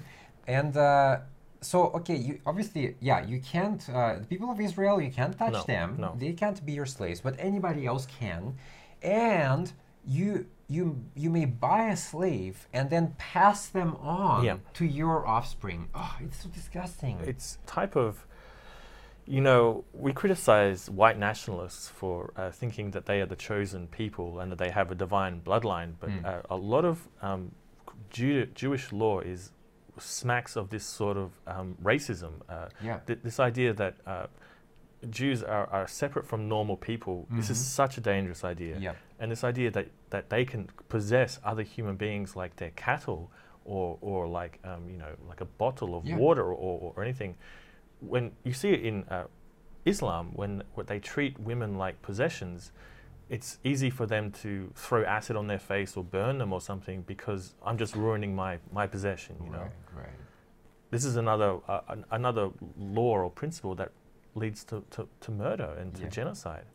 and 0.59 0.73
uh, 0.75 1.19
so 1.61 1.77
okay, 1.99 2.15
you 2.27 2.33
obviously, 2.45 2.95
yeah, 3.09 3.19
you 3.31 3.39
can't. 3.53 3.81
Uh, 3.89 4.19
the 4.21 4.27
people 4.33 4.49
of 4.55 4.59
Israel, 4.59 4.97
you 5.07 5.11
can't 5.19 5.35
touch 5.43 5.53
No, 5.53 5.63
them. 5.73 5.87
no. 6.05 6.09
They 6.23 6.33
can't 6.33 6.59
be 6.69 6.73
your 6.79 6.89
slaves, 6.97 7.19
but 7.27 7.33
anybody 7.49 7.85
else 7.91 8.05
can, 8.19 8.41
and 9.01 9.71
you. 10.05 10.47
You, 10.69 10.85
you 11.15 11.29
may 11.29 11.45
buy 11.45 11.83
a 11.91 11.95
slave 11.95 12.67
and 12.73 12.89
then 12.89 13.15
pass 13.17 13.59
them 13.77 13.95
on 14.01 14.43
Yeah. 14.43 14.57
to 14.73 14.85
your 14.85 15.25
offspring. 15.25 15.87
Oh, 15.95 16.13
it's 16.19 16.39
so 16.43 16.49
disgusting. 16.49 17.15
it's 17.31 17.57
type 17.65 17.95
of 17.95 18.27
you 19.27 19.41
know 19.41 19.83
we 19.93 20.13
criticize 20.13 20.89
white 20.89 21.17
nationalists 21.19 21.89
for 21.89 22.31
uh, 22.37 22.49
thinking 22.51 22.91
that 22.91 23.05
they 23.05 23.19
are 23.21 23.25
the 23.25 23.35
chosen 23.35 23.87
people 23.87 24.39
and 24.39 24.51
that 24.51 24.57
they 24.57 24.69
have 24.69 24.91
a 24.91 24.95
divine 24.95 25.41
bloodline 25.41 25.93
but 25.99 26.09
Mm. 26.09 26.25
uh, 26.25 26.41
a 26.49 26.55
lot 26.55 26.85
of 26.85 27.07
um, 27.21 27.51
Jew- 28.09 28.45
jewish 28.55 28.91
law 28.93 29.19
is 29.19 29.51
smacks 29.99 30.55
of 30.55 30.69
this 30.69 30.85
sort 30.85 31.17
of 31.17 31.31
um, 31.47 31.75
racism 31.83 32.31
uh, 32.49 32.67
yeah. 32.81 32.99
th- 33.07 33.19
this 33.23 33.39
idea 33.39 33.73
that 33.73 33.95
uh, 34.05 34.27
Jews 35.11 35.43
are, 35.43 35.67
are 35.67 35.87
separate 35.87 36.25
from 36.25 36.47
normal 36.49 36.75
people. 36.75 37.27
This 37.29 37.49
is 37.51 37.59
Mhm. 37.59 37.65
such 37.81 37.97
a 37.99 38.01
dangerous 38.01 38.43
idea. 38.43 38.77
Yeah. 38.79 38.93
And 39.19 39.31
this 39.31 39.43
idea 39.43 39.69
that, 39.71 39.87
that 40.09 40.29
they 40.31 40.43
can 40.43 40.69
possess 40.89 41.39
other 41.43 41.61
human 41.61 41.97
beings 41.97 42.35
like 42.35 42.55
their 42.55 42.71
cattle 42.71 43.29
or, 43.63 43.99
or 44.01 44.27
like, 44.27 44.59
um, 44.63 44.89
you 44.89 44.97
know, 44.97 45.13
like 45.29 45.39
a 45.39 45.45
bottle 45.45 45.93
of 45.95 46.03
Yeah. 46.05 46.17
water 46.17 46.43
or, 46.51 46.93
or 46.95 47.03
anything. 47.03 47.35
When 47.99 48.31
you 48.43 48.53
see 48.53 48.69
it 48.69 48.85
in 48.85 49.03
uh, 49.05 49.25
Islam, 49.85 50.31
when 50.35 50.63
what 50.75 50.87
they 50.87 50.99
treat 50.99 51.39
women 51.39 51.77
like 51.77 52.01
possessions, 52.01 52.71
it's 53.29 53.57
easy 53.63 53.89
for 53.89 54.05
them 54.05 54.31
to 54.43 54.71
throw 54.75 55.03
acid 55.03 55.35
on 55.35 55.47
their 55.47 55.59
face 55.59 55.97
or 55.97 56.03
burn 56.03 56.37
them 56.37 56.53
or 56.53 56.61
something 56.61 57.01
because 57.01 57.55
I'm 57.65 57.77
just 57.77 57.95
ruining 57.95 58.35
my, 58.35 58.59
my 58.71 58.87
possession, 58.87 59.35
you 59.43 59.49
know. 59.51 59.59
Right, 59.59 59.71
right. 60.03 60.09
This 60.91 61.03
is 61.03 61.17
another, 61.17 61.57
uh, 61.67 61.81
an, 61.89 62.05
another 62.11 62.49
law 62.79 63.17
or 63.17 63.29
principle 63.29 63.75
that 63.75 63.91
leads 64.35 64.63
to, 64.65 64.83
to, 64.91 65.07
to 65.21 65.31
murder 65.31 65.75
and 65.79 65.93
to 65.95 66.03
Yeah. 66.03 66.09
genocide. 66.09 66.65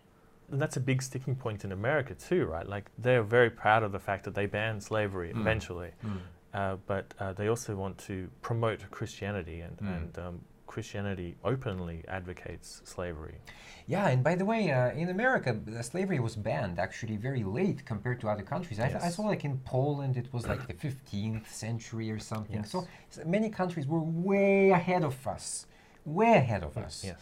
And 0.51 0.61
that's 0.61 0.77
a 0.77 0.81
big 0.81 1.01
sticking 1.01 1.35
point 1.35 1.65
in 1.65 1.73
America 1.73 2.15
too, 2.15 2.45
right? 2.45 2.67
Like 2.69 2.91
they're 2.99 3.23
very 3.23 3.49
proud 3.49 3.83
of 3.83 3.93
the 3.93 3.99
fact 4.01 4.25
that 4.25 4.35
they 4.35 4.45
banned 4.45 4.83
slavery 4.83 5.33
Mm. 5.33 5.41
eventually, 5.41 5.93
Mm. 6.05 6.19
uh, 6.53 6.77
but 6.87 7.15
uh, 7.19 7.33
they 7.33 7.49
also 7.49 7.75
want 7.75 7.97
to 7.99 8.29
promote 8.43 8.91
Christianity, 8.91 9.61
and, 9.61 9.79
Mm. 9.79 9.97
and 9.97 10.19
um, 10.19 10.41
Christianity 10.73 11.37
openly 11.45 12.03
advocates 12.09 12.81
slavery. 12.85 13.35
Yeah, 13.87 14.09
and 14.09 14.25
by 14.25 14.35
the 14.37 14.47
way, 14.47 14.71
uh, 14.71 14.91
in 14.93 15.11
America, 15.11 15.55
slavery 15.83 16.19
was 16.19 16.35
banned 16.35 16.79
actually 16.79 17.17
very 17.19 17.45
late 17.45 17.85
compared 17.85 18.23
to 18.23 18.29
other 18.31 18.43
countries. 18.43 18.81
I, 18.81 18.89
th- 18.89 19.03
I 19.03 19.11
saw 19.11 19.25
like 19.25 19.45
in 19.45 19.59
Poland, 19.59 20.17
it 20.17 20.33
was 20.33 20.47
like 20.47 20.67
the 20.67 20.73
15th 20.73 21.47
century 21.47 22.11
or 22.11 22.19
something. 22.19 22.63
Yes. 22.63 22.71
So, 22.71 22.89
so 23.11 23.23
many 23.27 23.51
countries 23.51 23.87
were 23.87 24.01
way 24.01 24.71
ahead 24.71 25.05
of 25.05 25.27
us, 25.27 25.67
way 26.07 26.33
ahead 26.37 26.63
of 26.63 26.79
us. 26.79 27.05
Yes. 27.05 27.21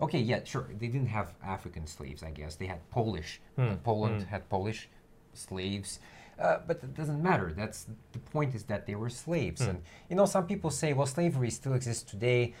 Okay, 0.00 0.20
yeah, 0.20 0.44
sure. 0.44 0.68
They 0.78 0.86
didn't 0.86 1.12
have 1.18 1.34
African 1.42 1.88
slaves, 1.88 2.22
I 2.22 2.30
guess. 2.30 2.54
They 2.54 2.66
had 2.66 2.88
Polish. 2.90 3.40
Hmm, 3.56 3.74
Poland 3.82 4.22
hmm. 4.22 4.28
had 4.28 4.48
Polish 4.48 4.88
slaves. 5.34 5.98
Uh, 6.38 6.58
but 6.66 6.76
it 6.82 6.94
doesn't 6.94 7.22
matter. 7.22 7.52
That's 7.56 7.86
the 8.12 8.18
point 8.18 8.54
is 8.54 8.64
that 8.64 8.86
they 8.86 8.94
were 8.94 9.10
slaves. 9.10 9.62
Hmm. 9.62 9.70
And 9.70 9.82
you 10.08 10.16
know, 10.16 10.26
some 10.26 10.46
people 10.46 10.70
say, 10.70 10.92
well, 10.92 11.06
slavery 11.06 11.50
still 11.50 11.74
exists 11.74 12.08
today. 12.08 12.54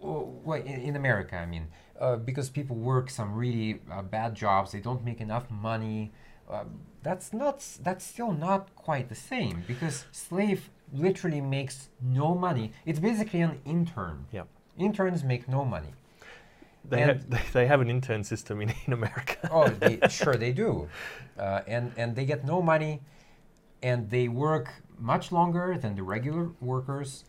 Well, 0.00 0.58
in, 0.58 0.80
in 0.80 0.96
America, 0.96 1.36
I 1.36 1.46
mean, 1.46 1.68
uh, 2.00 2.16
because 2.16 2.48
people 2.48 2.76
work 2.76 3.10
some 3.10 3.34
really 3.34 3.80
uh, 3.90 4.02
bad 4.02 4.34
jobs, 4.34 4.72
they 4.72 4.80
don't 4.80 5.04
make 5.04 5.20
enough 5.20 5.50
money. 5.50 6.12
Uh, 6.50 6.64
that's 7.02 7.32
not. 7.32 7.64
That's 7.82 8.04
still 8.04 8.32
not 8.32 8.74
quite 8.74 9.08
the 9.08 9.14
same 9.14 9.64
because 9.66 10.06
slave 10.10 10.70
literally 10.92 11.40
makes 11.40 11.88
no 12.02 12.34
money. 12.34 12.72
It's 12.84 12.98
basically 12.98 13.40
an 13.42 13.60
intern. 13.64 14.26
Yep. 14.32 14.48
Interns 14.78 15.22
make 15.22 15.48
no 15.48 15.64
money. 15.64 15.92
They, 16.88 17.02
And- 17.02 17.10
have, 17.10 17.30
they, 17.34 17.42
they 17.52 17.66
have 17.66 17.80
an 17.80 17.90
intern 17.90 18.24
system 18.24 18.60
in, 18.62 18.72
in 18.86 18.92
America. 18.92 19.48
oh, 19.52 19.68
they, 19.68 20.00
sure 20.08 20.34
they 20.36 20.52
do, 20.52 20.88
uh, 21.38 21.60
and 21.66 21.92
and 21.96 22.16
they 22.16 22.24
get 22.24 22.44
no 22.44 22.62
money, 22.62 23.00
and 23.82 24.08
they 24.10 24.28
work 24.28 24.70
much 24.98 25.30
longer 25.32 25.76
than 25.78 25.94
the 25.94 26.02
regular 26.02 26.50
workers. 26.60 27.24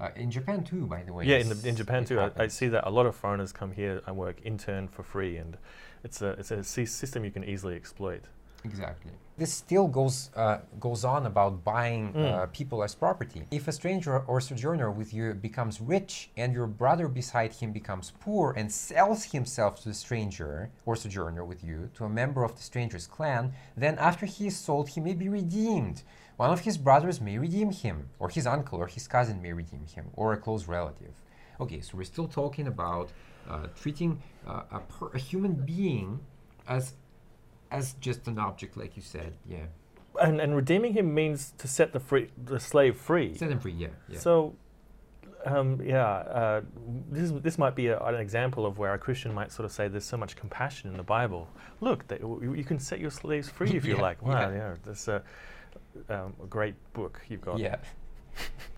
Uh, 0.00 0.08
in 0.16 0.30
Japan 0.30 0.64
too, 0.64 0.86
by 0.86 1.02
the 1.02 1.12
way. 1.12 1.24
Yeah, 1.24 1.36
in, 1.36 1.48
the, 1.48 1.68
in 1.68 1.76
Japan 1.76 2.04
too, 2.04 2.18
I, 2.20 2.30
I 2.36 2.46
see 2.48 2.68
that 2.68 2.86
a 2.86 2.90
lot 2.90 3.06
of 3.06 3.14
foreigners 3.14 3.52
come 3.52 3.72
here 3.72 4.02
and 4.06 4.16
work 4.16 4.36
intern 4.44 4.88
for 4.88 5.02
free, 5.04 5.36
and 5.36 5.56
it's 6.02 6.20
a 6.20 6.30
it's 6.30 6.50
a 6.50 6.64
system 6.64 7.24
you 7.24 7.30
can 7.30 7.44
easily 7.44 7.76
exploit. 7.76 8.24
Exactly. 8.64 9.12
This 9.36 9.52
still 9.52 9.86
goes 9.88 10.30
uh, 10.34 10.58
goes 10.80 11.04
on 11.04 11.26
about 11.26 11.62
buying 11.64 12.12
Mm. 12.12 12.32
uh, 12.32 12.46
people 12.46 12.82
as 12.82 12.94
property. 12.94 13.42
If 13.50 13.68
a 13.68 13.72
stranger 13.72 14.18
or 14.20 14.40
sojourner 14.40 14.90
with 14.90 15.12
you 15.12 15.34
becomes 15.34 15.80
rich, 15.80 16.30
and 16.36 16.52
your 16.54 16.66
brother 16.66 17.06
beside 17.08 17.52
him 17.52 17.70
becomes 17.72 18.12
poor 18.20 18.52
and 18.56 18.72
sells 18.72 19.24
himself 19.24 19.80
to 19.82 19.88
the 19.90 19.94
stranger 19.94 20.70
or 20.86 20.96
sojourner 20.96 21.44
with 21.44 21.62
you 21.62 21.90
to 21.94 22.04
a 22.04 22.08
member 22.08 22.42
of 22.42 22.56
the 22.56 22.62
stranger's 22.62 23.06
clan, 23.06 23.52
then 23.76 23.96
after 23.98 24.24
he 24.26 24.46
is 24.46 24.56
sold, 24.56 24.88
he 24.88 25.00
may 25.00 25.14
be 25.14 25.28
redeemed. 25.28 26.02
One 26.36 26.50
of 26.50 26.60
his 26.60 26.76
brothers 26.78 27.20
may 27.20 27.38
redeem 27.38 27.70
him, 27.70 28.08
or 28.18 28.28
his 28.28 28.46
uncle 28.46 28.78
or 28.80 28.86
his 28.88 29.06
cousin 29.06 29.40
may 29.40 29.52
redeem 29.52 29.86
him, 29.86 30.06
or 30.14 30.32
a 30.32 30.36
close 30.36 30.66
relative. 30.66 31.14
Okay, 31.60 31.80
so 31.80 31.96
we're 31.96 32.04
still 32.04 32.26
talking 32.26 32.66
about 32.66 33.10
uh, 33.48 33.68
treating 33.80 34.20
uh, 34.46 34.62
a, 34.72 34.80
per- 34.80 35.10
a 35.14 35.18
human 35.18 35.54
being 35.54 36.20
as 36.66 36.94
as 37.70 37.94
just 38.00 38.26
an 38.26 38.38
object, 38.38 38.76
like 38.76 38.96
you 38.96 39.02
said. 39.02 39.32
Yeah, 39.48 39.66
And, 40.20 40.40
and 40.40 40.54
redeeming 40.54 40.92
him 40.94 41.12
means 41.14 41.52
to 41.58 41.68
set 41.68 41.92
the 41.92 42.00
free 42.00 42.30
the 42.44 42.58
slave 42.58 42.96
free. 42.96 43.36
set 43.36 43.50
him 43.50 43.60
free. 43.60 43.72
Yeah, 43.72 43.88
yeah. 44.08 44.18
So, 44.18 44.54
um, 45.44 45.80
yeah, 45.84 46.04
uh, 46.06 46.60
this, 47.10 47.24
is- 47.24 47.40
this 47.42 47.58
might 47.58 47.74
be 47.76 47.88
a, 47.88 47.98
an 48.00 48.14
example 48.16 48.64
of 48.66 48.78
where 48.78 48.92
a 48.94 48.98
Christian 48.98 49.32
might 49.34 49.52
sort 49.52 49.66
of 49.66 49.72
say 49.72 49.88
there's 49.88 50.04
so 50.04 50.16
much 50.16 50.36
compassion 50.36 50.90
in 50.90 50.96
the 50.96 51.02
Bible. 51.02 51.48
Look, 51.80 52.06
they, 52.08 52.18
you, 52.18 52.54
you 52.56 52.64
can 52.64 52.78
set 52.78 52.98
your 53.00 53.10
slaves 53.10 53.48
free 53.48 53.70
if 53.76 53.84
you 53.84 53.94
Yeah, 53.96 54.02
like. 54.02 54.22
Wow, 54.22 54.32
yeah. 54.50 54.54
yeah, 54.56 54.74
that's 54.84 55.06
a, 55.08 55.22
um, 56.08 56.34
a 56.42 56.46
great 56.46 56.74
book 56.92 57.20
you've 57.28 57.40
got. 57.42 57.58
Yeah. 57.58 57.76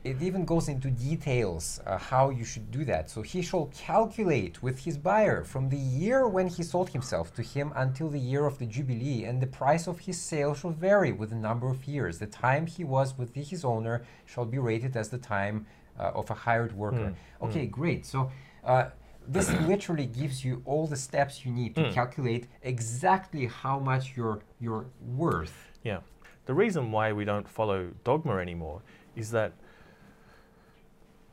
It 0.04 0.22
even 0.22 0.44
goes 0.44 0.68
into 0.68 0.88
details 0.90 1.80
uh, 1.84 1.98
how 1.98 2.30
you 2.30 2.44
should 2.44 2.70
do 2.70 2.84
that. 2.84 3.10
So 3.10 3.22
he 3.22 3.42
shall 3.42 3.66
calculate 3.74 4.62
with 4.62 4.78
his 4.84 4.96
buyer 4.96 5.42
from 5.42 5.68
the 5.68 5.76
year 5.76 6.28
when 6.28 6.46
he 6.46 6.62
sold 6.62 6.90
himself 6.90 7.34
to 7.34 7.42
him 7.42 7.72
until 7.74 8.08
the 8.08 8.20
year 8.20 8.46
of 8.46 8.58
the 8.58 8.66
Jubilee, 8.66 9.24
and 9.24 9.40
the 9.40 9.48
price 9.48 9.88
of 9.88 9.98
his 10.00 10.16
sale 10.20 10.54
shall 10.54 10.70
vary 10.70 11.10
with 11.10 11.30
the 11.30 11.36
number 11.36 11.68
of 11.68 11.86
years. 11.86 12.18
The 12.18 12.26
time 12.28 12.66
he 12.66 12.84
was 12.84 13.18
with 13.18 13.34
his 13.34 13.64
owner 13.64 14.04
shall 14.26 14.44
be 14.44 14.58
rated 14.58 14.96
as 14.96 15.08
the 15.08 15.18
time 15.18 15.66
uh, 15.98 16.12
of 16.14 16.30
a 16.30 16.34
hired 16.34 16.72
worker. 16.76 17.12
Mm, 17.40 17.46
Okay, 17.48 17.66
great. 17.66 18.06
So 18.06 18.30
uh, 18.62 18.90
this 19.26 19.50
literally 19.72 20.06
gives 20.06 20.44
you 20.44 20.62
all 20.66 20.86
the 20.86 20.96
steps 21.08 21.44
you 21.44 21.50
need 21.50 21.74
to 21.74 21.82
Mm. 21.82 21.92
calculate 21.92 22.46
exactly 22.62 23.46
how 23.46 23.80
much 23.80 24.16
you're, 24.16 24.40
you're 24.60 24.86
worth. 25.16 25.56
Yeah. 25.82 26.00
The 26.46 26.54
reason 26.54 26.92
why 26.92 27.12
we 27.12 27.24
don't 27.24 27.48
follow 27.48 27.90
dogma 28.04 28.38
anymore 28.38 28.82
is 29.14 29.30
that 29.32 29.52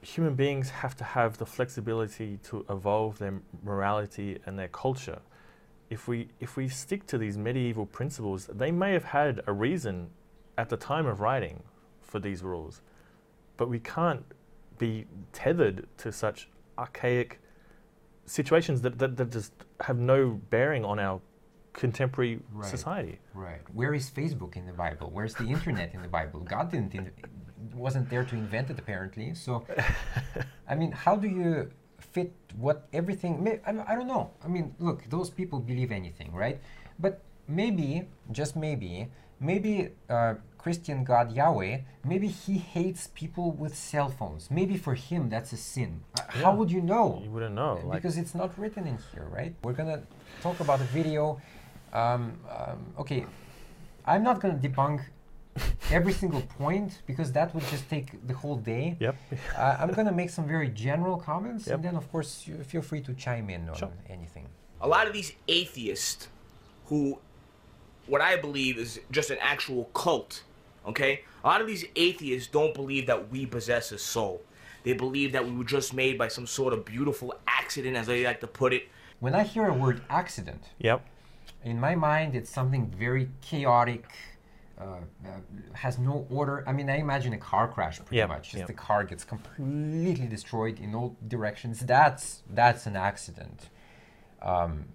human 0.02 0.36
beings 0.36 0.70
have 0.70 0.96
to 0.98 1.04
have 1.04 1.38
the 1.38 1.46
flexibility 1.46 2.38
to 2.44 2.66
evolve 2.70 3.20
their 3.20 3.42
morality 3.64 4.40
and 4.46 4.58
their 4.60 4.68
culture. 4.68 5.20
If 5.90 6.08
we 6.08 6.30
if 6.40 6.58
we 6.58 6.68
stick 6.68 7.06
to 7.08 7.18
these 7.18 7.38
medieval 7.38 7.86
principles, 7.86 8.50
they 8.52 8.72
may 8.72 8.94
have 8.94 9.04
had 9.04 9.42
a 9.48 9.54
reason 9.54 10.10
at 10.58 10.70
the 10.70 10.78
time 10.78 11.06
of 11.06 11.20
writing 11.20 11.62
for 12.02 12.20
these 12.20 12.44
rules, 12.44 12.82
but 13.58 13.70
we 13.70 13.80
can't 13.80 14.26
be 14.78 15.06
tethered 15.32 15.88
to 15.98 16.12
such 16.12 16.50
archaic 16.78 17.40
situations 18.26 18.82
that, 18.82 18.98
that, 18.98 19.16
that 19.18 19.32
just 19.32 19.54
have 19.82 19.98
no 19.98 20.42
bearing 20.50 20.84
on 20.84 21.00
our 21.00 21.22
contemporary 21.74 22.40
Right. 22.52 22.70
society. 22.70 23.20
Right. 23.34 23.62
Where 23.74 23.94
is 23.94 24.10
Facebook 24.10 24.56
in 24.56 24.66
the 24.66 24.74
Bible? 24.74 25.10
Where's 25.12 25.34
the 25.36 25.46
internet 25.46 25.94
in 25.94 26.02
the 26.02 26.08
Bible? 26.08 26.40
God 26.42 26.72
didn't 26.72 26.94
in, 26.96 27.12
wasn't 27.74 28.10
there 28.10 28.24
to 28.24 28.36
invent 28.36 28.70
it 28.70 28.80
apparently. 28.80 29.34
So, 29.34 29.66
I 30.70 30.76
mean, 30.76 30.92
how 30.92 31.16
do 31.16 31.28
you 31.28 31.72
fit 32.00 32.32
what 32.56 32.88
everything? 32.94 33.44
may- 33.44 33.60
I, 33.66 33.72
I 33.92 33.96
don't 33.96 34.08
know. 34.08 34.32
I 34.44 34.48
mean, 34.48 34.76
look, 34.80 35.10
those 35.10 35.30
people 35.30 35.60
believe 35.60 35.92
anything, 35.92 36.32
right? 36.34 36.60
But 37.00 37.22
maybe, 37.48 38.08
just 38.32 38.56
maybe, 38.56 39.08
maybe 39.40 39.90
uh, 40.10 40.36
Christian 40.58 41.04
God 41.04 41.32
Yahweh, 41.34 41.80
maybe 42.06 42.28
he 42.28 42.58
hates 42.58 43.10
people 43.16 43.52
with 43.52 43.76
cell 43.76 44.10
phones. 44.10 44.50
Maybe 44.52 44.78
for 44.78 44.94
him 44.96 45.30
that's 45.30 45.52
a 45.54 45.58
sin. 45.58 46.02
Uh, 46.18 46.22
How 46.44 46.56
would 46.56 46.72
you 46.72 46.82
know? 46.82 47.20
You 47.24 47.32
wouldn't 47.32 47.56
know. 47.56 47.80
Uh, 47.84 47.88
like- 47.88 48.02
because 48.02 48.18
it's 48.18 48.36
not 48.36 48.58
written 48.60 48.86
in 48.88 48.98
here, 49.12 49.28
right? 49.30 49.56
We're 49.64 49.74
gonna 49.74 50.04
talk 50.42 50.60
about 50.60 50.80
a 50.82 50.86
video. 50.86 51.42
Um, 51.94 52.40
um, 52.50 52.80
okay, 53.00 53.26
I'm 54.06 54.24
not 54.24 54.40
gonna 54.42 54.56
debunk 54.56 55.02
every 55.92 56.12
single 56.14 56.42
point 56.42 57.04
because 57.06 57.32
that 57.34 57.54
would 57.54 57.64
just 57.68 57.88
take 57.90 58.26
the 58.28 58.34
whole 58.34 58.56
day. 58.56 58.98
Yep. 59.00 59.16
Uh, 59.56 59.78
I'm 59.80 59.92
gonna 59.92 60.12
make 60.12 60.32
some 60.32 60.48
very 60.48 60.70
general 60.70 61.18
comments, 61.18 61.68
Yep. 61.68 61.76
and 61.76 61.84
then 61.86 61.96
of 61.96 62.12
course 62.12 62.48
you 62.48 62.56
feel 62.64 62.82
free 62.82 63.02
to 63.02 63.14
chime 63.14 63.50
in 63.50 63.70
on 63.70 63.76
Sure. 63.76 63.92
anything. 64.10 64.48
a 64.82 64.88
lot 64.88 65.08
of 65.08 65.14
these 65.14 65.32
atheists 65.48 66.28
who 66.88 67.18
what 68.08 68.20
I 68.20 68.36
believe 68.36 68.78
is 68.78 69.00
just 69.12 69.30
an 69.32 69.38
actual 69.40 69.86
cult, 69.94 70.44
okay? 70.86 71.22
A 71.42 71.48
lot 71.48 71.62
of 71.62 71.68
these 71.68 71.86
atheists 71.96 72.50
don't 72.52 72.74
believe 72.74 73.06
that 73.08 73.30
we 73.32 73.46
possess 73.46 73.94
a 73.94 73.98
soul. 73.98 74.42
They 74.84 74.92
believe 74.92 75.32
that 75.32 75.46
we 75.46 75.52
were 75.56 75.64
just 75.64 75.94
made 75.94 76.18
by 76.18 76.28
some 76.28 76.46
sort 76.46 76.74
of 76.74 76.84
beautiful 76.84 77.34
accident, 77.48 77.96
as 77.96 78.08
they 78.08 78.26
like 78.26 78.42
to 78.42 78.48
put 78.48 78.74
it. 78.74 78.90
When 79.22 79.34
I 79.34 79.44
hear 79.44 79.68
a 79.68 79.74
word 79.74 80.02
accident, 80.10 80.64
Yep. 80.80 81.00
In 81.64 81.80
my 81.80 81.96
mind 81.96 82.36
it's 82.36 82.50
something 82.50 82.88
very 82.88 83.30
chaotic. 83.42 84.06
Uh, 84.80 84.86
uh, 84.86 85.30
has 85.74 86.00
no 86.00 86.26
order. 86.32 86.64
I 86.68 86.74
mean, 86.74 86.90
I 86.90 86.98
imagine 86.98 87.32
a 87.34 87.38
car 87.38 87.68
crash 87.68 88.00
pretty 88.00 88.16
Yep, 88.18 88.30
much. 88.30 88.46
Just 88.50 88.58
yep. 88.62 88.68
the 88.68 88.74
car 88.74 89.04
gets 89.04 89.24
completely 89.24 90.26
destroyed 90.28 90.80
in 90.80 90.96
all 90.96 91.16
directions. 91.28 91.80
That's 91.82 92.42
that's 92.50 92.88
an 92.88 92.96
accident. 92.96 93.70
Um, 94.42 94.86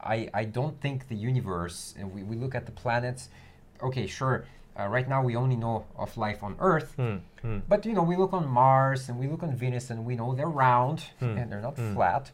I 0.00 0.28
I 0.34 0.44
don't 0.44 0.78
think 0.80 1.08
the 1.08 1.14
universe. 1.14 1.94
And 1.98 2.12
we, 2.12 2.22
we 2.24 2.36
look 2.36 2.54
at 2.54 2.66
the 2.66 2.72
planets. 2.72 3.28
Okay, 3.80 4.06
sure. 4.08 4.44
Uh, 4.78 4.88
right 4.88 5.08
now 5.08 5.22
we 5.22 5.36
only 5.36 5.56
know 5.56 5.86
of 5.96 6.16
life 6.16 6.42
on 6.42 6.56
Earth, 6.58 6.94
Hmm. 6.96 7.16
Hmm. 7.42 7.58
but 7.68 7.86
you 7.86 7.92
know 7.92 8.02
we 8.02 8.16
look 8.16 8.32
on 8.32 8.46
Mars 8.48 9.08
and 9.08 9.18
we 9.18 9.28
look 9.28 9.42
on 9.42 9.54
Venus 9.54 9.90
and 9.90 10.04
we 10.04 10.16
know 10.16 10.34
they're 10.34 10.46
round 10.48 11.00
Hmm. 11.20 11.36
and 11.38 11.52
they're 11.52 11.60
not 11.60 11.76
Hmm. 11.76 11.94
flat. 11.94 12.30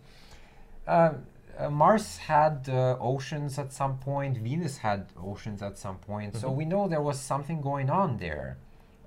Uh, 0.86 1.12
uh, 1.58 1.70
Mars 1.70 2.18
had 2.18 2.68
uh, 2.68 2.96
oceans 3.00 3.58
at 3.58 3.72
some 3.72 3.98
point. 3.98 4.38
Venus 4.38 4.78
had 4.78 5.06
oceans 5.20 5.62
at 5.62 5.76
some 5.76 5.96
point. 5.98 6.36
So 6.36 6.50
Mhm. 6.50 6.56
we 6.56 6.64
know 6.64 6.88
there 6.88 7.02
was 7.02 7.18
something 7.18 7.60
going 7.60 7.90
on 7.90 8.18
there. 8.18 8.56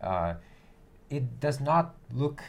Uh, 0.01 0.33
it 1.09 1.39
does 1.39 1.59
not 1.59 1.95
look 2.13 2.43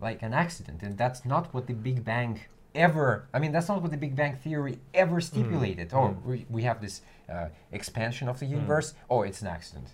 like 0.00 0.22
an 0.22 0.32
accident, 0.34 0.82
and 0.82 0.96
that's 0.98 1.24
not 1.24 1.52
what 1.54 1.66
the 1.66 1.74
Big 1.74 2.04
Bang 2.04 2.40
ever. 2.74 3.26
I 3.32 3.38
mean, 3.38 3.52
that's 3.52 3.68
not 3.68 3.80
what 3.82 3.90
the 3.90 3.96
Big 3.96 4.14
Bang 4.14 4.36
theory 4.36 4.78
ever 4.92 5.20
stipulated. 5.20 5.92
Oh, 5.92 6.08
mm. 6.08 6.24
we, 6.24 6.46
we 6.50 6.62
have 6.62 6.80
this 6.80 7.00
uh, 7.28 7.48
expansion 7.72 8.28
of 8.28 8.38
the 8.38 8.46
universe. 8.46 8.94
Oh, 9.08 9.22
it's 9.22 9.40
an 9.42 9.48
accident. 9.48 9.88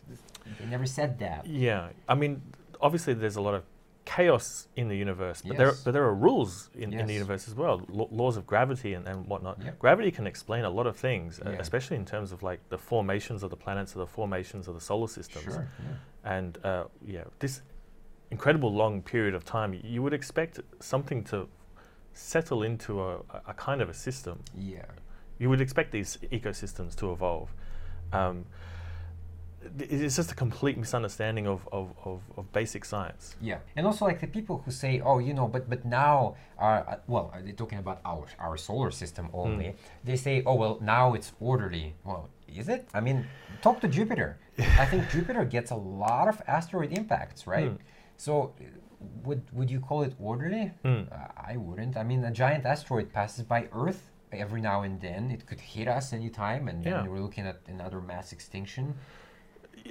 They 0.59 0.67
never 0.67 0.87
said 0.87 1.19
that. 1.21 1.47
Yeah. 1.47 1.91
I 2.09 2.15
mean, 2.15 2.43
obviously, 2.81 3.15
there's 3.15 3.37
a 3.37 3.41
lot 3.41 3.55
of 3.55 3.63
chaos 4.05 4.69
in 4.77 4.89
the 4.89 4.97
universe, 4.97 5.43
but 5.47 5.57
there 5.57 5.73
but 5.85 5.93
there 5.93 6.05
are 6.05 6.15
rules 6.15 6.71
in, 6.75 6.93
in 6.93 7.07
the 7.07 7.15
universe 7.15 7.47
as 7.49 7.55
well, 7.55 7.81
Lo- 7.89 8.09
laws 8.11 8.37
of 8.37 8.47
gravity 8.47 8.95
and, 8.95 9.07
and 9.07 9.27
whatnot. 9.27 9.63
Yep. 9.65 9.79
Gravity 9.79 10.11
can 10.11 10.27
explain 10.27 10.65
a 10.65 10.71
lot 10.71 10.87
of 10.87 10.97
things, 10.97 11.41
uh, 11.41 11.51
Yeah. 11.51 11.59
especially 11.61 11.97
in 11.97 12.05
terms 12.05 12.33
of 12.33 12.43
like 12.43 12.61
the 12.69 12.79
formations 12.79 13.43
of 13.43 13.51
the 13.51 13.57
planets 13.57 13.95
or 13.95 14.01
the 14.01 14.07
formations 14.07 14.67
of 14.69 14.75
the 14.75 14.81
solar 14.81 15.07
systems. 15.09 15.45
Sure. 15.55 15.69
Yeah. 15.79 15.95
And 16.37 16.59
uh, 16.65 16.85
yeah, 17.07 17.25
this 17.39 17.63
incredible 18.31 18.73
long 18.73 19.03
period 19.03 19.35
of 19.35 19.45
time, 19.45 19.79
you 19.85 20.03
would 20.03 20.15
expect 20.15 20.59
something 20.81 21.23
to 21.25 21.49
settle 22.15 22.63
into 22.63 23.01
a, 23.03 23.19
a- 23.47 23.55
kind 23.55 23.81
of 23.81 23.89
a 23.89 23.95
system. 23.95 24.41
Yeah. 24.57 24.85
You 25.39 25.49
would 25.49 25.61
expect 25.61 25.93
these 25.93 26.19
ecosystems 26.33 26.95
to 26.97 27.13
evolve. 27.13 27.53
Um, 28.13 28.47
it's 29.79 30.17
just 30.17 30.33
a 30.33 30.35
complete 30.35 30.77
misunderstanding 30.79 31.47
of, 31.47 31.67
of, 31.73 31.93
of, 32.05 32.21
of 32.37 32.53
basic 32.53 32.85
science. 32.85 33.37
Yeah, 33.41 33.59
and 33.77 33.87
also 33.87 34.05
like 34.05 34.21
the 34.21 34.27
people 34.27 34.63
who 34.65 34.71
say, 34.71 35.01
"Oh, 35.01 35.19
you 35.19 35.35
know, 35.35 35.49
but 35.49 35.69
but 35.69 35.85
now, 35.85 36.37
uh, 36.59 36.63
uh, 36.65 36.97
well, 37.07 37.31
are 37.35 37.43
they 37.43 37.53
talking 37.53 37.79
about 37.79 38.01
our 38.05 38.27
our 38.39 38.57
solar 38.57 38.91
system 38.91 39.29
only? 39.33 39.75
They 40.05 40.17
say, 40.17 40.43
"Oh, 40.47 40.55
well, 40.55 40.79
now 40.81 41.15
it's 41.15 41.33
orderly." 41.41 41.95
Well, 42.05 42.29
is 42.49 42.69
it? 42.69 42.89
I 42.95 43.01
mean, 43.01 43.27
talk 43.63 43.81
to 43.81 43.89
Jupiter. 43.89 44.39
I 44.79 44.87
think 44.87 45.09
Jupiter 45.11 45.45
gets 45.45 45.71
a 45.71 45.77
lot 45.77 46.29
of 46.29 46.43
asteroid 46.47 46.93
impacts, 46.97 47.47
right? 47.47 47.71
Hmm. 47.71 47.77
So, 48.17 48.55
uh, 48.61 48.65
would 49.25 49.43
would 49.53 49.71
you 49.71 49.81
call 49.81 50.03
it 50.03 50.15
orderly? 50.21 50.73
Hmm. 50.85 51.03
Uh, 51.11 51.29
I 51.37 51.57
wouldn't. 51.57 51.97
I 51.97 52.03
mean, 52.03 52.25
a 52.25 52.31
giant 52.31 52.67
asteroid 52.67 53.13
passes 53.13 53.45
by 53.45 53.69
Earth 53.73 54.11
every 54.33 54.61
now 54.61 54.83
and 54.83 55.01
then. 55.01 55.31
It 55.31 55.47
could 55.47 55.61
hit 55.61 55.89
us 55.89 56.13
anytime, 56.13 56.69
and 56.69 56.85
Yeah. 56.85 56.99
then 57.03 57.11
we're 57.11 57.21
looking 57.21 57.47
at 57.47 57.61
another 57.69 58.01
mass 58.01 58.33
extinction. 58.33 58.95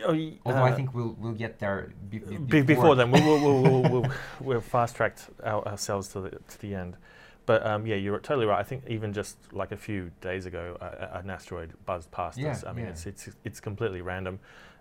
Oh, 0.06 0.32
Although 0.46 0.64
I 0.64 0.72
uh, 0.72 0.76
think 0.76 0.94
we'll 0.94 1.16
we'll 1.20 1.34
get 1.34 1.60
there 1.60 1.92
be, 2.10 2.20
be- 2.20 2.38
Be- 2.38 2.62
before 2.62 2.96
then, 2.96 3.12
we'll, 3.12 3.24
we'll, 3.24 3.82
we'll, 3.84 4.12
we'll, 4.40 4.62
fast 4.76 4.96
tracked 4.96 5.30
our, 5.44 5.68
ourselves 5.68 6.08
to 6.10 6.22
the, 6.22 6.30
to 6.30 6.62
the 6.62 6.76
end. 6.76 6.98
But 7.46 7.66
um, 7.66 7.86
yeah, 7.86 7.96
you're 7.96 8.20
totally 8.20 8.46
right. 8.46 8.60
I 8.60 8.64
think 8.64 8.84
even 8.88 9.14
just 9.14 9.38
like 9.52 9.72
a 9.72 9.78
few 9.78 10.12
days 10.22 10.46
ago, 10.46 10.78
uh, 10.80 11.20
an 11.20 11.30
asteroid 11.30 11.74
buzzed 11.86 12.12
past 12.12 12.38
Yeah, 12.38 12.52
us. 12.52 12.64
I 12.64 12.74
mean, 12.74 12.86
yeah. 12.86 12.92
it's, 12.92 13.06
it's 13.06 13.30
it's 13.44 13.60
completely 13.60 14.02
random, 14.02 14.40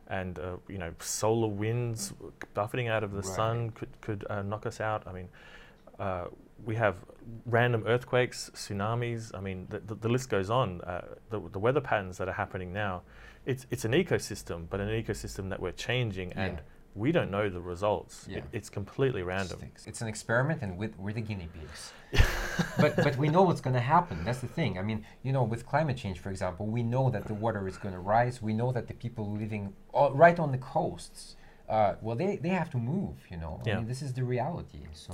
and 0.09 0.39
uh, 0.39 0.57
you 0.69 0.79
know, 0.79 0.93
solar 1.01 1.49
winds 1.49 2.13
buffeting 2.55 2.89
out 2.89 3.03
of 3.03 3.13
the 3.13 3.23
sun 3.23 3.71
could 3.71 3.89
could 4.01 4.27
uh, 4.31 4.43
knock 4.43 4.67
us 4.67 4.81
out. 4.81 5.03
I 5.07 5.13
mean, 5.13 5.29
uh, 5.99 6.27
we 6.65 6.77
have 6.77 6.97
random 7.47 7.85
earthquakes, 7.87 8.51
tsunamis. 8.55 9.35
I 9.35 9.41
mean, 9.41 9.67
the, 9.71 9.81
the, 9.81 9.95
the 9.95 10.09
list 10.09 10.29
goes 10.29 10.51
on. 10.51 10.81
Uh, 10.83 11.03
the, 11.31 11.41
the 11.53 11.59
weather 11.59 11.81
patterns 11.81 12.19
that 12.19 12.29
are 12.29 12.33
happening 12.35 12.73
now, 12.73 13.03
it's 13.51 13.65
it's 13.73 13.85
an 13.85 13.95
ecosystem, 14.03 14.59
but 14.71 14.79
an 14.81 14.89
ecosystem 15.03 15.45
that 15.51 15.61
we're 15.65 15.79
changing, 15.89 16.29
and 16.45 16.53
Yeah. 16.57 16.63
we 17.05 17.09
don't 17.17 17.31
know 17.37 17.47
the 17.59 17.65
results. 17.75 18.15
Yeah. 18.29 18.39
It, 18.39 18.45
it's 18.59 18.71
completely 18.81 19.23
random. 19.35 19.59
It's 19.91 20.01
an 20.05 20.09
experiment, 20.15 20.59
and 20.65 20.71
with, 20.81 20.93
we're 21.03 21.17
the 21.21 21.27
guinea 21.31 21.49
pigs. 21.57 21.81
but 22.83 22.93
but 23.07 23.15
we 23.23 23.29
know 23.35 23.43
what's 23.49 23.63
going 23.67 23.79
to 23.83 23.87
happen. 23.97 24.17
That's 24.27 24.43
the 24.47 24.53
thing. 24.59 24.73
I 24.81 24.83
mean, 24.89 24.99
you 25.27 25.33
know, 25.37 25.45
with 25.53 25.63
climate 25.73 25.97
change, 26.03 26.19
for 26.25 26.31
example, 26.35 26.65
we 26.77 26.83
know 26.95 27.05
that 27.15 27.25
the 27.31 27.35
water 27.45 27.63
is 27.73 27.77
going 27.85 27.95
to 28.01 28.05
rise. 28.17 28.35
We 28.51 28.55
know 28.61 28.71
that 28.77 28.87
the 28.91 28.95
people 29.05 29.25
living 29.43 29.65
all, 29.97 30.11
right 30.25 30.39
on 30.45 30.51
the 30.57 30.63
coasts, 30.77 31.37
uh, 31.69 31.95
well, 32.05 32.17
they, 32.23 32.37
they 32.45 32.55
have 32.63 32.71
to 32.77 32.79
move. 32.79 33.17
You 33.33 33.39
know, 33.43 33.53
I 33.67 33.75
mean, 33.77 33.87
this 33.93 34.03
is 34.07 34.11
the 34.19 34.25
reality. 34.37 34.83
So 34.93 35.13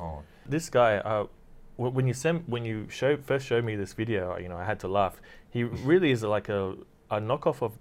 This 0.55 0.67
guy, 0.81 0.93
uh, 1.13 1.27
when 1.77 2.07
you 2.11 2.15
sent, 2.25 2.49
when 2.55 2.65
you 2.71 2.77
show, 2.99 3.11
first 3.31 3.45
showed 3.51 3.65
me 3.71 3.77
this 3.77 3.93
video, 4.03 4.23
you 4.43 4.49
know, 4.49 4.57
I 4.57 4.65
had 4.73 4.81
to 4.85 4.89
laugh. 4.89 5.21
He 5.57 5.61
really 5.93 6.11
is 6.17 6.23
like 6.37 6.49
a, 6.49 6.63
a 7.11 7.19
knockoff 7.29 7.59
of 7.63 7.73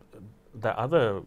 that 0.61 0.75
other 0.77 1.21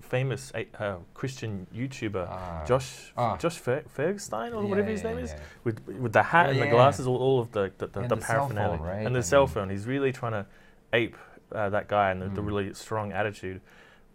famous 0.00 0.50
uh, 0.54 0.62
uh, 0.82 0.96
Christian 1.12 1.66
YouTuber, 1.74 2.26
Ah. 2.28 2.64
Josh 2.66 3.12
Ah. 3.16 3.36
Josh 3.36 3.58
Fer- 3.58 3.84
Fergstein 3.96 4.54
or 4.54 4.62
Yeah, 4.62 4.68
whatever 4.70 4.88
his 4.90 5.02
yeah, 5.02 5.08
name 5.10 5.18
is, 5.18 5.30
yeah. 5.32 5.38
with 5.64 5.86
with 5.88 6.12
the 6.12 6.22
hat 6.22 6.50
and 6.50 6.60
the 6.60 6.68
glasses, 6.68 7.06
all, 7.06 7.16
all 7.18 7.40
of 7.40 7.52
the 7.52 7.70
the, 7.78 7.86
the, 7.88 8.00
And 8.00 8.08
the 8.10 8.16
the 8.16 8.22
cell 8.22 8.46
phone, 8.48 8.56
paraphernalia, 8.56 8.82
right? 8.96 9.06
and 9.06 9.14
the 9.14 9.18
I 9.18 9.22
cell 9.22 9.40
mean- 9.46 9.54
phone. 9.54 9.70
He's 9.70 9.86
really 9.86 10.12
trying 10.12 10.32
to 10.32 10.46
ape 10.92 11.16
uh, 11.52 11.68
that 11.70 11.88
guy 11.88 12.10
and 12.10 12.22
the, 12.22 12.28
the 12.28 12.40
Mm. 12.40 12.46
really 12.46 12.74
strong 12.74 13.12
attitude. 13.12 13.60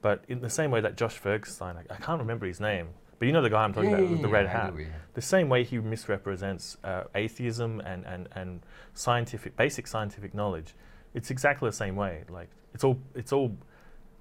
But 0.02 0.24
in 0.28 0.40
the 0.42 0.50
same 0.50 0.72
way 0.72 0.82
that 0.82 0.96
Josh 0.96 1.20
Fergstein, 1.22 1.76
I, 1.78 1.94
I 1.94 1.98
can't 1.98 2.20
remember 2.20 2.46
his 2.48 2.60
name, 2.60 2.88
but 3.20 3.26
you 3.28 3.32
know 3.34 3.42
the 3.42 3.50
guy 3.50 3.64
I'm 3.66 3.74
talking 3.74 3.94
about 3.94 4.10
with 4.10 4.22
the 4.22 4.30
red 4.30 4.48
hat 4.48 4.74
the 5.14 5.22
same 5.22 5.50
way 5.50 5.64
he 5.66 5.78
misrepresents 5.78 6.78
uh, 6.86 7.04
atheism 7.14 7.82
and, 7.82 8.06
and, 8.06 8.30
and 8.34 8.62
scientific 8.94 9.56
basic 9.58 9.88
scientific 9.88 10.34
knowledge 10.34 10.74
it's 11.14 11.30
exactly 11.30 11.68
the 11.68 11.76
same 11.76 11.96
way 11.98 12.24
like 12.30 12.48
it's 12.74 12.84
all 12.86 12.98
it's 13.16 13.34
all 13.34 13.52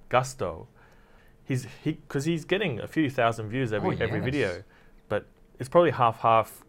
gusto 0.08 0.68
he's 1.44 1.66
he 1.82 1.92
because 1.92 2.24
he's 2.24 2.44
getting 2.44 2.80
a 2.80 2.86
few 2.86 3.08
thousand 3.10 3.48
views 3.48 3.72
every 3.72 3.96
Oh, 3.96 4.02
every 4.04 4.18
yes. 4.18 4.24
video 4.24 4.62
but 5.08 5.26
it's 5.58 5.68
probably 5.68 5.90
half 5.90 6.20
half 6.20 6.64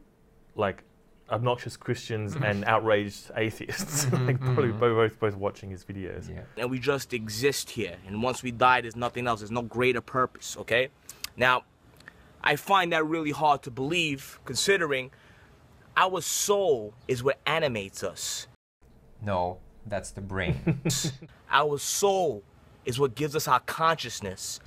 like 0.56 0.84
obnoxious 1.32 1.78
christians 1.78 2.36
and 2.36 2.66
outraged 2.66 3.30
atheists 3.36 4.12
like 4.28 4.40
probably 4.40 4.70
mhm. 4.70 4.80
both 4.80 5.20
both 5.20 5.36
watching 5.36 5.70
his 5.70 5.84
videos 5.84 6.28
Yeah. 6.30 6.42
and 6.58 6.72
we 6.72 6.80
just 6.80 7.14
exist 7.14 7.70
here. 7.72 7.98
And 8.08 8.24
once 8.24 8.42
we 8.42 8.52
die, 8.52 8.82
there's 8.82 8.96
nothing 8.96 9.28
else. 9.28 9.42
There's 9.42 9.52
no 9.52 9.62
greater 9.62 10.02
purpose, 10.02 10.58
okay? 10.58 10.90
Now, 11.38 11.64
I 12.44 12.56
find 12.56 12.92
that 12.94 13.06
really 13.06 13.30
hard 13.32 13.62
to 13.64 13.72
believe 13.72 14.40
considering 14.44 15.12
our 15.96 16.20
soul 16.22 16.94
is 17.08 17.22
what 17.22 17.40
animates 17.46 18.04
us. 18.04 18.48
No, 19.22 19.60
that's 19.86 20.10
the 20.12 20.22
brain. 20.22 20.82
Our 21.52 21.78
soul 21.78 22.44
is 22.86 23.00
what 23.00 23.16
gives 23.16 23.36
us 23.36 23.48
our 23.48 23.60
consciousness. 23.62 24.60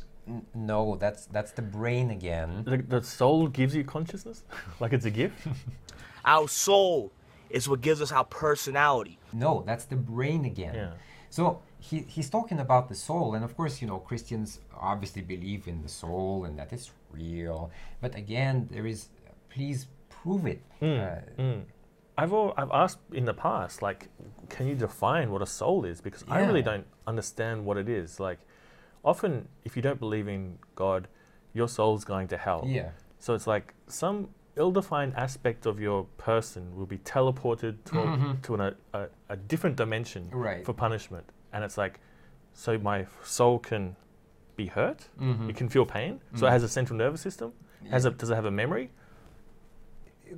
No, 0.54 0.96
that's 0.96 1.26
that's 1.26 1.50
the 1.52 1.62
brain 1.62 2.10
again. 2.10 2.62
the, 2.64 2.76
the 2.76 3.02
soul 3.02 3.48
gives 3.48 3.74
you 3.74 3.82
consciousness 3.82 4.44
like 4.80 4.92
it's 4.92 5.04
a 5.04 5.10
gift 5.10 5.34
Our 6.24 6.48
soul 6.48 7.10
is 7.50 7.68
what 7.68 7.80
gives 7.80 8.00
us 8.00 8.12
our 8.12 8.24
personality. 8.24 9.18
No, 9.32 9.62
that's 9.66 9.84
the 9.84 9.96
brain 9.96 10.44
again. 10.44 10.74
Yeah. 10.74 10.90
So 11.30 11.60
he, 11.80 12.00
he's 12.08 12.30
talking 12.30 12.60
about 12.60 12.88
the 12.88 12.94
soul, 12.94 13.34
and 13.34 13.44
of 13.44 13.56
course, 13.56 13.82
you 13.82 13.88
know, 13.88 13.98
Christians 13.98 14.60
obviously 14.78 15.22
believe 15.22 15.66
in 15.66 15.82
the 15.82 15.88
soul 15.88 16.44
and 16.44 16.58
that 16.58 16.72
it's 16.72 16.90
real. 17.10 17.70
But 18.00 18.14
again, 18.14 18.68
there 18.70 18.86
is, 18.86 19.08
please 19.50 19.86
prove 20.08 20.46
it. 20.46 20.62
Uh, 20.80 21.16
I've 22.16 22.32
al- 22.32 22.54
I've 22.56 22.70
asked 22.70 22.98
in 23.12 23.24
the 23.24 23.34
past, 23.34 23.80
like, 23.82 24.08
can 24.48 24.66
you 24.66 24.74
define 24.74 25.30
what 25.30 25.42
a 25.42 25.46
soul 25.46 25.84
is? 25.84 26.00
Because 26.00 26.24
I 26.28 26.40
really 26.40 26.62
don't 26.62 26.86
understand 27.06 27.64
what 27.64 27.76
it 27.78 27.88
is. 27.88 28.20
Like, 28.20 28.38
often 29.04 29.48
if 29.64 29.76
you 29.76 29.82
don't 29.82 29.98
believe 29.98 30.28
in 30.28 30.58
God, 30.74 31.08
your 31.54 31.68
soul's 31.68 32.04
going 32.04 32.28
to 32.28 32.36
hell. 32.36 32.64
Yeah. 32.66 32.90
So 33.18 33.34
it's 33.34 33.46
like 33.46 33.74
some 33.86 34.28
ill-defined 34.56 35.14
aspect 35.16 35.64
of 35.64 35.80
your 35.80 36.04
person 36.18 36.76
will 36.76 36.86
be 36.86 36.98
teleported 36.98 37.76
to 37.86 38.00
a, 38.00 38.36
to 38.42 38.54
an, 38.56 38.60
a, 38.60 38.74
a, 38.98 39.08
a 39.30 39.36
different 39.36 39.76
dimension 39.76 40.24
Mm-hmm. 40.24 40.36
Right. 40.38 40.64
for 40.64 40.74
punishment, 40.74 41.24
and 41.52 41.64
it's 41.64 41.78
like, 41.78 42.00
so 42.52 42.76
my 42.78 43.06
soul 43.24 43.58
can 43.58 43.96
be 44.56 44.66
hurt. 44.66 45.08
Mm-hmm. 45.18 45.48
It 45.50 45.56
can 45.56 45.68
feel 45.70 45.86
pain. 45.86 46.20
So 46.34 46.46
it 46.46 46.50
has 46.50 46.62
a 46.62 46.68
central 46.68 46.98
nervous 46.98 47.22
system. 47.22 47.52
Has 47.90 48.04
a, 48.04 48.10
does 48.10 48.28
it 48.30 48.34
have 48.34 48.44
a 48.44 48.50
memory? 48.50 48.90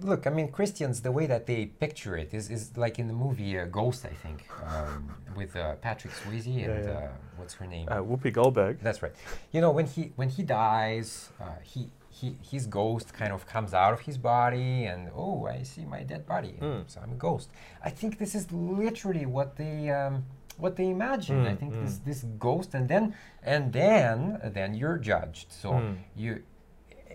Look, 0.03 0.26
I 0.26 0.30
mean, 0.30 0.49
Christians, 0.51 1.01
the 1.03 1.12
way 1.12 1.26
that 1.26 1.47
they 1.47 1.66
picture 1.66 2.16
it 2.16 2.34
is, 2.34 2.51
is 2.51 2.76
like 2.76 2.99
in 2.99 3.07
the 3.07 3.12
movie 3.14 3.59
uh, 3.59 3.66
Ghost, 3.66 4.05
I 4.05 4.14
think, 4.14 4.47
um, 4.66 5.14
with 5.36 5.55
uh, 5.57 5.74
Patrick 5.76 6.12
Swayze 6.14 6.47
and 6.47 6.84
yeah. 6.84 6.90
Uh, 6.92 7.09
what's 7.36 7.55
her 7.55 7.66
name? 7.66 7.88
Uh, 7.88 7.97
Whoopi 7.97 8.32
Goldberg. 8.32 8.78
That's 8.80 9.03
right. 9.03 9.12
You 9.53 9.61
know, 9.61 9.70
when 9.70 9.86
he 9.86 10.12
when 10.16 10.28
he 10.28 10.42
dies, 10.42 11.30
uh, 11.40 11.45
he 11.62 11.90
he 12.11 12.36
his 12.51 12.66
ghost 12.66 13.12
kind 13.12 13.32
of 13.32 13.47
comes 13.47 13.74
out 13.74 13.92
of 13.92 14.01
his 14.01 14.18
body, 14.18 14.84
and 14.84 15.11
oh, 15.14 15.47
I 15.47 15.62
see 15.62 15.84
my 15.84 16.03
dead 16.03 16.26
body, 16.26 16.55
Mm. 16.61 16.84
so 16.86 17.01
I'm 17.03 17.12
a 17.12 17.16
ghost. 17.16 17.49
I 17.82 17.90
think 17.90 18.18
this 18.18 18.34
is 18.34 18.51
literally 18.53 19.26
what 19.26 19.57
they 19.57 19.90
um, 19.90 20.24
what 20.57 20.76
they 20.76 20.88
imagine. 20.90 21.47
I 21.47 21.55
Mm, 21.55 21.59
think 21.59 21.74
mm. 21.74 21.82
this 21.84 21.99
this 21.99 22.24
ghost, 22.38 22.74
and 22.74 22.88
then 22.88 23.14
and 23.42 23.72
then 23.72 24.40
then 24.55 24.74
you're 24.74 24.99
judged. 24.99 25.49
So 25.53 25.68
Mm. 25.72 25.97
you. 26.16 26.42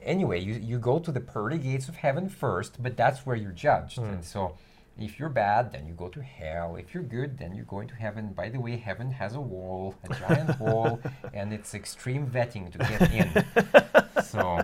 Anyway, 0.03 0.39
you, 0.39 0.53
you 0.53 0.79
go 0.79 0.99
to 0.99 1.11
the 1.11 1.19
pearly 1.19 1.57
gates 1.57 1.87
of 1.89 1.95
heaven 1.97 2.29
first, 2.29 2.81
but 2.81 2.95
that's 2.97 3.25
where 3.25 3.35
you're 3.35 3.51
judged. 3.51 3.97
Mm. 3.97 4.13
And 4.13 4.25
so, 4.25 4.55
if 4.97 5.19
you're 5.19 5.29
bad, 5.29 5.71
then 5.71 5.87
you 5.87 5.93
go 5.93 6.09
to 6.09 6.21
hell. 6.21 6.75
If 6.75 6.93
you're 6.93 7.03
good, 7.03 7.37
then 7.37 7.55
you're 7.55 7.65
going 7.65 7.87
to 7.89 7.95
heaven. 7.95 8.33
By 8.33 8.49
the 8.49 8.59
way, 8.59 8.75
heaven 8.77 9.11
has 9.11 9.35
a 9.35 9.41
wall, 9.41 9.95
a 10.09 10.13
giant 10.27 10.59
wall, 10.59 10.99
and 11.33 11.53
it's 11.53 11.73
extreme 11.73 12.27
vetting 12.27 12.71
to 12.73 12.77
get 12.79 13.11
in. 13.13 14.23
so, 14.23 14.59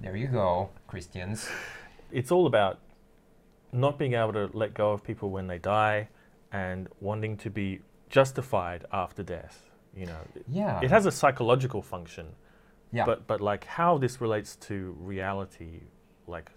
there 0.00 0.16
you 0.16 0.28
go, 0.28 0.70
Christians. 0.86 1.48
it's 2.12 2.30
all 2.30 2.46
about 2.46 2.78
not 3.72 3.98
being 3.98 4.14
able 4.14 4.32
to 4.32 4.48
let 4.52 4.74
go 4.74 4.92
of 4.92 5.02
people 5.02 5.30
when 5.30 5.48
they 5.48 5.58
die 5.58 6.08
and 6.52 6.86
wanting 7.00 7.36
to 7.38 7.50
be 7.50 7.80
justified 8.08 8.84
after 8.92 9.24
death 9.24 9.68
you 9.96 10.06
know 10.06 10.18
Yeah. 10.48 10.78
it 10.80 10.90
has 10.92 11.06
a 11.06 11.10
psychological 11.10 11.82
function 11.82 12.26
Yeah. 12.94 13.04
but 13.06 13.26
but 13.26 13.40
like 13.40 13.64
how 13.64 13.98
this 13.98 14.20
relates 14.20 14.56
to 14.68 14.96
reality 15.00 15.80
like 16.26 16.50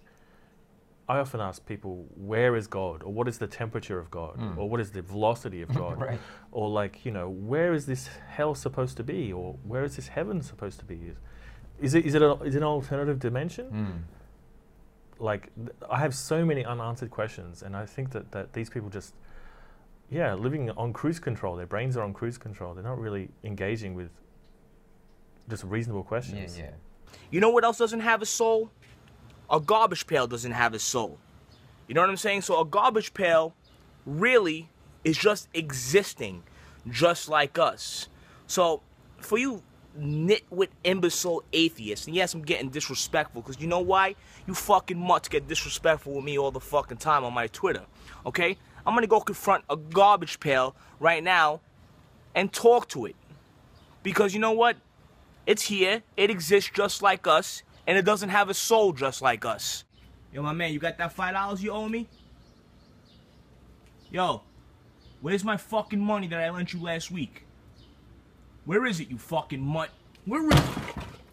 i 1.09 1.17
often 1.19 1.39
ask 1.41 1.65
people 1.65 2.05
where 2.15 2.55
is 2.55 2.67
god 2.67 3.01
or 3.03 3.11
what 3.17 3.27
is 3.27 3.37
the 3.39 3.47
temperature 3.47 3.99
of 3.99 4.07
god 4.11 4.37
Mm. 4.37 4.57
or 4.57 4.69
what 4.69 4.79
is 4.79 4.91
the 4.91 5.01
velocity 5.01 5.61
of 5.61 5.69
god 5.83 5.99
Right. 5.99 6.19
or 6.51 6.69
like 6.69 7.05
you 7.05 7.11
know 7.11 7.27
where 7.29 7.73
is 7.73 7.85
this 7.85 8.07
hell 8.35 8.53
supposed 8.55 8.95
to 8.97 9.03
be 9.03 9.33
or 9.33 9.55
where 9.71 9.83
is 9.83 9.95
this 9.95 10.07
heaven 10.09 10.41
supposed 10.41 10.79
to 10.79 10.85
be 10.85 10.99
is 11.79 11.93
it 11.95 12.05
is 12.05 12.13
it, 12.15 12.21
a, 12.21 12.31
is 12.43 12.53
it 12.55 12.59
an 12.59 12.63
alternative 12.75 13.19
dimension 13.19 13.67
Mm. 13.71 14.01
like 15.19 15.43
th- 15.55 15.69
I 15.89 15.97
have 15.99 16.13
so 16.13 16.45
many 16.45 16.63
unanswered 16.65 17.09
questions, 17.09 17.63
and 17.63 17.75
I 17.75 17.85
think 17.85 18.11
that, 18.11 18.31
that 18.31 18.53
these 18.53 18.69
people 18.69 18.89
just, 18.89 19.13
yeah, 20.11 20.33
living 20.35 20.69
on 20.71 20.93
cruise 20.93 21.19
control. 21.19 21.55
Their 21.55 21.65
brains 21.65 21.97
are 21.97 22.03
on 22.03 22.13
cruise 22.13 22.37
control. 22.37 22.73
They're 22.75 22.83
not 22.93 22.99
really 22.99 23.29
engaging 23.43 23.95
with 23.95 24.11
just 25.49 25.63
reasonable 25.63 26.01
Yeah, 26.01 26.07
questions. 26.07 26.57
yeah. 26.57 26.71
You 27.31 27.39
know 27.39 27.49
what 27.49 27.63
else 27.63 27.77
doesn't 27.77 28.01
have 28.01 28.21
a 28.21 28.25
soul? 28.25 28.71
A 29.49 29.59
garbage 29.59 30.07
pail 30.07 30.27
doesn't 30.27 30.51
have 30.51 30.73
a 30.73 30.79
soul. 30.79 31.17
You 31.87 31.95
know 31.95 32.01
what 32.01 32.09
I'm 32.09 32.17
saying? 32.17 32.41
So 32.41 32.59
a 32.59 32.65
garbage 32.65 33.13
pail 33.13 33.53
really 34.05 34.69
is 35.03 35.17
just 35.17 35.47
existing, 35.53 36.43
just 36.89 37.29
like 37.29 37.57
us. 37.57 38.09
So 38.47 38.81
for 39.19 39.37
you 39.37 39.63
nitwit 39.97 40.67
imbecile 40.83 41.43
atheists, 41.53 42.07
and 42.07 42.15
yes, 42.15 42.33
I'm 42.33 42.41
getting 42.41 42.69
disrespectful 42.69 43.41
because 43.41 43.59
you 43.61 43.67
know 43.67 43.79
why? 43.79 44.15
You 44.45 44.53
fucking 44.53 44.97
mutts 44.99 45.27
get 45.27 45.47
disrespectful 45.47 46.13
with 46.13 46.25
me 46.25 46.37
all 46.37 46.51
the 46.51 46.59
fucking 46.59 46.97
time 46.97 47.23
on 47.23 47.33
my 47.33 47.47
Twitter. 47.47 47.85
Okay? 48.25 48.57
I'm 48.85 48.93
gonna 48.93 49.07
go 49.07 49.19
confront 49.21 49.63
a 49.69 49.75
garbage 49.77 50.39
pail 50.39 50.75
right 50.99 51.23
now 51.23 51.61
and 52.35 52.51
talk 52.51 52.87
to 52.89 53.05
it. 53.05 53.15
Because 54.03 54.33
you 54.33 54.39
know 54.39 54.51
what? 54.51 54.77
It's 55.47 55.63
here, 55.63 56.03
it 56.17 56.29
exists 56.29 56.69
just 56.73 57.01
like 57.01 57.25
us, 57.25 57.63
and 57.87 57.97
it 57.97 58.03
doesn't 58.03 58.27
have 58.27 58.49
a 58.49 58.53
soul 58.53 58.91
just 58.91 59.21
like 59.21 59.45
us. 59.45 59.85
Yo, 60.33 60.43
my 60.43 60.51
man, 60.51 60.73
you 60.73 60.79
got 60.79 60.97
that 60.97 61.13
five 61.13 61.33
dollars 61.33 61.63
you 61.63 61.71
owe 61.71 61.87
me? 61.87 62.05
Yo, 64.11 64.43
where's 65.21 65.45
my 65.45 65.55
fucking 65.55 66.01
money 66.01 66.27
that 66.27 66.41
I 66.41 66.49
lent 66.49 66.73
you 66.73 66.83
last 66.83 67.11
week? 67.11 67.45
Where 68.65 68.85
is 68.85 68.99
it, 68.99 69.09
you 69.09 69.17
fucking 69.17 69.61
mutt? 69.61 69.89
Where 70.25 70.45
is 70.49 70.53
it? 70.53 70.65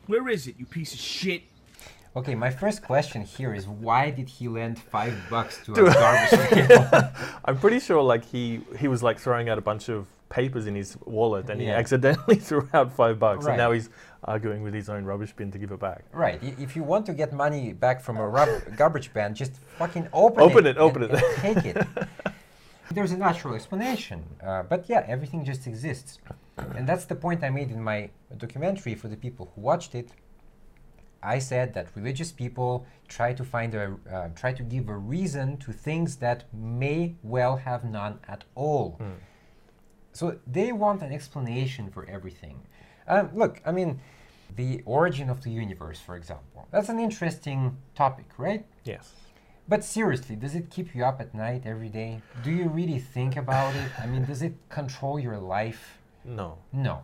Where 0.07 0.29
is 0.29 0.47
it, 0.47 0.55
you 0.59 0.67
piece 0.67 0.95
of 0.95 1.01
shit? 1.01 1.43
Okay, 2.15 2.37
my 2.37 2.51
first 2.51 2.83
question 2.83 3.23
here 3.23 3.53
is 3.53 3.67
why 3.67 4.11
did 4.11 4.29
he 4.29 4.47
lend 4.47 4.79
five 4.79 5.13
bucks 5.29 5.59
to 5.65 5.73
a 5.73 5.93
garbage 5.93 6.69
pail? 6.69 7.11
I'm 7.45 7.59
pretty 7.59 7.81
sure 7.81 8.01
like 8.01 8.25
he 8.25 8.61
he 8.79 8.87
was 8.87 9.03
like 9.03 9.19
throwing 9.19 9.49
out 9.49 9.59
a 9.59 9.61
bunch 9.61 9.89
of 9.89 10.07
papers 10.29 10.67
in 10.67 10.75
his 10.75 10.97
wallet 11.05 11.49
and 11.51 11.61
he 11.61 11.69
accidentally 11.69 12.37
threw 12.49 12.69
out 12.73 12.93
five 12.93 13.19
bucks, 13.19 13.45
Right. 13.45 13.53
and 13.53 13.59
now 13.59 13.73
he's 13.73 13.91
arguing 14.25 14.63
with 14.63 14.75
his 14.75 14.89
own 14.89 15.05
rubbish 15.05 15.33
bin 15.33 15.51
to 15.53 15.59
give 15.59 15.71
it 15.71 15.79
back. 15.81 16.05
Right. 16.13 16.43
If 16.43 16.75
you 16.77 16.83
want 16.83 17.07
to 17.07 17.13
get 17.13 17.33
money 17.33 17.73
back 17.73 18.01
from 18.01 18.17
a 18.17 18.27
rub- 18.29 18.77
garbage 18.77 19.13
bin, 19.13 19.35
just 19.35 19.53
fucking 19.79 20.09
open, 20.13 20.41
it. 20.43 20.47
Open 20.47 20.67
it. 20.67 20.71
it, 20.71 20.77
open 20.79 21.03
and- 21.05 21.13
it. 21.15 21.23
and 21.45 21.55
take 21.63 21.65
it. 21.77 21.87
There's 22.91 23.13
a 23.13 23.17
natural 23.17 23.55
explanation, 23.55 24.23
uh, 24.47 24.63
but 24.63 24.89
yeah, 24.89 25.05
everything 25.09 25.45
just 25.45 25.67
exists, 25.67 26.19
and 26.77 26.87
that's 26.87 27.07
the 27.07 27.15
point 27.15 27.43
I 27.43 27.49
made 27.51 27.71
in 27.71 27.83
my 27.83 28.11
documentary 28.37 28.95
for 28.95 29.09
the 29.09 29.17
people 29.17 29.51
who 29.55 29.63
watched 29.63 29.95
it. 29.95 30.11
I 31.23 31.39
said 31.39 31.73
that 31.75 31.89
religious 31.95 32.31
people 32.31 32.87
try 33.09 33.33
to 33.33 33.43
find 33.43 33.75
a 33.75 33.97
uh, 34.13 34.29
try 34.37 34.53
to 34.53 34.63
give 34.63 34.91
a 34.91 34.97
reason 34.97 35.57
to 35.65 35.73
things 35.73 36.17
that 36.17 36.45
may 36.53 37.15
well 37.23 37.57
have 37.57 37.85
none 37.85 38.19
at 38.29 38.45
all. 38.55 39.01
So 40.15 40.39
they 40.47 40.73
want 40.73 41.03
an 41.03 41.13
explanation 41.13 41.91
for 41.91 42.07
everything. 42.09 42.61
Um, 43.09 43.31
look, 43.35 43.61
I 43.67 43.73
mean, 43.73 44.01
the 44.55 44.81
origin 44.87 45.29
of 45.29 45.43
the 45.43 45.51
universe, 45.51 46.01
for 46.01 46.17
example. 46.17 46.69
That's 46.71 46.89
an 46.89 47.01
interesting 47.01 47.77
topic, 47.97 48.27
right? 48.39 48.65
Yes. 48.85 49.13
But 49.67 49.83
seriously, 49.83 50.37
does 50.37 50.55
it 50.55 50.71
keep 50.71 50.95
you 50.95 51.05
up 51.05 51.21
at 51.21 51.35
night 51.35 51.63
every 51.67 51.89
day? 51.89 52.23
Do 52.45 52.51
you 52.51 52.69
really 52.69 53.01
think 53.01 53.37
about 53.37 53.75
it? 53.75 53.91
I 53.99 54.07
mean, 54.07 54.25
does 54.25 54.43
it 54.43 54.55
control 54.69 55.19
your 55.19 55.39
life? 55.39 55.99
No. 56.25 56.59
No. 56.73 57.03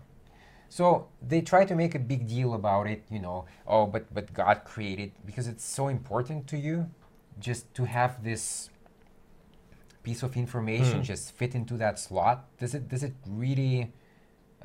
So 0.69 1.09
they 1.21 1.41
try 1.41 1.65
to 1.65 1.75
make 1.75 1.97
a 1.97 1.99
big 1.99 2.29
deal 2.29 2.55
about 2.55 2.87
it, 2.87 3.03
you 3.11 3.19
know, 3.19 3.47
oh, 3.67 3.87
but, 3.87 4.15
but 4.15 4.33
God 4.33 4.63
created, 4.65 5.11
because 5.27 5.49
it's 5.49 5.65
so 5.65 5.89
important 5.89 6.47
to 6.47 6.57
you 6.57 6.89
just 7.41 7.75
to 7.75 7.87
have 7.87 8.23
this 8.23 8.71
piece 10.03 10.23
of 10.23 10.37
information 10.37 10.99
Hmm. 10.99 11.03
just 11.03 11.33
fit 11.33 11.55
into 11.55 11.77
that 11.77 11.99
slot. 11.99 12.45
Does 12.59 12.75
it, 12.75 12.89
does 12.89 13.03
it 13.03 13.15
really 13.27 13.93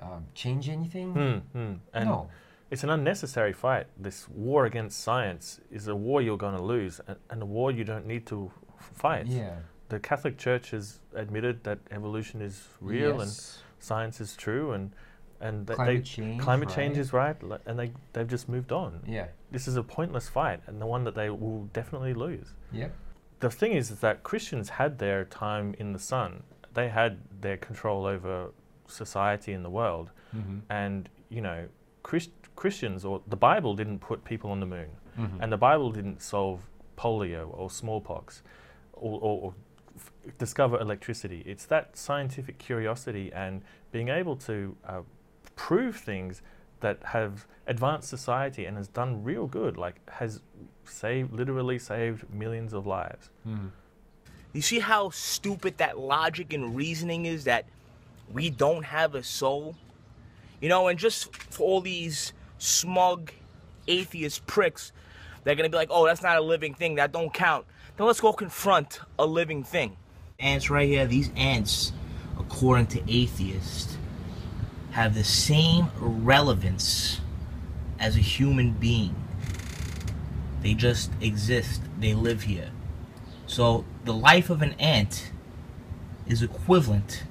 um, 0.01 0.25
change 0.33 0.69
anything? 0.69 1.13
Hmm. 1.53 1.73
And 1.93 2.05
No. 2.09 2.29
it's 2.71 2.83
an 2.83 2.89
unnecessary 2.89 3.53
fight. 3.53 3.87
This 3.97 4.27
war 4.29 4.65
against 4.65 4.99
science 5.01 5.59
is 5.71 5.87
a 5.87 5.95
war 5.95 6.21
you're 6.21 6.37
going 6.37 6.55
to 6.55 6.61
lose, 6.63 6.99
and, 7.07 7.17
and 7.29 7.41
a 7.41 7.45
war 7.45 7.71
you 7.71 7.83
don't 7.83 8.05
need 8.05 8.25
to 8.27 8.51
fight. 8.93 9.27
Yeah. 9.27 9.55
The 9.89 9.99
Catholic 9.99 10.37
Church 10.37 10.71
has 10.71 10.99
admitted 11.13 11.63
that 11.63 11.79
evolution 11.91 12.41
is 12.41 12.67
real 12.81 13.21
and 13.21 13.31
science 13.79 14.19
is 14.21 14.35
true, 14.35 14.71
and 14.73 14.91
and 15.41 15.67
that 15.67 15.75
Climate 15.75 15.95
they, 15.97 16.01
change, 16.01 16.41
climate 16.41 16.69
change 16.69 16.97
is 16.97 17.11
right, 17.13 17.41
li- 17.43 17.57
and 17.65 17.77
they 17.77 17.91
they've 18.13 18.27
just 18.27 18.47
moved 18.49 18.71
on. 18.71 19.01
Yeah. 19.05 19.27
This 19.51 19.67
is 19.67 19.75
a 19.75 19.83
pointless 19.83 20.27
fight, 20.29 20.61
and 20.65 20.81
the 20.81 20.85
one 20.87 21.03
that 21.03 21.13
they 21.13 21.29
will 21.29 21.69
definitely 21.73 22.13
lose. 22.13 22.47
Yep. 22.71 22.91
The 23.39 23.49
thing 23.49 23.73
is, 23.73 23.91
is 23.91 23.99
that 23.99 24.23
Christians 24.23 24.69
had 24.69 24.99
their 24.99 25.25
time 25.25 25.75
in 25.77 25.93
the 25.93 25.99
sun. 25.99 26.43
They 26.73 26.89
had 26.89 27.19
their 27.41 27.57
control 27.57 28.05
over 28.05 28.51
society 28.87 29.53
and 29.53 29.63
the 29.65 29.69
world, 29.69 30.11
Mm-hmm. 30.35 30.59
and 30.69 31.09
you 31.29 31.41
know, 31.41 31.67
Christ- 32.03 32.31
Christians 32.55 33.03
or 33.05 33.21
the 33.27 33.35
Bible 33.37 33.73
didn't 33.75 33.99
put 33.99 34.23
people 34.25 34.51
on 34.51 34.59
the 34.59 34.65
moon, 34.65 34.89
Mhm. 35.17 35.37
and 35.41 35.51
the 35.51 35.57
Bible 35.57 35.91
didn't 35.91 36.21
solve 36.21 36.61
polio 36.97 37.49
or 37.57 37.69
smallpox, 37.69 38.43
or, 38.93 39.19
or, 39.21 39.41
or 39.43 39.53
f- 39.95 40.11
discover 40.37 40.77
electricity. 40.79 41.41
It's 41.45 41.65
that 41.67 41.97
scientific 41.97 42.57
curiosity 42.57 43.31
and 43.33 43.63
being 43.91 44.09
able 44.09 44.35
to 44.37 44.75
uh, 44.85 45.01
prove 45.55 45.95
things 45.97 46.41
that 46.81 47.01
have 47.03 47.47
advanced 47.67 48.09
society 48.09 48.65
and 48.65 48.77
has 48.77 48.87
done 48.89 49.23
real 49.23 49.47
good, 49.47 49.77
like 49.77 50.07
has 50.11 50.41
saved, 50.89 51.33
literally 51.33 51.79
saved 51.79 52.31
millions 52.33 52.73
of 52.73 52.85
lives. 52.85 53.29
Mhm. 53.47 53.71
You 54.53 54.61
see 54.61 54.79
how 54.79 55.09
stupid 55.09 55.77
that 55.79 55.97
logic 55.99 56.53
and 56.53 56.75
reasoning 56.75 57.25
is 57.25 57.43
that 57.43 57.65
we 58.31 58.49
don't 58.49 58.83
have 58.83 59.13
a 59.13 59.23
soul? 59.23 59.75
You 60.61 60.69
know, 60.69 60.87
and 60.87 60.97
just 60.97 61.35
for 61.35 61.63
all 61.63 61.81
these 61.81 62.33
smug 62.57 63.31
atheist 63.87 64.47
pricks, 64.47 64.91
they're 65.43 65.55
gonna 65.55 65.69
be 65.69 65.77
like, 65.77 65.89
oh, 65.91 66.05
that's 66.05 66.21
not 66.21 66.37
a 66.37 66.41
living 66.41 66.73
thing, 66.73 66.95
that 66.95 67.11
don't 67.11 67.33
count. 67.33 67.65
Then 67.97 68.07
let's 68.07 68.21
go 68.21 68.33
confront 68.33 68.99
a 69.19 69.25
living 69.25 69.63
thing. 69.63 69.97
Ants 70.39 70.69
right 70.69 70.87
here, 70.87 71.05
these 71.05 71.31
ants, 71.35 71.91
according 72.39 72.87
to 72.87 73.01
atheists, 73.07 73.97
have 74.91 75.13
the 75.13 75.23
same 75.23 75.89
relevance 75.97 77.19
as 77.99 78.15
a 78.15 78.21
human 78.21 78.71
being. 78.71 79.15
They 80.65 80.73
just 80.73 81.11
exist, 81.21 81.83
they 81.99 82.15
live 82.15 82.41
here. 82.41 82.71
So 83.45 83.85
the 84.03 84.15
life 84.15 84.49
of 84.49 84.63
an 84.63 84.73
ant 84.79 85.31
is 86.25 86.41
equivalent 86.41 87.23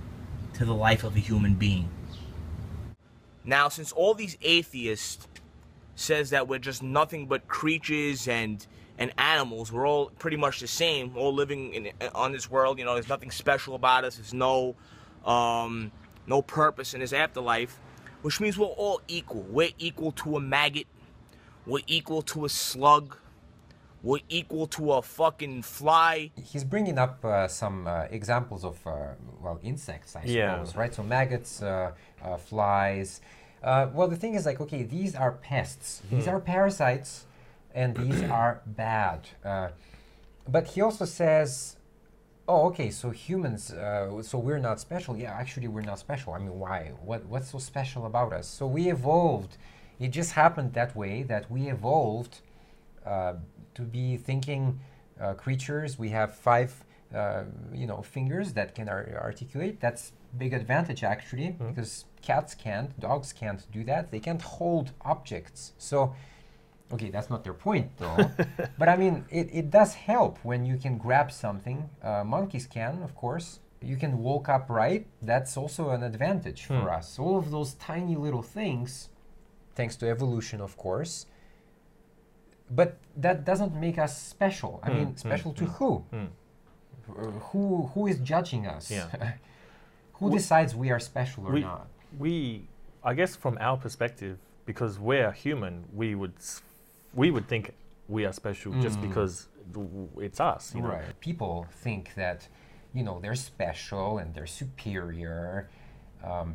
to 0.53 0.65
the 0.65 0.73
life 0.73 1.03
of 1.03 1.17
a 1.17 1.19
human 1.19 1.55
being. 1.55 1.89
Now, 3.45 3.69
since 3.69 3.91
all 3.91 4.15
these 4.15 4.39
atheists 4.41 5.27
says 5.97 6.31
that 6.31 6.47
we're 6.47 6.61
just 6.61 6.81
nothing 6.81 7.27
but 7.27 7.49
creatures 7.49 8.29
and 8.29 8.65
and 8.99 9.13
animals, 9.19 9.73
we're 9.73 9.89
all 9.89 10.11
pretty 10.11 10.37
much 10.37 10.61
the 10.61 10.69
same, 10.69 11.17
all 11.17 11.35
living 11.35 11.75
in 11.75 11.91
on 12.15 12.31
this 12.31 12.49
world. 12.49 12.79
You 12.79 12.85
know, 12.85 12.95
there's 12.95 13.09
nothing 13.09 13.33
special 13.33 13.75
about 13.75 14.05
us. 14.05 14.15
There's 14.15 14.33
no 14.33 14.77
um, 15.27 15.91
no 16.29 16.41
purpose 16.41 16.95
in 16.95 17.01
this 17.01 17.13
afterlife, 17.13 17.81
which 18.23 18.41
means 18.41 18.57
we're 18.57 18.67
all 18.67 19.01
equal. 19.09 19.43
We're 19.43 19.73
equal 19.77 20.13
to 20.13 20.37
a 20.37 20.41
maggot. 20.41 20.87
We're 21.67 21.83
equal 21.89 22.23
to 22.23 22.45
a 22.45 22.49
slug. 22.49 23.17
We're 24.05 24.19
equal 24.29 24.67
to 24.67 24.93
a 24.93 25.03
fucking 25.03 25.63
fly. 25.63 26.31
He's 26.37 26.63
bringing 26.63 26.99
up 26.99 27.25
uh, 27.25 27.49
some 27.49 27.87
uh, 27.87 28.03
examples 28.11 28.63
of, 28.63 28.87
uh, 28.87 29.15
well, 29.43 29.59
insects, 29.63 30.15
I 30.15 30.27
suppose, 30.27 30.77
right? 30.77 30.95
So 30.95 31.03
maggots, 31.03 31.63
uh, 31.63 31.93
uh, 32.23 32.37
flies. 32.37 33.23
Uh, 33.63 33.87
well, 33.95 34.07
the 34.07 34.17
thing 34.17 34.35
is, 34.35 34.45
like, 34.45 34.61
okay, 34.61 34.83
these 34.83 35.15
are 35.15 35.33
pests. 35.33 36.03
These 36.11 36.29
are 36.29 36.39
parasites, 36.39 37.25
and 37.75 37.97
these 37.97 38.23
are 38.41 38.61
bad. 38.67 39.27
Uh, 39.43 39.69
but 40.47 40.67
he 40.67 40.83
also 40.83 41.07
says, 41.07 41.77
oh, 42.47 42.67
okay, 42.67 42.91
so 42.91 43.09
humans, 43.09 43.73
uh, 43.73 44.21
so 44.23 44.37
we're 44.37 44.59
not 44.59 44.81
special. 44.81 45.17
Yeah, 45.17 45.33
actually, 45.33 45.69
we're 45.69 45.81
not 45.81 45.99
special. 45.99 46.35
I 46.35 46.41
mean, 46.41 46.59
why? 46.59 46.93
What, 47.03 47.25
what's 47.25 47.53
so 47.53 47.59
special 47.59 48.05
about 48.05 48.35
us? 48.35 48.47
So 48.47 48.67
we 48.67 48.91
evolved. 48.91 49.57
It 49.99 50.09
just 50.09 50.33
happened 50.33 50.75
that 50.75 50.95
way 50.95 51.23
that 51.23 51.51
we 51.51 51.71
evolved 51.71 52.43
uh, 53.07 53.35
to 53.75 53.83
be 53.83 54.17
thinking 54.17 54.81
uh, 55.21 55.35
creatures. 55.35 55.99
We 55.99 56.11
have 56.11 56.35
five, 56.35 56.85
uh, 57.15 57.45
you 57.73 57.87
know, 57.87 58.03
fingers 58.03 58.53
that 58.55 58.75
can 58.75 58.89
ar- 58.89 59.21
articulate. 59.23 59.81
That's 59.81 60.13
big 60.37 60.53
advantage 60.53 61.05
actually, 61.05 61.51
because 61.51 62.07
cats 62.23 62.55
can't, 62.55 62.99
dogs 62.99 63.33
can't 63.33 63.71
do 63.73 63.85
that. 63.85 64.11
They 64.11 64.21
can't 64.21 64.43
hold 64.43 64.93
objects. 65.03 65.73
So, 65.79 66.15
okay, 66.93 67.11
that's 67.11 67.31
not 67.31 67.45
their 67.45 67.55
point 67.55 67.97
though. 67.99 68.31
but 68.79 68.89
I 68.89 68.97
mean, 68.97 69.25
it, 69.31 69.49
it 69.53 69.71
does 69.71 69.95
help 69.95 70.39
when 70.43 70.65
you 70.65 70.77
can 70.77 70.99
grab 70.99 71.31
something. 71.31 71.89
Uh, 72.03 72.25
monkeys 72.25 72.67
can, 72.67 73.03
of 73.03 73.15
course. 73.15 73.61
You 73.81 73.97
can 73.97 74.19
walk 74.19 74.49
upright. 74.49 75.07
That's 75.21 75.57
also 75.59 75.91
an 75.91 76.03
advantage 76.03 76.65
for 76.65 76.91
us. 76.91 77.19
All 77.19 77.37
of 77.37 77.51
those 77.51 77.75
tiny 77.75 78.17
little 78.17 78.43
things, 78.43 79.11
thanks 79.75 79.95
to 79.97 80.09
evolution, 80.09 80.63
of 80.63 80.75
course, 80.79 81.27
but 82.71 82.97
that 83.17 83.45
doesn't 83.45 83.75
make 83.75 83.99
us 83.99 84.21
special. 84.21 84.81
I 84.83 84.91
Hmm, 84.91 84.97
mean, 84.97 85.07
hmm, 85.09 85.17
special 85.17 85.53
to 85.55 85.65
hmm, 85.65 85.71
who? 85.73 85.91
hmm. 86.11 86.27
Uh, 87.11 87.31
Who 87.53 87.91
who 87.95 88.07
is 88.07 88.19
judging 88.21 88.67
us? 88.67 88.91
Yeah. 88.91 89.09
who 90.15 90.27
We- 90.29 90.37
decides 90.39 90.75
we 90.75 90.91
are 90.91 90.99
special 91.01 91.47
or 91.47 91.53
we, 91.53 91.61
not? 91.61 91.87
we, 92.19 92.67
I 93.03 93.13
guess, 93.15 93.37
from 93.37 93.59
our 93.61 93.77
perspective, 93.77 94.39
because 94.65 94.99
we're 94.99 95.33
human, 95.33 95.85
we 95.93 96.15
would 96.15 96.33
we 97.15 97.31
would 97.31 97.47
think 97.47 97.75
we 98.09 98.25
are 98.25 98.33
special 98.33 98.73
just 98.81 98.99
Mm. 98.99 99.09
because 99.09 99.49
it's 100.19 100.41
us. 100.41 100.75
You 100.75 100.83
know? 100.83 100.89
Right. 100.89 101.21
People 101.21 101.67
think 101.85 102.15
that, 102.15 102.49
you 102.95 103.03
know, 103.05 103.19
they're 103.21 103.35
special 103.53 104.19
and 104.19 104.35
they're 104.35 104.47
superior. 104.63 105.69
Um, 106.23 106.55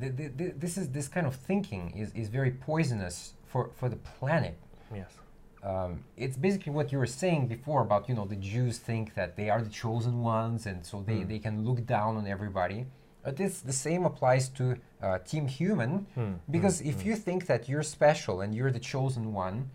th- 0.00 0.16
th- 0.16 0.36
th- 0.36 0.54
this 0.58 0.76
is 0.76 0.88
this 0.90 1.08
kind 1.08 1.26
of 1.26 1.34
thinking 1.34 1.92
is, 1.96 2.12
is 2.12 2.28
very 2.28 2.50
poisonous 2.50 3.34
for, 3.46 3.70
for 3.78 3.88
the 3.88 3.96
planet. 3.96 4.56
Yes. 4.94 5.12
Um, 5.62 6.04
it's 6.16 6.36
basically 6.36 6.72
what 6.72 6.90
you 6.92 6.98
were 6.98 7.06
saying 7.22 7.46
before 7.46 7.82
about 7.82 8.08
you 8.08 8.14
know 8.14 8.24
the 8.24 8.36
Jews 8.36 8.78
think 8.78 9.14
that 9.14 9.36
they 9.36 9.48
are 9.50 9.62
the 9.62 9.70
chosen 9.70 10.22
ones 10.22 10.66
and 10.66 10.84
so 10.84 11.02
they, 11.02 11.20
Hmm. 11.22 11.28
they 11.28 11.38
can 11.38 11.64
look 11.64 11.86
down 11.86 12.16
on 12.16 12.26
everybody. 12.26 12.86
But 13.24 13.36
this 13.36 13.60
the 13.60 13.72
same 13.72 14.04
applies 14.04 14.48
to 14.58 14.64
uh, 15.00 15.18
Team 15.30 15.46
Human 15.46 15.92
Hmm, 16.16 16.34
because 16.50 16.80
if 16.80 17.04
you 17.06 17.14
think 17.14 17.46
that 17.46 17.68
you're 17.68 17.84
special 17.98 18.40
and 18.40 18.52
you're 18.54 18.72
the 18.72 18.80
chosen 18.80 19.32
one, 19.32 19.70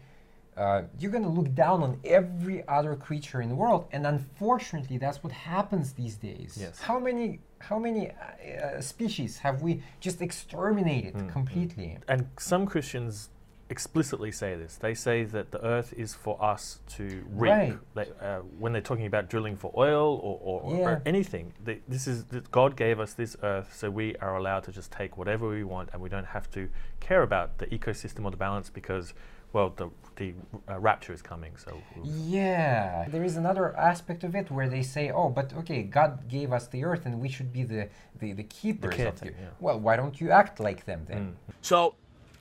uh, 0.57 0.81
you're 0.99 1.11
going 1.11 1.23
to 1.23 1.29
look 1.29 1.53
down 1.53 1.83
on 1.83 1.99
every 2.03 2.67
other 2.67 2.95
creature 2.95 3.39
in 3.43 3.47
the 3.47 3.55
world, 3.55 3.85
and 3.93 4.07
unfortunately, 4.07 4.97
that's 4.97 5.23
what 5.23 5.31
happens 5.31 5.93
these 5.93 6.15
days. 6.17 6.57
Yes. 6.59 6.79
How 6.81 6.97
many 6.99 7.39
how 7.59 7.77
many 7.79 8.09
uh, 8.11 8.13
uh, 8.13 8.81
species 8.81 9.37
have 9.45 9.61
we 9.61 9.81
just 9.99 10.19
exterminated 10.21 11.13
Hmm, 11.13 11.27
completely? 11.29 11.97
And 12.07 12.27
some 12.39 12.65
Christians 12.65 13.29
explicitly 13.69 14.31
say 14.31 14.55
this. 14.55 14.75
They 14.77 14.93
say 14.93 15.23
that 15.25 15.51
the 15.51 15.63
earth 15.65 15.93
is 15.93 16.13
for 16.13 16.41
us 16.43 16.79
to 16.95 17.03
reap. 17.31 17.51
Right. 17.51 17.77
They, 17.95 18.07
uh, 18.25 18.39
when 18.59 18.71
they're 18.73 18.81
talking 18.81 19.05
about 19.05 19.29
drilling 19.29 19.57
for 19.57 19.71
oil 19.75 20.19
or, 20.23 20.39
or, 20.41 20.61
or- 20.61 20.75
Yeah. 20.77 20.83
or 20.89 21.01
anything, 21.05 21.53
they, 21.63 21.79
this 21.87 22.07
is 22.07 22.25
that 22.25 22.49
God 22.51 22.75
gave 22.75 22.99
us 22.99 23.13
this 23.13 23.35
earth, 23.43 23.73
so 23.75 23.89
we 23.89 24.15
are 24.17 24.35
allowed 24.37 24.63
to 24.65 24.71
just 24.71 24.91
take 24.91 25.17
whatever 25.17 25.49
we 25.49 25.63
want, 25.63 25.89
and 25.93 26.01
we 26.01 26.09
don't 26.09 26.27
have 26.27 26.49
to 26.51 26.69
care 26.99 27.23
about 27.23 27.57
the 27.57 27.67
ecosystem 27.67 28.23
or 28.25 28.31
the 28.31 28.37
balance 28.37 28.69
because, 28.69 29.13
well, 29.53 29.73
the 29.75 29.89
the 30.15 30.33
uh, 30.67 30.79
rapture 30.79 31.13
is 31.13 31.21
coming. 31.21 31.51
So 31.57 31.77
Yeah, 32.03 33.05
there 33.09 33.23
is 33.23 33.37
another 33.37 33.75
aspect 33.77 34.23
of 34.23 34.33
it 34.35 34.49
where 34.49 34.67
they 34.67 34.81
say, 34.81 35.11
"Oh, 35.11 35.29
but 35.29 35.53
okay, 35.59 35.83
God 35.83 36.27
gave 36.27 36.51
us 36.51 36.67
the 36.67 36.83
earth, 36.85 37.05
and 37.05 37.19
we 37.21 37.29
should 37.29 37.53
be 37.53 37.63
the 37.63 37.89
the, 38.19 38.33
the 38.33 38.43
keepers 38.43 38.91
of 38.93 38.97
caretaker, 38.97 39.29
it." 39.29 39.35
yeah. 39.39 39.49
Well, 39.59 39.79
why 39.79 39.95
don't 39.95 40.19
you 40.19 40.31
act 40.31 40.59
like 40.59 40.85
them 40.85 41.01
then? 41.07 41.17
Mm. 41.49 41.53
So, 41.61 41.93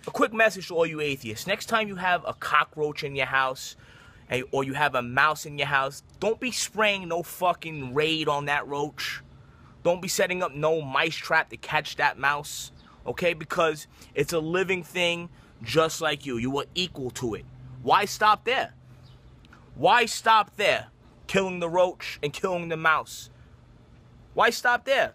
a 0.07 0.11
quick 0.11 0.33
message 0.33 0.69
to 0.69 0.75
all 0.75 0.87
you 0.87 1.01
atheists. 1.01 1.47
Next 1.47 1.67
time 1.67 1.89
you 1.89 1.97
have 1.97 2.25
a 2.27 2.35
cockroach 2.35 3.03
in 3.03 3.17
your 3.17 3.27
house, 3.27 3.77
or 4.53 4.65
you 4.65 4.75
have 4.75 4.95
a 4.95 5.03
mouse 5.03 5.47
in 5.47 5.59
your 5.59 5.69
house, 5.69 6.03
don't 6.21 6.41
be 6.41 6.51
spraying 6.51 7.09
no 7.09 7.23
fucking 7.23 7.95
raid 7.95 8.29
on 8.29 8.47
that 8.47 8.67
roach. 8.67 9.23
Don't 9.83 10.03
be 10.03 10.09
setting 10.09 10.43
up 10.43 10.53
no 10.55 10.81
mice 10.81 11.15
trap 11.15 11.51
to 11.51 11.57
catch 11.57 11.97
that 11.97 12.19
mouse, 12.19 12.73
okay? 13.07 13.35
Because 13.35 13.87
it's 14.15 14.33
a 14.33 14.41
living 14.41 14.83
thing 14.83 15.29
just 15.63 16.01
like 16.01 16.27
you. 16.27 16.37
You 16.39 16.59
are 16.59 16.67
equal 16.75 17.11
to 17.11 17.35
it. 17.35 17.45
Why 17.83 18.05
stop 18.05 18.45
there? 18.45 18.75
Why 19.77 20.07
stop 20.07 20.57
there? 20.57 20.89
Killing 21.29 21.61
the 21.61 21.69
roach 21.69 22.19
and 22.23 22.33
killing 22.33 22.69
the 22.69 22.77
mouse. 22.77 23.31
Why 24.35 24.51
stop 24.51 24.85
there? 24.85 25.15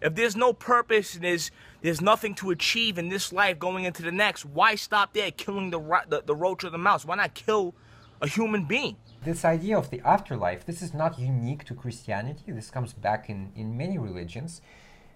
If 0.00 0.14
there's 0.14 0.36
no 0.36 0.52
purpose 0.52 1.14
and 1.14 1.24
there's 1.24 1.50
there's 1.80 2.00
nothing 2.00 2.34
to 2.36 2.50
achieve 2.50 2.98
in 2.98 3.08
this 3.08 3.32
life 3.32 3.58
going 3.58 3.84
into 3.84 4.02
the 4.02 4.12
next, 4.12 4.44
why 4.44 4.74
stop 4.74 5.12
there 5.12 5.30
killing 5.30 5.70
the 5.70 5.80
the, 6.08 6.22
the 6.24 6.34
roach 6.34 6.64
or 6.64 6.70
the 6.70 6.78
mouse? 6.78 7.04
Why 7.04 7.16
not 7.16 7.34
kill 7.34 7.74
a 8.20 8.28
human 8.28 8.64
being? 8.64 8.96
This 9.24 9.44
idea 9.44 9.76
of 9.76 9.90
the 9.90 10.00
afterlife, 10.04 10.64
this 10.64 10.82
is 10.82 10.94
not 10.94 11.18
unique 11.18 11.64
to 11.64 11.74
Christianity. 11.74 12.44
This 12.48 12.70
comes 12.70 12.92
back 12.92 13.28
in, 13.28 13.52
in 13.54 13.76
many 13.76 13.98
religions. 13.98 14.60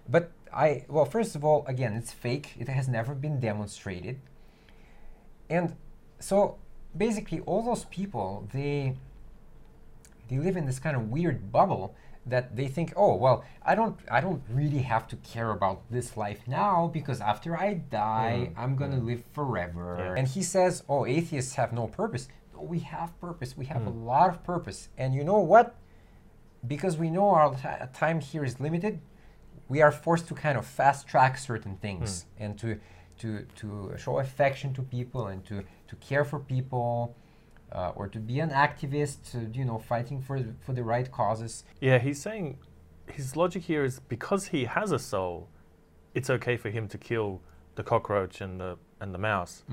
But 0.07 0.31
I, 0.53 0.85
well, 0.87 1.05
first 1.05 1.35
of 1.35 1.43
all, 1.43 1.65
again, 1.67 1.93
it's 1.93 2.11
fake. 2.11 2.55
It 2.59 2.67
has 2.67 2.87
never 2.87 3.15
been 3.15 3.39
demonstrated. 3.39 4.19
And 5.49 5.75
so 6.19 6.57
basically, 6.95 7.39
all 7.41 7.63
those 7.63 7.85
people, 7.85 8.47
they, 8.53 8.95
they 10.29 10.37
live 10.37 10.57
in 10.57 10.65
this 10.65 10.79
kind 10.79 10.95
of 10.95 11.09
weird 11.09 11.51
bubble 11.51 11.95
that 12.25 12.55
they 12.55 12.67
think, 12.67 12.93
oh, 12.95 13.15
well, 13.15 13.43
I 13.65 13.75
don't, 13.75 13.99
I 14.09 14.21
don't 14.21 14.41
really 14.49 14.79
have 14.79 15.07
to 15.09 15.15
care 15.17 15.51
about 15.51 15.81
this 15.91 16.15
life 16.15 16.39
now 16.47 16.89
because 16.93 17.19
after 17.19 17.57
I 17.57 17.73
die, 17.73 18.49
mm-hmm. 18.49 18.59
I'm 18.59 18.75
gonna 18.75 18.97
mm-hmm. 18.97 19.07
live 19.07 19.23
forever. 19.33 19.97
Yeah. 19.99 20.13
And 20.17 20.27
he 20.27 20.41
says, 20.41 20.83
oh, 20.87 21.05
atheists 21.05 21.55
have 21.55 21.73
no 21.73 21.87
purpose. 21.87 22.27
No, 22.53 22.61
we 22.61 22.79
have 22.79 23.19
purpose. 23.19 23.57
We 23.57 23.65
have 23.65 23.85
a 23.87 23.91
mm. 23.91 24.05
lot 24.05 24.29
of 24.29 24.43
purpose. 24.43 24.89
And 24.97 25.13
you 25.13 25.23
know 25.23 25.39
what? 25.39 25.75
Because 26.65 26.97
we 26.97 27.09
know 27.09 27.29
our 27.31 27.55
ti- 27.55 27.85
time 27.93 28.21
here 28.21 28.45
is 28.45 28.59
limited, 28.59 29.01
we 29.67 29.81
are 29.81 29.91
forced 29.91 30.27
to 30.27 30.33
kind 30.33 30.57
of 30.57 30.65
fast 30.65 31.07
track 31.07 31.37
certain 31.37 31.75
things 31.77 32.25
mm. 32.39 32.45
and 32.45 32.59
to 32.59 32.79
to 33.19 33.45
to 33.55 33.93
show 33.97 34.19
affection 34.19 34.73
to 34.73 34.81
people 34.81 35.27
and 35.27 35.45
to 35.45 35.63
to 35.87 35.95
care 35.97 36.25
for 36.25 36.39
people 36.39 37.15
uh, 37.73 37.91
or 37.95 38.07
to 38.07 38.19
be 38.19 38.39
an 38.39 38.49
activist, 38.51 39.35
uh, 39.35 39.49
you 39.51 39.65
know, 39.65 39.79
fighting 39.79 40.21
for 40.21 40.39
the- 40.39 40.53
for 40.61 40.73
the 40.73 40.83
right 40.83 41.11
causes. 41.11 41.63
Yeah, 41.81 41.97
he's 41.99 42.21
saying 42.21 42.57
his 43.07 43.35
logic 43.35 43.63
here 43.63 43.83
is 43.83 43.99
because 43.99 44.47
he 44.47 44.65
has 44.65 44.91
a 44.91 44.99
soul, 44.99 45.49
it's 46.13 46.29
okay 46.29 46.55
for 46.57 46.69
him 46.69 46.87
to 46.89 46.97
kill 46.97 47.41
the 47.75 47.83
cockroach 47.83 48.39
and 48.41 48.59
the 48.59 48.77
and 48.99 49.13
the 49.13 49.17
mouse. 49.17 49.63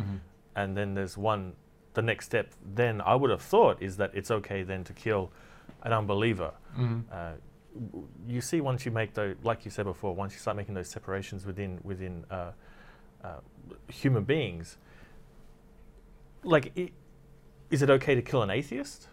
And 0.57 0.76
then 0.76 0.94
there's 0.94 1.16
one 1.18 1.55
the 1.94 2.03
next 2.03 2.26
step 2.26 2.53
then 2.74 3.01
I 3.01 3.14
would 3.16 3.30
have 3.30 3.42
thought 3.42 3.82
is 3.82 3.96
that 3.96 4.11
it's 4.14 4.30
okay 4.30 4.62
then 4.62 4.84
to 4.84 4.92
kill 4.92 5.30
an 5.82 5.92
unbeliever. 5.92 6.53
Uh, 7.12 7.32
you 8.26 8.40
see 8.40 8.61
once 8.61 8.84
you 8.86 8.90
make 8.92 9.14
those 9.14 9.36
like 9.42 9.64
you 9.64 9.70
said 9.70 9.84
before, 9.84 10.14
once 10.14 10.32
you 10.32 10.38
start 10.40 10.57
making 10.57 10.74
those 10.74 10.88
separations 10.88 11.44
within 11.46 11.78
within 11.84 12.24
uh, 12.30 12.53
uh, 13.22 13.40
human 13.88 14.24
beings, 14.24 14.76
like 16.42 16.72
is 17.70 17.82
it 17.82 17.90
okay 17.90 18.14
to 18.14 18.22
kill 18.22 18.42
an 18.42 18.50
atheist 18.50 19.08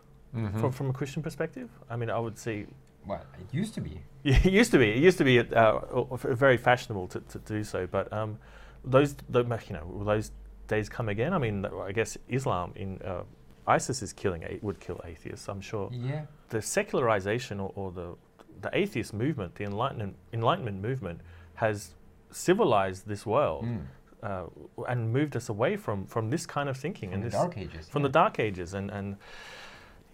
from, 0.59 0.71
from 0.71 0.89
a 0.89 0.93
Christian 0.93 1.23
perspective? 1.23 1.69
I 1.89 1.95
mean, 1.95 2.09
I 2.09 2.19
would 2.19 2.37
see 2.37 2.65
Well, 3.05 3.21
it 3.39 3.53
used 3.53 3.73
to 3.75 3.81
be. 3.81 4.01
it 4.23 4.45
used 4.51 4.71
to 4.71 4.77
be. 4.77 4.89
It 4.91 4.97
used 5.09 5.17
to 5.17 5.23
be 5.23 5.39
uh, 5.39 5.79
o- 5.91 6.07
very 6.21 6.57
fashionable 6.57 7.07
to, 7.09 7.19
to 7.21 7.39
do 7.39 7.63
so. 7.63 7.87
But 7.87 8.11
um, 8.13 8.37
those, 8.83 9.15
tho- 9.29 9.41
you 9.67 9.73
know, 9.73 9.85
will 9.85 10.05
those 10.05 10.31
days 10.67 10.89
come 10.89 11.09
again? 11.09 11.33
I 11.33 11.37
mean, 11.37 11.65
I 11.65 11.91
guess 11.91 12.17
Islam 12.29 12.71
in 12.75 13.01
uh, 13.03 13.23
ISIS 13.67 14.01
is 14.01 14.13
killing 14.13 14.43
would 14.61 14.79
kill 14.79 14.99
atheists. 15.05 15.47
I'm 15.49 15.61
sure. 15.61 15.89
Yeah. 15.91 16.25
The 16.49 16.61
secularization 16.61 17.59
or, 17.59 17.71
or 17.75 17.91
the 17.91 18.15
the 18.61 18.69
atheist 18.73 19.13
movement, 19.13 19.55
the 19.55 19.63
enlightenment 19.65 20.15
enlightenment 20.33 20.81
movement, 20.81 21.21
has 21.55 21.91
civilized 22.31 23.07
this 23.07 23.25
world 23.25 23.65
Mm. 23.65 23.81
Uh, 24.23 24.43
and 24.87 25.13
moved 25.13 25.35
us 25.35 25.49
away 25.49 25.77
from 25.77 26.05
from 26.05 26.29
this 26.29 26.45
kind 26.45 26.69
of 26.69 26.77
thinking 26.77 27.09
From 27.09 27.13
and 27.15 27.23
the 27.23 27.29
this 27.29 27.39
Dark 27.39 27.57
Ages. 27.57 27.89
from 27.89 28.01
yeah. 28.01 28.07
the 28.07 28.11
dark 28.13 28.39
ages 28.39 28.73
and 28.73 28.89
and 28.91 29.17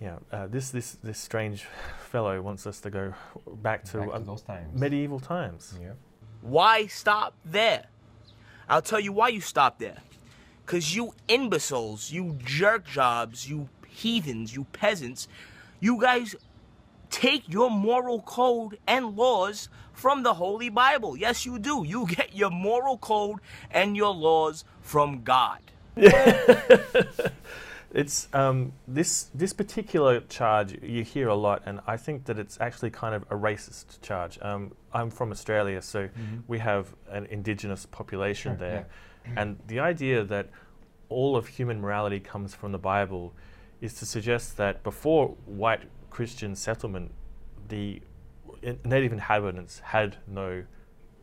yeah 0.01 0.17
uh, 0.31 0.47
this 0.47 0.71
this 0.71 0.97
this 1.03 1.17
strange 1.19 1.65
fellow 2.11 2.41
wants 2.41 2.67
us 2.67 2.79
to 2.81 2.89
go 2.89 3.13
back 3.61 3.83
to, 3.85 3.97
Back 3.99 4.09
to 4.09 4.15
um, 4.15 4.25
those 4.25 4.41
times. 4.41 4.79
medieval 4.79 5.19
times 5.19 5.75
Yeah. 5.81 5.93
Why 6.41 6.87
stop 6.87 7.33
there? 7.45 7.85
I'll 8.67 8.81
tell 8.81 8.99
you 8.99 9.13
why 9.13 9.29
you 9.29 9.39
stop 9.41 9.79
there. 9.79 9.99
Cause 10.65 10.93
you 10.95 11.13
imbeciles, 11.27 12.11
you 12.11 12.37
jerk 12.43 12.85
jobs, 12.85 13.49
you 13.49 13.69
heathens, 13.87 14.53
you 14.55 14.65
peasants, 14.73 15.27
you 15.79 15.99
guys 16.01 16.35
take 17.13 17.47
your 17.47 17.69
moral 17.69 18.21
code 18.21 18.79
and 18.87 19.15
laws 19.15 19.69
from 19.93 20.23
the 20.23 20.33
Holy 20.33 20.69
Bible. 20.69 21.15
Yes, 21.15 21.45
you 21.45 21.59
do. 21.59 21.85
You 21.85 22.07
get 22.17 22.35
your 22.35 22.49
moral 22.49 22.97
code 22.97 23.39
and 23.71 23.95
your 23.95 24.13
laws 24.13 24.65
from 24.81 25.23
God. 25.23 25.59
it's 27.93 28.27
um, 28.33 28.73
this 28.87 29.29
this 29.35 29.53
particular 29.53 30.21
charge 30.21 30.75
you 30.81 31.03
hear 31.03 31.27
a 31.27 31.35
lot 31.35 31.61
and 31.67 31.79
i 31.85 31.95
think 31.95 32.25
that 32.25 32.39
it's 32.39 32.57
actually 32.59 32.89
kind 32.89 33.13
of 33.13 33.21
a 33.29 33.35
racist 33.35 34.01
charge 34.01 34.39
um, 34.41 34.71
i'm 34.91 35.11
from 35.11 35.29
australia 35.29 35.79
so 35.79 36.09
we 36.47 36.57
have 36.57 36.95
an 37.11 37.27
indigenous 37.27 37.85
population 37.85 38.53
Sure, 38.53 38.57
there 38.57 38.87
and 39.35 39.59
the 39.67 39.79
idea 39.79 40.23
that 40.23 40.49
all 41.09 41.35
of 41.37 41.47
human 41.47 41.79
morality 41.79 42.19
comes 42.19 42.55
from 42.55 42.71
the 42.71 42.79
bible 42.79 43.31
is 43.79 43.93
to 43.93 44.07
suggest 44.07 44.57
that 44.57 44.81
before 44.81 45.27
white 45.45 45.83
christian 46.17 46.55
settlement 46.55 47.09
the 47.73 48.01
native 48.85 49.11
inhabitants 49.19 49.73
had 49.95 50.09
no 50.27 50.63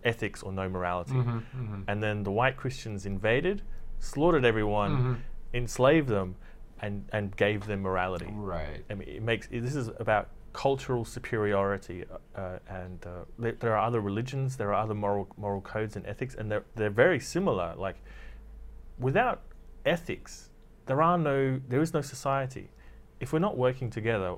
ethics 0.04 0.42
or 0.42 0.52
no 0.52 0.66
morality 0.76 1.12
Mm-hmm, 1.12 1.82
and 1.88 2.02
then 2.02 2.16
the 2.28 2.30
white 2.40 2.56
Christians 2.62 3.00
invaded, 3.06 3.62
slaughtered 3.98 4.44
everyone, 4.52 4.92
Mm-hmm. 4.96 5.14
enslaved 5.62 6.08
them, 6.08 6.28
and, 6.84 6.94
and 7.16 7.24
gave 7.44 7.58
them 7.70 7.80
morality. 7.82 8.30
Right. 8.56 8.82
I 8.90 8.94
mean, 8.98 9.08
it 9.18 9.22
makes 9.22 9.44
this 9.68 9.76
is 9.82 9.88
about 10.04 10.26
cultural 10.64 11.04
superiority, 11.04 11.98
uh, 12.04 12.40
uh, 12.40 12.58
and 12.82 12.98
uh, 13.06 13.10
there, 13.42 13.56
there 13.62 13.72
are 13.76 13.84
other 13.88 14.00
religions, 14.10 14.56
there 14.56 14.70
are 14.72 14.80
other 14.84 14.94
moral 15.04 15.26
moral 15.44 15.60
codes 15.74 15.94
and 15.96 16.04
ethics, 16.12 16.34
and 16.38 16.44
they're 16.50 16.64
they're 16.78 16.96
very 17.06 17.20
similar. 17.20 17.68
Like, 17.86 17.98
without 18.98 19.38
ethics, 19.84 20.48
there 20.86 21.00
are 21.02 21.18
no 21.18 21.60
there 21.68 21.82
is 21.82 21.92
no 21.94 22.00
society. 22.00 22.66
If 23.20 23.32
we're 23.32 23.46
not 23.48 23.56
working 23.66 23.90
together, 23.90 24.30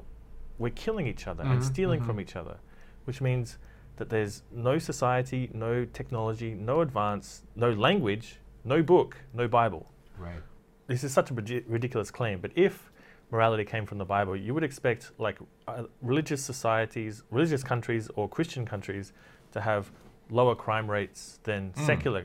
we're 0.59 0.71
killing 0.71 1.07
each 1.07 1.27
other 1.27 1.43
and 1.43 1.61
Mhm, 1.61 1.65
stealing 1.65 2.01
mhm. 2.01 2.07
from 2.07 2.21
each 2.21 2.37
other, 2.37 2.59
which 3.05 3.21
means 3.21 3.59
that 3.97 4.09
there's 4.11 4.43
no 4.51 4.79
society, 4.79 5.51
no 5.53 5.85
technology, 5.85 6.55
no 6.55 6.81
advance, 6.81 7.45
no 7.57 7.71
language, 7.71 8.39
no 8.65 8.83
book, 8.83 9.17
no 9.35 9.49
Bible. 9.49 9.91
Right. 10.19 10.43
This 10.87 11.05
is 11.05 11.13
such 11.13 11.31
a 11.31 11.35
ridic- 11.35 11.65
ridiculous 11.69 12.11
claim, 12.11 12.41
but 12.41 12.51
if 12.55 12.91
morality 13.31 13.65
came 13.65 13.87
from 13.87 13.99
the 13.99 14.05
Bible, 14.05 14.37
you 14.37 14.53
would 14.55 14.65
expect 14.65 15.13
like 15.19 15.39
uh, 15.69 15.85
religious 16.03 16.43
societies, 16.45 17.23
religious 17.31 17.63
countries, 17.65 18.09
or 18.15 18.29
Christian 18.29 18.65
countries 18.67 19.13
to 19.53 19.61
have 19.61 19.91
lower 20.31 20.55
crime 20.55 20.91
rates 20.91 21.41
than 21.45 21.73
Mm. 21.73 21.87
secular 21.87 22.25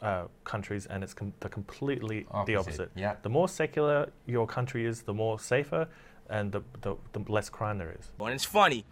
uh, 0.00 0.28
countries, 0.44 0.86
and 0.86 1.02
it's 1.02 1.12
com- 1.12 1.32
the 1.40 1.48
completely 1.48 2.20
the 2.20 2.54
Opposite, 2.54 2.58
opposite. 2.58 2.90
yeah. 2.94 3.16
The 3.22 3.28
more 3.28 3.48
secular 3.48 4.10
your 4.26 4.46
country 4.46 4.86
is, 4.86 5.02
the 5.02 5.12
more 5.12 5.40
safer, 5.40 5.88
and 6.28 6.52
the, 6.52 6.62
the, 6.82 6.96
the 7.12 7.20
less 7.30 7.48
crime 7.48 7.78
there 7.78 7.94
is. 7.98 8.10
And 8.20 8.34
it's 8.34 8.44
funny, 8.44 8.84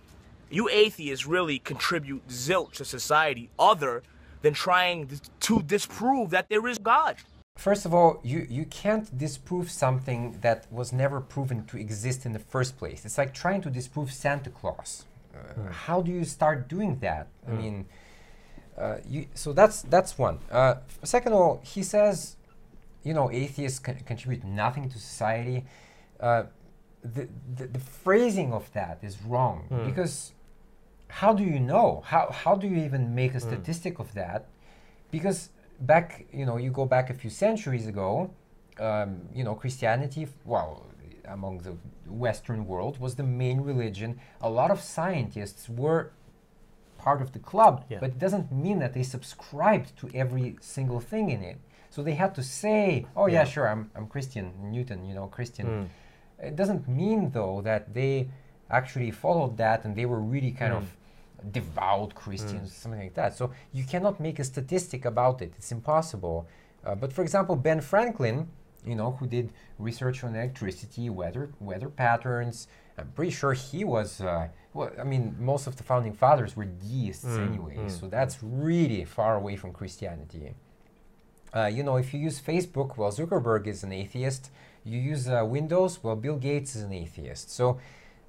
you 0.50 0.68
atheists 0.68 1.26
really 1.26 1.58
contribute 1.58 2.26
zilch 2.28 2.72
to 2.74 2.84
society 2.84 3.50
other 3.58 4.02
than 4.42 4.54
trying 4.54 5.20
to 5.40 5.62
disprove 5.62 6.30
that 6.30 6.48
there 6.48 6.66
is 6.66 6.78
God. 6.78 7.16
First 7.56 7.86
of 7.86 7.94
all, 7.94 8.20
you, 8.22 8.46
you 8.50 8.66
can't 8.66 9.16
disprove 9.16 9.70
something 9.70 10.38
that 10.42 10.70
was 10.70 10.92
never 10.92 11.20
proven 11.20 11.64
to 11.66 11.78
exist 11.78 12.26
in 12.26 12.32
the 12.32 12.38
first 12.38 12.76
place. 12.76 13.04
It's 13.06 13.16
like 13.16 13.32
trying 13.32 13.62
to 13.62 13.70
disprove 13.70 14.12
Santa 14.12 14.50
Claus. 14.50 15.06
Uh, 15.34 15.72
How 15.72 16.02
do 16.02 16.10
you 16.12 16.24
start 16.24 16.68
doing 16.68 16.98
that? 17.00 17.28
I 17.46 17.50
mean, 17.52 17.86
uh, 18.76 18.98
you, 19.08 19.26
so 19.34 19.52
that's 19.54 19.82
that's 19.82 20.18
one. 20.18 20.38
Uh, 20.50 20.76
second 21.02 21.32
of 21.32 21.38
all, 21.38 21.60
he 21.64 21.82
says, 21.82 22.36
you 23.02 23.14
know, 23.14 23.30
atheists 23.30 23.78
con- 23.78 24.00
contribute 24.04 24.44
nothing 24.44 24.90
to 24.90 24.98
society. 24.98 25.64
The, 27.14 27.28
the, 27.58 27.66
the 27.66 27.78
phrasing 27.78 28.52
of 28.52 28.72
that 28.72 28.98
is 29.02 29.14
wrong 29.22 29.58
Mm. 29.70 29.84
because 29.90 30.32
how 31.08 31.32
do 31.32 31.44
you 31.44 31.60
know? 31.60 32.02
How, 32.12 32.30
how 32.42 32.54
do 32.56 32.66
you 32.66 32.78
even 32.88 33.14
make 33.14 33.32
Hmm. 33.32 33.38
a 33.38 33.40
statistic 33.40 33.98
of 33.98 34.12
that? 34.14 34.40
Because 35.10 35.50
back, 35.80 36.26
you 36.32 36.44
know, 36.48 36.56
you 36.56 36.70
go 36.70 36.84
back 36.86 37.10
a 37.10 37.14
few 37.14 37.30
centuries 37.30 37.86
ago, 37.86 38.30
um, 38.80 39.10
you 39.34 39.44
know, 39.44 39.54
Christianity, 39.54 40.26
well, 40.44 40.70
among 41.28 41.58
the 41.58 41.74
Western 42.26 42.66
world, 42.66 42.98
was 42.98 43.14
the 43.16 43.22
main 43.22 43.60
religion. 43.60 44.18
A 44.40 44.50
lot 44.50 44.70
of 44.70 44.80
scientists 44.80 45.68
were 45.68 46.10
part 46.98 47.20
of 47.22 47.28
the 47.32 47.38
club, 47.38 47.84
Yeah. 47.88 47.98
but 48.00 48.10
it 48.10 48.18
doesn't 48.18 48.50
mean 48.50 48.78
that 48.80 48.92
they 48.94 49.02
subscribed 49.04 49.96
to 50.00 50.10
every 50.14 50.56
single 50.60 51.00
thing 51.00 51.30
in 51.30 51.42
it. 51.42 51.58
So 51.90 52.02
they 52.02 52.14
had 52.14 52.34
to 52.34 52.42
say, 52.42 53.06
"Oh 53.16 53.26
yeah, 53.26 53.40
Yeah. 53.40 53.44
sure, 53.44 53.66
I'm, 53.68 53.90
I'm 53.96 54.06
Christian, 54.08 54.46
Newton, 54.74 55.04
you 55.08 55.14
know, 55.14 55.26
Christian." 55.28 55.66
Mm. 55.66 55.88
It 56.38 56.56
doesn't 56.56 56.88
mean 56.88 57.30
though 57.30 57.60
that 57.62 57.94
they 57.94 58.28
actually 58.70 59.10
followed 59.10 59.56
that 59.58 59.84
and 59.84 59.94
they 59.96 60.06
were 60.06 60.20
really 60.20 60.52
kind 60.52 60.72
Mm. 60.72 60.78
of 60.78 60.96
devout 61.52 62.14
Christians, 62.14 62.74
something 62.74 63.00
like 63.00 63.14
that. 63.14 63.36
So 63.36 63.52
you 63.72 63.84
cannot 63.84 64.18
make 64.20 64.38
a 64.38 64.44
statistic 64.44 65.04
about 65.04 65.42
it. 65.42 65.52
It's 65.56 65.70
impossible. 65.72 66.46
Uh, 66.84 66.94
but 66.94 67.12
for 67.12 67.22
example, 67.22 67.56
Ben 67.56 67.80
Franklin, 67.80 68.48
you 68.84 68.94
know, 68.94 69.12
who 69.12 69.26
did 69.26 69.52
research 69.78 70.24
on 70.24 70.34
electricity, 70.34 71.10
weather, 71.10 71.50
weather 71.60 71.88
patterns. 71.88 72.68
I'm 72.98 73.08
pretty 73.12 73.32
sure 73.32 73.52
he 73.52 73.84
was. 73.84 74.20
Uh, 74.20 74.48
well, 74.72 74.90
I 74.98 75.04
mean, 75.04 75.36
most 75.38 75.66
of 75.66 75.76
the 75.76 75.82
founding 75.82 76.12
fathers 76.14 76.56
were 76.56 76.64
deists 76.64 77.24
Mm, 77.26 77.44
anyway, 77.48 77.76
mm, 77.78 77.90
so 77.90 78.08
that's 78.08 78.42
really 78.42 79.04
far 79.04 79.36
away 79.36 79.56
from 79.56 79.72
Christianity. 79.72 80.54
Uh, 81.56 81.66
you 81.66 81.82
know, 81.82 81.96
if 81.96 82.12
you 82.12 82.20
use 82.20 82.38
Facebook, 82.38 82.98
well, 82.98 83.10
Zuckerberg 83.10 83.66
is 83.66 83.82
an 83.82 83.92
atheist. 83.92 84.50
You 84.84 84.98
use 84.98 85.26
uh, 85.26 85.42
Windows, 85.44 86.02
well, 86.02 86.14
Bill 86.14 86.36
Gates 86.36 86.76
is 86.76 86.82
an 86.82 86.92
atheist. 86.92 87.50
So 87.50 87.80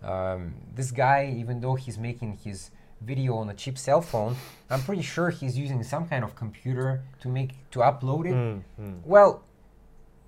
um, 0.01 0.53
this 0.73 0.91
guy, 0.91 1.35
even 1.37 1.59
though 1.59 1.75
he's 1.75 1.97
making 1.97 2.39
his 2.45 2.71
video 3.01 3.35
on 3.35 3.49
a 3.49 3.53
cheap 3.53 3.77
cell 3.77 4.01
phone, 4.01 4.37
I'm 4.69 4.81
pretty 4.81 5.01
sure 5.01 5.29
he's 5.29 5.57
using 5.57 5.83
some 5.83 6.07
kind 6.07 6.23
of 6.23 6.35
computer 6.35 7.03
to 7.19 7.27
make 7.27 7.51
to 7.71 7.79
upload 7.79 8.27
it. 8.27 8.33
Mm, 8.33 8.61
mm. 8.79 8.99
Well, 9.03 9.43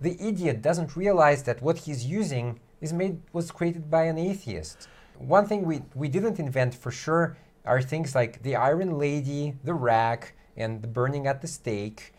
the 0.02 0.18
idiot 0.20 0.62
doesn't 0.62 0.98
realize 0.98 1.44
that 1.44 1.62
what 1.62 1.78
he's 1.80 2.06
using 2.06 2.60
is 2.82 2.92
made 2.92 3.22
was 3.32 3.50
created 3.50 3.90
by 3.90 4.04
an 4.04 4.18
atheist. 4.18 4.90
One 5.18 5.46
thing 5.46 5.64
we, 5.64 5.82
we 5.96 6.10
didn't 6.10 6.38
invent 6.38 6.76
for 6.76 6.92
sure 6.92 7.38
are 7.66 7.82
things 7.82 8.14
like 8.14 8.44
the 8.44 8.56
Iron 8.58 8.98
Lady, 8.98 9.56
the 9.64 9.74
rack, 9.74 10.34
and 10.58 10.82
the 10.82 10.88
burning 10.88 11.28
at 11.28 11.42
the 11.42 11.48
stake. 11.48 12.14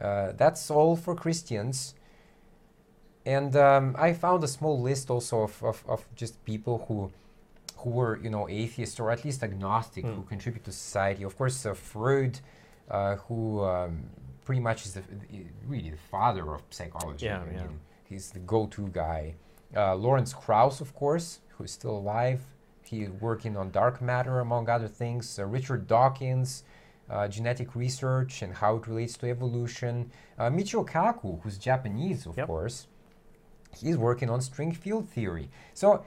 Uh, 0.00 0.32
that's 0.36 0.70
all 0.70 0.96
for 0.96 1.14
Christians. 1.14 1.94
And 3.24 3.56
um, 3.56 3.96
I 3.98 4.12
found 4.12 4.44
a 4.44 4.48
small 4.48 4.80
list 4.80 5.10
also 5.10 5.42
of, 5.42 5.62
of, 5.62 5.84
of 5.88 6.04
just 6.14 6.44
people 6.44 6.84
who 6.88 7.10
who 7.78 7.90
were 7.90 8.18
you 8.22 8.30
know 8.30 8.48
atheists 8.48 8.98
or 9.00 9.10
at 9.10 9.24
least 9.24 9.42
agnostic 9.42 10.04
who 10.04 10.22
Mm. 10.22 10.28
contribute 10.28 10.64
to 10.64 10.72
society. 10.72 11.22
Of 11.24 11.36
course, 11.36 11.66
uh, 11.66 11.74
Freud, 11.74 12.40
uh, 12.90 13.16
who 13.16 13.62
um, 13.64 14.04
pretty 14.44 14.60
much 14.60 14.86
is 14.86 14.94
the, 14.94 15.02
really 15.66 15.90
the 15.90 15.96
father 16.10 16.54
of 16.54 16.62
psychology. 16.70 17.26
Yeah, 17.26 17.42
I 17.42 17.54
yeah. 17.54 17.66
he's 18.08 18.30
the 18.30 18.38
go-to 18.38 18.88
guy. 18.88 19.34
Uh, 19.76 19.94
Lawrence 19.96 20.32
Krauss, 20.32 20.80
of 20.80 20.94
course, 20.94 21.40
who 21.58 21.64
is 21.64 21.70
still 21.72 21.96
alive. 21.98 22.40
He 22.84 23.02
is 23.02 23.10
working 23.20 23.56
on 23.56 23.70
dark 23.72 24.00
matter, 24.00 24.38
among 24.40 24.68
other 24.70 24.88
things. 24.88 25.38
Uh, 25.38 25.44
Richard 25.44 25.86
Dawkins, 25.88 26.62
uh, 27.10 27.28
genetic 27.28 27.74
research 27.76 28.42
and 28.42 28.54
how 28.54 28.76
it 28.76 28.86
relates 28.86 29.16
to 29.18 29.28
evolution. 29.28 30.10
Uh, 30.38 30.50
Michio 30.50 30.86
Kaku, 30.86 31.40
who's 31.42 31.58
Japanese, 31.58 32.26
of 32.26 32.36
Yep. 32.36 32.46
course. 32.46 32.86
He's 33.76 33.96
working 33.96 34.30
on 34.30 34.40
string 34.40 34.72
field 34.72 35.08
theory. 35.08 35.50
So, 35.74 36.04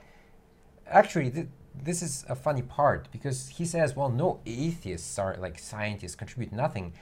actually, 0.86 1.30
th- 1.30 1.46
this 1.74 2.02
is 2.02 2.24
a 2.28 2.34
funny 2.34 2.62
part 2.62 3.08
because 3.12 3.48
he 3.48 3.64
says, 3.64 3.94
well, 3.94 4.08
no 4.08 4.40
atheists 4.44 5.18
are 5.18 5.36
like 5.38 5.58
scientists 5.58 6.16
contribute 6.16 6.52
nothing. 6.52 6.92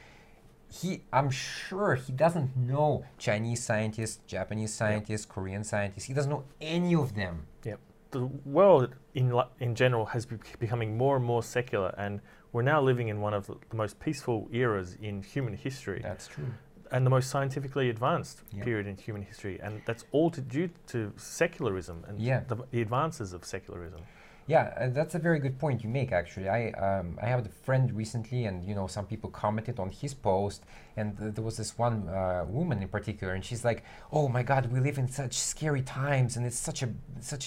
He, 0.71 1.03
I'm 1.13 1.31
sure 1.31 1.95
he 1.95 2.13
doesn't 2.13 2.55
know 2.55 3.05
Chinese 3.17 3.63
scientists, 3.65 4.19
Japanese 4.27 4.75
scientists, 4.75 5.25
Korean 5.25 5.65
scientists. 5.65 6.05
He 6.05 6.13
doesn't 6.13 6.31
know 6.31 6.45
any 6.61 6.95
of 6.95 7.15
them. 7.15 7.47
Yep. 7.65 7.81
The 8.11 8.27
world 8.45 8.95
in 9.15 9.33
in 9.61 9.75
general 9.75 10.07
has 10.07 10.27
be- 10.27 10.37
becoming 10.59 10.97
more 10.99 11.17
and 11.17 11.25
more 11.25 11.43
secular, 11.43 11.95
and 11.97 12.21
we're 12.53 12.63
now 12.63 12.81
living 12.81 13.09
in 13.09 13.21
one 13.21 13.35
of 13.35 13.47
the, 13.47 13.57
most 13.73 13.99
peaceful 14.01 14.49
eras 14.53 14.97
in 15.01 15.23
human 15.23 15.55
history, 15.55 16.01
That's 16.03 16.27
true. 16.29 16.47
and 16.91 17.05
the 17.05 17.11
most 17.11 17.31
scientifically 17.31 17.91
advanced 17.91 18.43
Yeah. 18.53 18.65
period 18.65 18.87
in 18.87 18.97
human 18.97 19.23
history, 19.23 19.61
and 19.63 19.83
that's 19.85 20.05
all 20.13 20.31
to, 20.31 20.41
due 20.41 20.71
to 20.89 21.13
secularism 21.17 22.05
and 22.09 22.19
Yeah. 22.21 22.41
the, 22.49 22.57
the 22.71 22.81
advances 22.81 23.33
of 23.33 23.45
secularism. 23.45 24.01
Yeah, 24.49 24.73
uh, 24.81 24.89
that's 24.89 25.15
a 25.15 25.19
very 25.19 25.39
good 25.39 25.59
point 25.59 25.85
you 25.85 25.91
make. 25.91 26.11
Actually, 26.11 26.49
I 26.49 26.71
um, 26.71 27.19
I 27.23 27.27
have 27.27 27.45
a 27.45 27.49
friend 27.67 27.93
recently, 27.93 28.47
and 28.47 28.65
you 28.65 28.75
know, 28.75 28.87
some 28.87 29.05
people 29.07 29.29
commented 29.31 29.79
on 29.79 29.91
his 29.91 30.15
post, 30.15 30.65
and 30.97 31.17
th- 31.19 31.35
there 31.35 31.45
was 31.45 31.57
this 31.59 31.77
one 31.79 32.09
uh, 32.09 32.45
woman 32.49 32.83
in 32.83 32.89
particular, 32.89 33.35
and 33.35 33.45
she's 33.45 33.63
like, 33.63 33.85
"Oh 34.11 34.27
my 34.37 34.43
God, 34.43 34.73
we 34.73 34.81
live 34.81 34.97
in 34.99 35.07
such 35.09 35.35
scary 35.35 35.83
times, 35.83 36.37
and 36.37 36.47
it's 36.47 36.59
such 36.59 36.83
a 36.83 36.89
such 37.21 37.45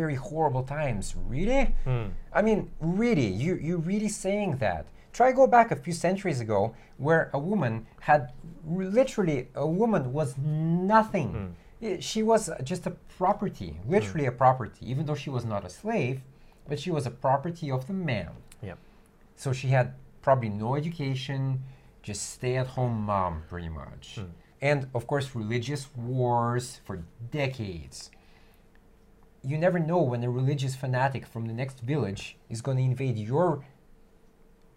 very 0.00 0.14
horrible 0.14 0.62
times." 0.62 1.14
Really? 1.26 1.74
Mm. 1.86 2.10
I 2.34 2.42
mean, 2.42 2.70
really? 2.80 3.28
You 3.44 3.54
you 3.68 3.78
really 3.78 4.08
saying 4.10 4.58
that? 4.58 4.84
Try 5.14 5.32
go 5.32 5.46
back 5.46 5.70
a 5.70 5.76
few 5.76 5.92
centuries 5.94 6.40
ago, 6.40 6.74
where 6.98 7.30
a 7.32 7.38
woman 7.38 7.86
had 8.00 8.20
r- 8.70 8.84
literally 9.00 9.48
a 9.54 9.66
woman 9.66 10.12
was 10.12 10.36
nothing. 10.86 11.28
I- 11.82 11.98
She 12.00 12.22
was 12.22 12.50
just 12.62 12.86
a 12.86 12.92
property, 13.18 13.70
literally 13.86 14.26
a 14.26 14.32
property, 14.32 14.82
even 14.90 15.06
though 15.06 15.16
she 15.24 15.30
was 15.30 15.44
not 15.44 15.64
a 15.64 15.68
slave, 15.68 16.20
but 16.68 16.78
she 16.78 16.90
was 16.90 17.06
a 17.06 17.10
property 17.10 17.70
of 17.70 17.86
the 17.86 17.92
man. 17.92 18.30
Yep. 18.62 18.78
So 19.36 19.52
she 19.52 19.68
had 19.68 19.94
probably 20.22 20.48
no 20.48 20.74
education, 20.76 21.62
just 22.02 22.30
stay 22.30 22.56
at 22.56 22.68
home 22.68 23.02
mom, 23.02 23.42
pretty 23.48 23.68
much. 23.68 24.18
And 24.60 24.88
of 24.94 25.06
course, 25.06 25.34
religious 25.34 25.88
wars 25.96 26.80
for 26.84 27.02
decades. 27.30 28.10
You 29.44 29.58
never 29.58 29.80
know 29.80 30.00
when 30.00 30.22
a 30.22 30.30
religious 30.30 30.76
fanatic 30.76 31.26
from 31.26 31.46
the 31.46 31.52
next 31.52 31.80
village 31.80 32.36
is 32.48 32.62
going 32.62 32.76
to 32.76 32.82
invade 32.84 33.18
your 33.18 33.64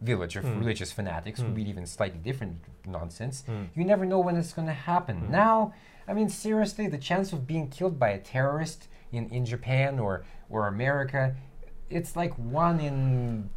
village 0.02 0.36
of 0.36 0.44
Hmm. 0.44 0.60
religious 0.60 0.92
fanatics 0.92 1.40
who 1.40 1.48
Hmm. 1.48 1.54
believe 1.54 1.78
in 1.78 1.86
slightly 1.86 2.20
different 2.20 2.58
nonsense. 2.86 3.44
Hmm. 3.46 3.66
You 3.76 3.86
never 3.86 4.06
know 4.06 4.20
when 4.20 4.36
it's 4.36 4.54
going 4.54 4.68
to 4.68 4.74
happen. 4.74 5.30
Now, 5.32 5.74
I 6.08 6.14
mean, 6.14 6.30
seriously, 6.30 6.88
the 6.88 6.98
chance 6.98 7.32
of 7.34 7.48
being 7.48 7.70
killed 7.70 7.98
by 8.00 8.10
a 8.10 8.20
terrorist 8.20 8.88
in, 9.12 9.30
in 9.30 9.46
Japan 9.46 10.00
or, 10.00 10.24
or 10.50 10.68
America, 10.68 11.36
it's 11.90 12.16
like 12.16 12.34
one 12.38 12.80
in 12.80 13.50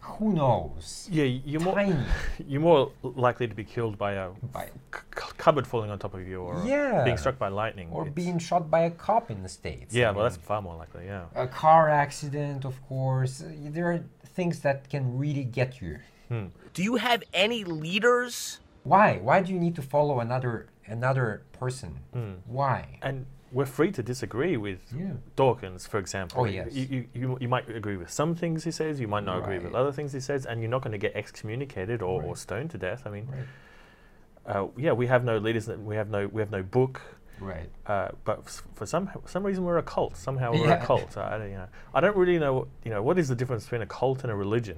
who 0.00 0.34
knows? 0.34 1.08
Yeah, 1.10 1.24
you're 1.24 1.60
more 1.62 1.80
you're 2.46 2.60
more 2.60 2.92
likely 3.02 3.48
to 3.48 3.54
be 3.54 3.64
killed 3.64 3.96
by 3.96 4.12
a 4.12 4.28
By, 4.52 4.66
c- 4.66 5.00
c- 5.16 5.32
cupboard 5.38 5.66
falling 5.66 5.90
on 5.90 5.98
top 5.98 6.12
of 6.14 6.26
you, 6.28 6.40
or 6.42 6.62
Yeah. 6.66 7.04
being 7.04 7.16
struck 7.16 7.38
by 7.38 7.48
lightning, 7.48 7.88
or 7.90 8.02
It's- 8.02 8.14
being 8.14 8.38
shot 8.38 8.70
by 8.70 8.80
a 8.80 8.90
cop 8.90 9.30
in 9.30 9.42
the 9.42 9.48
States. 9.48 9.94
Yeah, 9.94 10.08
I 10.08 10.12
well, 10.12 10.24
that's 10.24 10.36
far 10.36 10.60
more 10.60 10.76
likely. 10.76 11.06
Yeah. 11.06 11.24
a 11.34 11.46
car 11.46 11.88
accident, 11.88 12.64
of 12.66 12.76
course. 12.86 13.42
Uh, 13.42 13.48
There 13.76 13.90
are 13.92 14.00
things 14.36 14.60
that 14.60 14.88
can 14.90 15.16
really 15.18 15.44
get 15.44 15.80
you. 15.80 15.98
Hmm. 16.28 16.46
Do 16.74 16.82
you 16.82 16.96
have 16.96 17.22
any 17.32 17.64
leaders? 17.64 18.60
Why? 18.82 19.18
Why 19.22 19.40
do 19.42 19.52
you 19.54 19.58
need 19.60 19.74
to 19.76 19.82
follow 19.82 20.20
another 20.20 20.66
another 20.86 21.42
person? 21.60 22.00
Hmm. 22.12 22.34
Why? 22.44 22.98
And 23.00 23.24
we're 23.54 23.64
free 23.78 23.92
to 23.92 24.02
disagree 24.02 24.56
with 24.56 24.80
Yeah. 24.94 25.12
Dawkins, 25.36 25.86
for 25.86 25.98
example. 25.98 26.42
Oh, 26.42 26.44
You- 26.44 26.52
yes. 26.52 26.72
You, 26.74 26.86
you, 26.90 27.04
you, 27.14 27.38
you 27.42 27.48
might 27.48 27.68
agree 27.70 27.96
with 27.96 28.10
some 28.10 28.34
things 28.34 28.64
he 28.64 28.70
says, 28.70 29.00
you 29.00 29.08
might 29.08 29.24
not 29.24 29.38
agree 29.38 29.58
with 29.58 29.74
other 29.74 29.92
things 29.92 30.12
he 30.12 30.20
says, 30.20 30.44
and 30.44 30.60
you're 30.60 30.70
not 30.70 30.82
going 30.82 30.92
to 30.92 30.98
get 30.98 31.14
excommunicated 31.14 32.02
or, 32.02 32.22
or 32.22 32.36
stoned 32.36 32.70
to 32.72 32.78
death. 32.78 33.02
I 33.06 33.10
mean, 33.10 33.28
Right. 33.30 34.56
uh, 34.56 34.66
yeah, 34.76 34.92
we 34.92 35.06
have 35.06 35.24
no 35.24 35.38
leaders, 35.38 35.68
we 35.68 35.96
have 35.96 36.10
no, 36.10 36.26
we 36.26 36.42
have 36.42 36.50
no 36.50 36.62
book. 36.62 37.00
Right. 37.40 37.68
Uh, 37.86 38.08
but 38.24 38.40
f- 38.46 38.62
for 38.74 38.86
some 38.86 39.10
some 39.26 39.42
reason 39.44 39.64
we're 39.64 39.78
a 39.78 39.82
cult. 39.82 40.16
Somehow 40.16 40.52
we're 40.52 40.66
Yeah. 40.68 40.82
a 40.82 40.86
cult. 40.86 41.16
I 41.18 41.36
don't, 41.38 41.50
you 41.50 41.56
know, 41.56 41.66
I 41.92 42.00
don't 42.00 42.16
really 42.16 42.38
know. 42.38 42.68
You 42.84 42.92
know, 42.92 43.02
what 43.02 43.18
is 43.18 43.26
the 43.28 43.34
difference 43.34 43.64
between 43.64 43.82
a 43.82 43.86
cult 43.86 44.22
and 44.22 44.30
a 44.30 44.36
religion? 44.36 44.76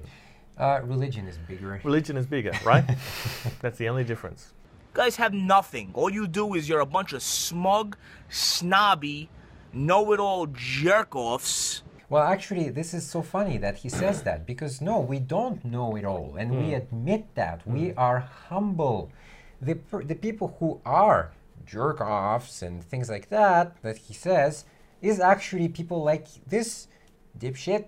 Uh, 0.57 0.79
religion 0.83 1.27
is 1.27 1.37
bigger. 1.37 1.79
Religion 1.83 2.17
is 2.17 2.25
bigger, 2.25 2.51
right? 2.65 2.83
That's 3.61 3.77
the 3.77 3.89
only 3.89 4.03
difference. 4.03 4.53
Guys 4.97 5.15
have 5.15 5.33
nothing. 5.33 5.91
All 5.93 6.09
you 6.09 6.27
do 6.27 6.55
is 6.55 6.67
you're 6.67 6.79
a 6.79 6.85
bunch 6.97 7.13
of 7.13 7.21
smug, 7.21 7.95
snobby, 8.29 9.29
know-it-all 9.71 10.47
jerk-offs. 10.47 11.83
Well, 12.09 12.23
actually, 12.23 12.69
this 12.69 12.95
is 12.95 13.05
so 13.05 13.21
funny 13.21 13.57
that 13.59 13.77
he 13.77 13.89
says 13.89 14.23
that 14.23 14.47
because 14.47 14.81
no, 14.81 14.99
we 14.99 15.19
don't 15.19 15.63
know 15.63 15.95
it 15.95 16.03
all, 16.03 16.35
and 16.39 16.49
we 16.51 16.69
hmm. 16.69 16.81
admit 16.81 17.35
that 17.35 17.67
we 17.67 17.89
hmm. 17.89 17.99
are 17.99 18.19
humble. 18.49 19.11
The 19.61 19.77
the 20.03 20.15
people 20.15 20.55
who 20.59 20.81
are 20.85 21.31
jerk 21.65 21.99
offs 22.01 22.61
and 22.61 22.83
things 22.83 23.09
like 23.09 23.29
that 23.29 23.81
that 23.81 23.97
he 23.97 24.13
says 24.13 24.65
is 25.01 25.19
actually 25.19 25.67
people 25.67 26.01
like 26.01 26.27
this 26.47 26.87
dipshit 27.39 27.85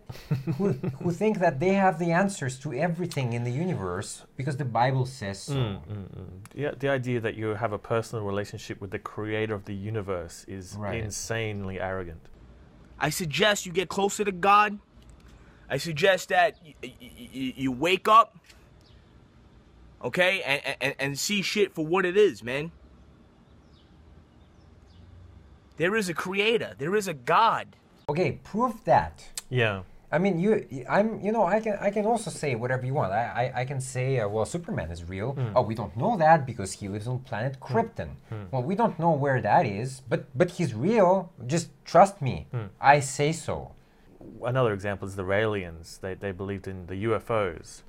who, 0.57 0.69
who 1.01 1.11
think 1.21 1.39
that 1.39 1.59
they 1.59 1.73
have 1.73 1.99
the 1.99 2.11
answers 2.11 2.57
to 2.59 2.73
everything 2.73 3.33
in 3.33 3.43
the 3.43 3.51
universe 3.51 4.23
because 4.37 4.57
the 4.57 4.65
Bible 4.65 5.05
says 5.05 5.39
so. 5.41 5.53
Mm, 5.53 5.79
mm, 5.87 6.07
mm. 6.17 6.27
Yeah, 6.55 6.71
the 6.77 6.89
idea 6.89 7.19
that 7.19 7.35
you 7.35 7.47
have 7.55 7.73
a 7.73 7.77
personal 7.79 8.23
relationship 8.25 8.79
with 8.81 8.91
the 8.91 8.99
creator 8.99 9.53
of 9.53 9.65
the 9.65 9.73
universe 9.75 10.45
is 10.47 10.75
Right. 10.77 11.03
insanely 11.03 11.79
arrogant. 11.79 12.21
I 12.99 13.09
suggest 13.09 13.65
you 13.65 13.71
get 13.71 13.89
closer 13.89 14.23
to 14.25 14.31
God. 14.31 14.79
I 15.69 15.77
suggest 15.77 16.29
that 16.29 16.57
y- 16.63 16.73
y- 16.83 16.93
y- 16.99 17.53
you 17.55 17.71
wake 17.71 18.07
up, 18.07 18.35
okay, 20.03 20.41
and, 20.41 20.75
and, 20.81 20.95
and 20.99 21.19
see 21.19 21.41
shit 21.41 21.73
for 21.73 21.85
what 21.85 22.05
it 22.05 22.17
is, 22.17 22.43
man. 22.43 22.71
There 25.77 25.95
is 25.95 26.09
a 26.09 26.13
creator. 26.13 26.73
There 26.77 26.95
is 26.95 27.07
a 27.07 27.13
God. 27.13 27.75
Okay, 28.09 28.39
prove 28.43 28.83
that. 28.85 29.23
Yeah. 29.49 29.81
I 30.11 30.17
mean, 30.17 30.39
you, 30.39 30.65
I'm, 30.89 31.21
you 31.21 31.31
know, 31.31 31.45
I 31.45 31.59
can, 31.59 31.77
I 31.79 31.91
can 31.91 32.05
also 32.05 32.31
say 32.31 32.55
whatever 32.55 32.83
you 32.83 32.95
want. 32.95 33.11
I, 33.13 33.51
I, 33.55 33.61
I 33.61 33.65
can 33.65 33.79
say, 33.79 34.19
uh, 34.19 34.27
well, 34.27 34.43
Superman 34.43 34.89
is 34.89 35.03
real. 35.03 35.37
Oh, 35.55 35.61
we 35.61 35.75
don't 35.75 35.95
know 35.95 36.17
that 36.17 36.47
because 36.47 36.71
he 36.71 36.87
lives 36.87 37.07
on 37.07 37.19
planet 37.19 37.59
Krypton. 37.59 38.09
Well, 38.51 38.63
we 38.63 38.73
don't 38.73 38.97
know 38.97 39.11
where 39.11 39.39
that 39.41 39.67
is, 39.67 40.01
but, 40.09 40.25
but 40.35 40.49
he's 40.51 40.73
real. 40.73 41.31
Just 41.45 41.69
trust 41.85 42.21
me. 42.23 42.47
I 42.81 43.01
say 43.01 43.31
so. 43.31 43.73
Another 44.43 44.73
example 44.73 45.07
is 45.07 45.15
the 45.15 45.23
Raelians. 45.23 45.99
They, 45.99 46.15
they 46.15 46.31
believed 46.31 46.67
in 46.67 46.87
the 46.87 47.03
UFOs 47.05 47.83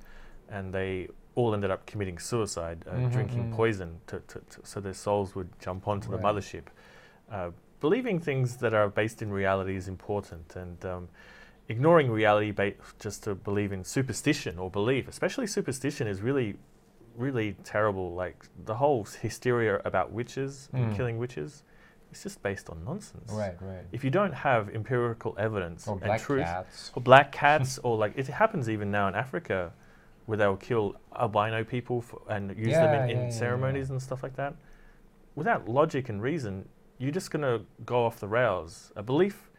and 0.47 0.71
they 0.73 1.07
all 1.33 1.53
ended 1.55 1.71
up 1.71 1.85
committing 1.87 2.19
suicide, 2.19 2.85
uh, 2.87 2.97
drinking 3.09 3.51
poison 3.55 3.99
to, 4.07 4.19
to, 4.27 4.39
to, 4.51 4.59
so 4.63 4.79
their 4.79 4.93
souls 4.93 5.33
would 5.33 5.49
jump 5.59 5.87
onto 5.87 6.11
the 6.11 6.17
mothership. 6.17 6.63
Uh, 7.31 7.49
believing 7.79 8.19
things 8.19 8.57
that 8.57 8.73
are 8.73 8.89
based 8.89 9.21
in 9.21 9.31
reality 9.31 9.75
is 9.75 9.87
important 9.87 10.55
and 10.55 10.85
um, 10.85 11.07
ignoring 11.71 12.11
reality 12.11 12.51
ba- 12.51 12.73
just 12.99 13.23
to 13.23 13.33
believe 13.35 13.71
in 13.71 13.83
superstition 13.83 14.59
or 14.59 14.69
belief, 14.69 15.07
especially 15.07 15.47
superstition, 15.47 16.05
is 16.07 16.21
really, 16.21 16.55
really 17.15 17.55
terrible. 17.63 18.13
Like 18.13 18.45
the 18.65 18.75
whole 18.75 19.03
hysteria 19.21 19.81
about 19.85 20.11
witches 20.11 20.69
and 20.73 20.91
Mm. 20.91 20.95
killing 20.97 21.17
witches, 21.17 21.63
it's 22.11 22.23
just 22.23 22.43
based 22.43 22.69
on 22.69 22.83
nonsense. 22.83 23.31
Right, 23.31 23.55
right. 23.61 23.85
If 23.91 24.03
you 24.03 24.09
don't 24.11 24.33
have 24.33 24.69
empirical 24.69 25.33
evidence 25.37 25.87
Or 25.87 25.93
and 25.93 26.01
black 26.03 26.21
truth, 26.21 26.45
cats. 26.45 26.91
or 26.95 27.01
black 27.01 27.31
cats, 27.31 27.77
or 27.85 27.97
like 27.97 28.13
it 28.17 28.27
happens 28.27 28.69
even 28.69 28.91
now 28.91 29.07
in 29.07 29.15
Africa, 29.15 29.71
where 30.25 30.37
they'll 30.37 30.57
kill 30.57 30.95
albino 31.17 31.63
people 31.63 31.97
f 32.07 32.13
and 32.29 32.49
use 32.57 32.73
them 32.83 32.93
Yeah, 32.93 33.03
in, 33.05 33.09
in 33.09 33.15
yeah, 33.17 33.21
yeah, 33.23 33.23
yeah. 33.29 33.29
ceremonies 33.43 33.89
and 33.89 34.01
stuff 34.01 34.21
like 34.23 34.35
that. 34.35 34.53
Without 35.35 35.67
logic 35.67 36.09
and 36.09 36.21
reason, 36.21 36.67
you're 36.97 37.11
just 37.19 37.31
gonna 37.31 37.61
go 37.85 38.05
off 38.05 38.19
the 38.19 38.27
rails. 38.27 38.91
A 38.95 39.01
belief 39.03 39.49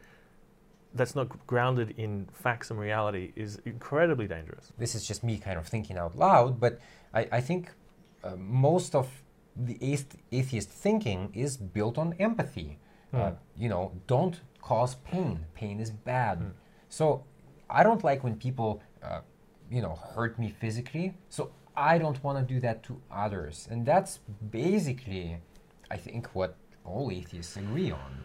that's 0.95 1.14
not 1.14 1.28
grounded 1.47 1.95
in 1.97 2.28
facts 2.32 2.70
and 2.70 2.78
reality 2.78 3.32
is 3.36 3.61
incredibly 3.64 4.26
dangerous. 4.28 4.72
this 4.78 4.95
is 4.95 5.07
just 5.07 5.22
me 5.24 5.38
kind 5.38 5.59
of 5.59 5.66
thinking 5.66 5.97
out 5.97 6.16
loud, 6.16 6.61
but 6.61 6.78
I, 7.14 7.28
I 7.32 7.40
think 7.40 7.70
uh, 8.24 8.36
most 8.36 8.95
of 8.95 9.07
the 9.57 9.76
ath- 9.93 10.16
atheist 10.30 10.68
thinking 10.70 11.30
is 11.34 11.57
built 11.57 11.99
on 11.99 12.14
empathy. 12.18 12.78
Uh, 13.12 13.30
Hmm. 13.30 13.34
you 13.62 13.68
know, 13.68 13.93
don't 14.07 14.40
cause 14.62 14.95
pain. 15.11 15.45
Pain 15.55 15.80
is 15.80 15.90
bad. 15.90 16.38
Hmm. 16.38 16.49
So 16.88 17.24
I 17.68 17.82
don't 17.82 18.03
like 18.03 18.24
when 18.24 18.36
people, 18.36 18.82
uh, 19.03 19.20
you 19.70 19.82
know, 19.82 19.97
hurt 20.14 20.38
me 20.38 20.49
physically. 20.62 21.14
So 21.28 21.51
I 21.76 21.99
don't 21.99 22.22
want 22.24 22.36
to 22.38 22.55
do 22.55 22.59
that 22.61 22.82
to 22.84 22.93
others. 23.11 23.68
And 23.70 23.84
that's 23.84 24.20
basically, 24.51 25.36
I 25.90 25.97
think, 25.99 26.34
what 26.34 26.57
all 26.84 27.11
atheists 27.12 27.57
agree 27.57 27.90
on. 27.90 28.24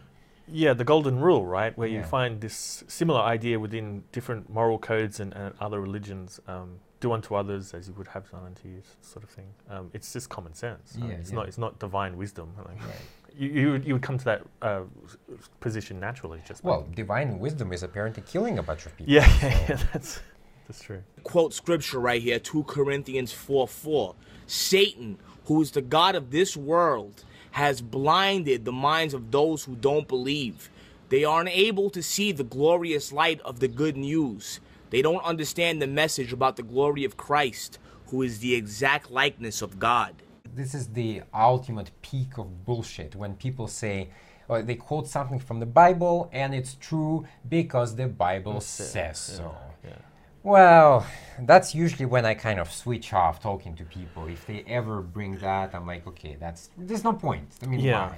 Yeah, 0.49 0.73
the 0.73 0.83
golden 0.85 1.19
rule, 1.19 1.45
right? 1.45 1.77
Where 1.77 1.87
you 1.87 2.03
find 2.03 2.39
this 2.41 2.83
similar 2.87 3.21
idea 3.21 3.59
within 3.59 4.03
different 4.11 4.49
moral 4.49 4.77
codes 4.79 5.19
and, 5.19 5.33
and 5.33 5.53
other 5.59 5.79
religions. 5.81 6.39
Um, 6.47 6.79
do 6.99 7.11
unto 7.11 7.35
others 7.35 7.75
as 7.75 7.87
you 7.87 7.93
would 7.93 8.07
have 8.07 8.27
done 8.31 8.43
unto 8.43 8.67
you, 8.67 8.81
sort 9.01 9.23
of 9.23 9.29
thing. 9.29 9.45
Um, 9.69 9.91
it's 9.93 10.11
just 10.13 10.29
common 10.29 10.55
sense. 10.55 10.97
Yeah, 10.99 11.09
it's 11.09 11.29
yeah. 11.29 11.35
not. 11.35 11.47
It's 11.47 11.57
not 11.59 11.77
divine 11.77 12.17
wisdom. 12.17 12.53
Like, 12.57 12.79
Right. 12.79 12.95
you, 13.37 13.49
you, 13.49 13.71
would, 13.73 13.85
you 13.85 13.93
would 13.93 14.01
come 14.01 14.17
to 14.17 14.25
that 14.25 14.41
uh, 14.63 14.81
s- 15.05 15.17
s- 15.39 15.49
position 15.59 15.99
naturally, 15.99 16.41
just 16.47 16.63
by- 16.63 16.69
Well, 16.71 16.87
divine 16.95 17.37
wisdom 17.37 17.71
is 17.71 17.83
apparently 17.83 18.23
killing 18.25 18.57
a 18.57 18.63
bunch 18.63 18.87
of 18.87 18.97
people. 18.97 19.13
yeah, 19.17 19.27
so- 19.39 19.47
yeah, 19.47 19.79
that's 19.93 20.19
that's 20.65 20.81
true. 20.81 21.03
quote 21.23 21.53
scripture 21.53 21.99
right 21.99 22.19
here 22.21 22.39
2 22.39 22.63
Corinthians 22.63 23.31
4 23.31 23.67
4. 23.67 24.15
Satan, 24.47 25.19
who 25.45 25.61
is 25.61 25.71
the 25.71 25.81
God 25.83 26.15
of 26.15 26.31
this 26.31 26.57
world, 26.57 27.23
has 27.51 27.81
blinded 27.81 28.65
the 28.65 28.71
minds 28.71 29.13
of 29.13 29.31
those 29.31 29.63
who 29.65 29.75
don't 29.75 30.07
believe. 30.07 30.69
They 31.09 31.23
are 31.23 31.41
unable 31.41 31.89
to 31.91 32.03
see 32.03 32.31
the 32.31 32.43
glorious 32.43 33.11
light 33.11 33.39
of 33.41 33.59
the 33.59 33.67
good 33.67 33.97
news. 33.97 34.59
They 34.89 35.01
don't 35.01 35.23
understand 35.23 35.81
the 35.81 35.87
message 35.87 36.31
about 36.33 36.55
the 36.55 36.63
glory 36.63 37.03
of 37.03 37.17
Christ, 37.17 37.79
who 38.07 38.21
is 38.21 38.39
the 38.39 38.55
exact 38.55 39.11
likeness 39.11 39.61
of 39.61 39.79
God. 39.79 40.13
this 40.55 40.73
is 40.73 40.87
the 40.87 41.21
ultimate 41.33 41.91
peak 42.01 42.37
of 42.37 42.65
bullshit 42.65 43.15
when 43.15 43.35
people 43.35 43.67
say 43.67 44.09
or 44.49 44.61
they 44.63 44.75
quote 44.75 45.07
something 45.07 45.39
from 45.47 45.59
the 45.59 45.65
bible 45.83 46.29
and 46.41 46.55
it's 46.55 46.73
true 46.89 47.25
because 47.57 47.89
the 47.95 48.07
bible 48.07 48.59
says 48.61 49.17
so 49.37 49.43
Yeah. 49.43 49.76
Well 50.47 51.05
that's 51.41 51.75
usually 51.75 52.05
when 52.05 52.25
i 52.25 52.33
kind 52.33 52.59
of 52.59 52.71
switch 52.71 53.11
off 53.13 53.41
talking 53.41 53.75
to 53.75 53.83
people 53.83 54.27
if 54.27 54.45
they 54.47 54.63
ever 54.67 55.01
bring 55.01 55.37
that 55.37 55.75
i'm 55.75 55.85
like 55.85 56.07
okay 56.07 56.37
that's 56.39 56.69
there's 56.77 57.03
no 57.03 57.13
point 57.13 57.47
i 57.63 57.65
mean 57.65 57.79
Yeah. 57.81 58.07
why 58.07 58.17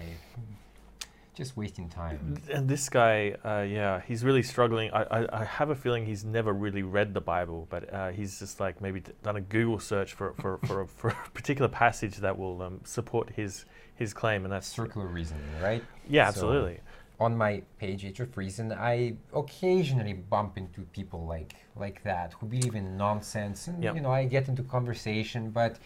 just 1.36 1.56
wasting 1.56 1.88
time 1.88 2.38
And 2.52 2.68
this 2.68 2.90
guy, 2.90 3.34
uh, 3.46 3.62
yeah, 3.62 4.02
he's 4.06 4.26
really 4.26 4.44
struggling. 4.44 4.92
I, 4.92 5.04
I, 5.20 5.42
I 5.42 5.46
have 5.46 5.70
a 5.70 5.76
feeling 5.84 6.06
he's 6.06 6.26
never 6.26 6.52
really 6.52 6.84
read 6.84 7.14
the 7.14 7.22
Bible, 7.22 7.66
but 7.70 7.94
uh, 7.94 8.10
he's 8.10 8.40
just 8.40 8.60
like 8.60 8.82
maybe 8.82 9.02
done 9.24 9.38
a 9.38 9.42
Google 9.56 9.80
search 9.80 10.12
for 10.16 10.34
for, 10.42 10.58
for, 10.68 10.82
a, 10.82 10.88
for 10.88 11.10
a 11.12 11.30
particular 11.34 11.70
passage 11.70 12.18
that 12.18 12.38
will 12.38 12.62
um, 12.62 12.82
support 12.84 13.30
his 13.38 13.64
his 13.96 14.14
claim, 14.14 14.44
and 14.44 14.52
that's 14.52 14.68
circular 14.68 15.08
reasoning 15.08 15.44
right 15.64 15.82
yeah, 16.10 16.26
So- 16.26 16.30
absolutely. 16.30 16.80
On 17.20 17.36
my 17.38 17.61
page 17.78 18.05
Age 18.05 18.20
of 18.22 18.36
Reason, 18.38 18.72
I 18.72 19.15
occasionally 19.34 20.13
bump 20.13 20.57
into 20.57 20.82
people 20.97 21.26
like 21.26 21.55
like 21.76 22.01
that 22.03 22.34
who 22.34 22.45
believe 22.47 22.76
in 22.76 22.97
nonsense, 22.97 23.67
and 23.67 23.84
Yep. 23.84 23.95
you 23.95 24.01
know 24.01 24.11
I 24.11 24.26
get 24.26 24.47
into 24.47 24.63
conversation, 24.63 25.51
but 25.51 25.78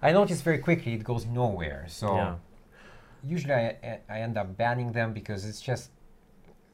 I 0.00 0.12
notice 0.12 0.40
very 0.40 0.58
quickly 0.58 0.94
it 0.94 1.04
goes 1.04 1.26
nowhere. 1.26 1.84
So 1.88 2.06
Yeah. 2.16 2.34
usually 3.22 3.54
I, 3.54 3.66
I- 3.90 4.00
I 4.08 4.20
end 4.20 4.36
up 4.38 4.56
banning 4.56 4.92
them 4.92 5.12
because 5.12 5.44
it's 5.48 5.60
just 5.60 5.90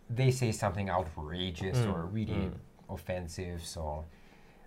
they 0.09 0.31
say 0.31 0.53
something 0.53 0.89
outrageous 0.89 1.79
Mm, 1.79 1.93
or 1.93 2.07
really 2.07 2.51
mm. 2.51 2.55
offensive. 2.89 3.61
So 3.65 4.05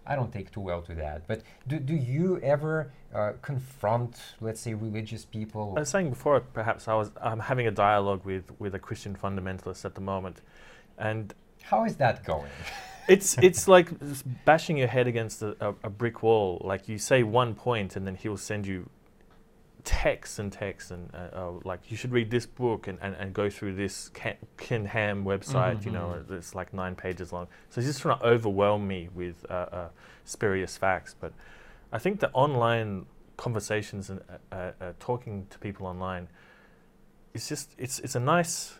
I 0.06 0.16
don't 0.16 0.32
take 0.32 0.52
too 0.52 0.62
well 0.62 0.82
to 0.84 0.95
that. 0.95 1.28
But 1.28 1.41
do, 1.68 1.80
do 1.80 1.95
you 1.95 2.39
ever 2.41 2.91
uh, 3.14 3.34
confront, 3.41 4.18
let's 4.39 4.60
say, 4.60 4.74
religious 4.74 5.26
people? 5.26 5.74
I 5.78 5.82
was 5.82 5.89
saying 5.89 6.10
before, 6.10 6.39
perhaps 6.39 6.88
I 6.88 6.95
was 6.95 7.12
I'm 7.22 7.39
having 7.39 7.68
a 7.68 7.72
dialogue 7.72 8.26
with 8.26 8.52
with 8.60 8.74
a 8.76 8.80
Christian 8.80 9.16
fundamentalist 9.16 9.86
at 9.86 9.95
the 9.95 10.02
moment, 10.02 10.41
and 10.97 11.34
How 11.62 11.86
is 11.86 11.95
that 11.97 12.24
going? 12.24 12.49
it's 13.08 13.38
it's 13.38 13.68
like 13.68 13.89
bashing 14.45 14.78
your 14.78 14.88
head 14.88 15.08
against 15.08 15.41
a, 15.41 15.56
a, 15.60 15.70
a 15.84 15.89
brick 15.89 16.24
wall. 16.24 16.62
Like 16.64 16.88
you 16.88 16.97
say 16.97 17.24
one 17.24 17.54
point, 17.54 17.95
and 17.95 18.08
then 18.08 18.16
he'll 18.16 18.38
send 18.38 18.66
you 18.66 18.89
texts 19.84 20.39
and 20.39 20.51
texts, 20.51 20.91
and 20.91 21.09
uh, 21.13 21.29
uh, 21.34 21.51
like 21.63 21.91
you 21.91 21.97
should 21.97 22.11
read 22.11 22.29
this 22.29 22.45
book 22.45 22.88
and, 22.88 22.97
and, 23.01 23.15
and 23.15 23.34
go 23.34 23.49
through 23.49 23.75
this 23.75 24.09
Ken, 24.09 24.36
Ken 24.57 24.86
Ham 24.86 25.23
website. 25.23 25.86
You 25.86 25.91
know, 25.91 26.23
it's 26.29 26.55
like 26.55 26.73
nine 26.73 26.95
pages 26.95 27.32
long. 27.32 27.47
So 27.69 27.82
he's 27.82 27.89
just 27.89 28.01
trying 28.01 28.19
to 28.19 28.25
overwhelm 28.25 28.88
me 28.88 29.09
with 29.13 29.45
uh, 29.49 29.53
uh, 29.53 29.89
spurious 30.25 30.77
facts. 30.77 31.15
But 31.19 31.34
I 31.91 31.99
think 31.99 32.19
the 32.19 32.32
online 32.32 33.05
conversations 33.38 34.09
and 34.09 34.21
uh, 34.51 34.71
uh, 34.79 34.93
talking 34.99 35.47
to 35.49 35.59
people 35.59 35.88
online, 35.88 36.27
it's 37.34 37.47
just 37.47 37.73
it's 37.77 37.99
it's 37.99 38.15
a 38.15 38.19
nice 38.19 38.79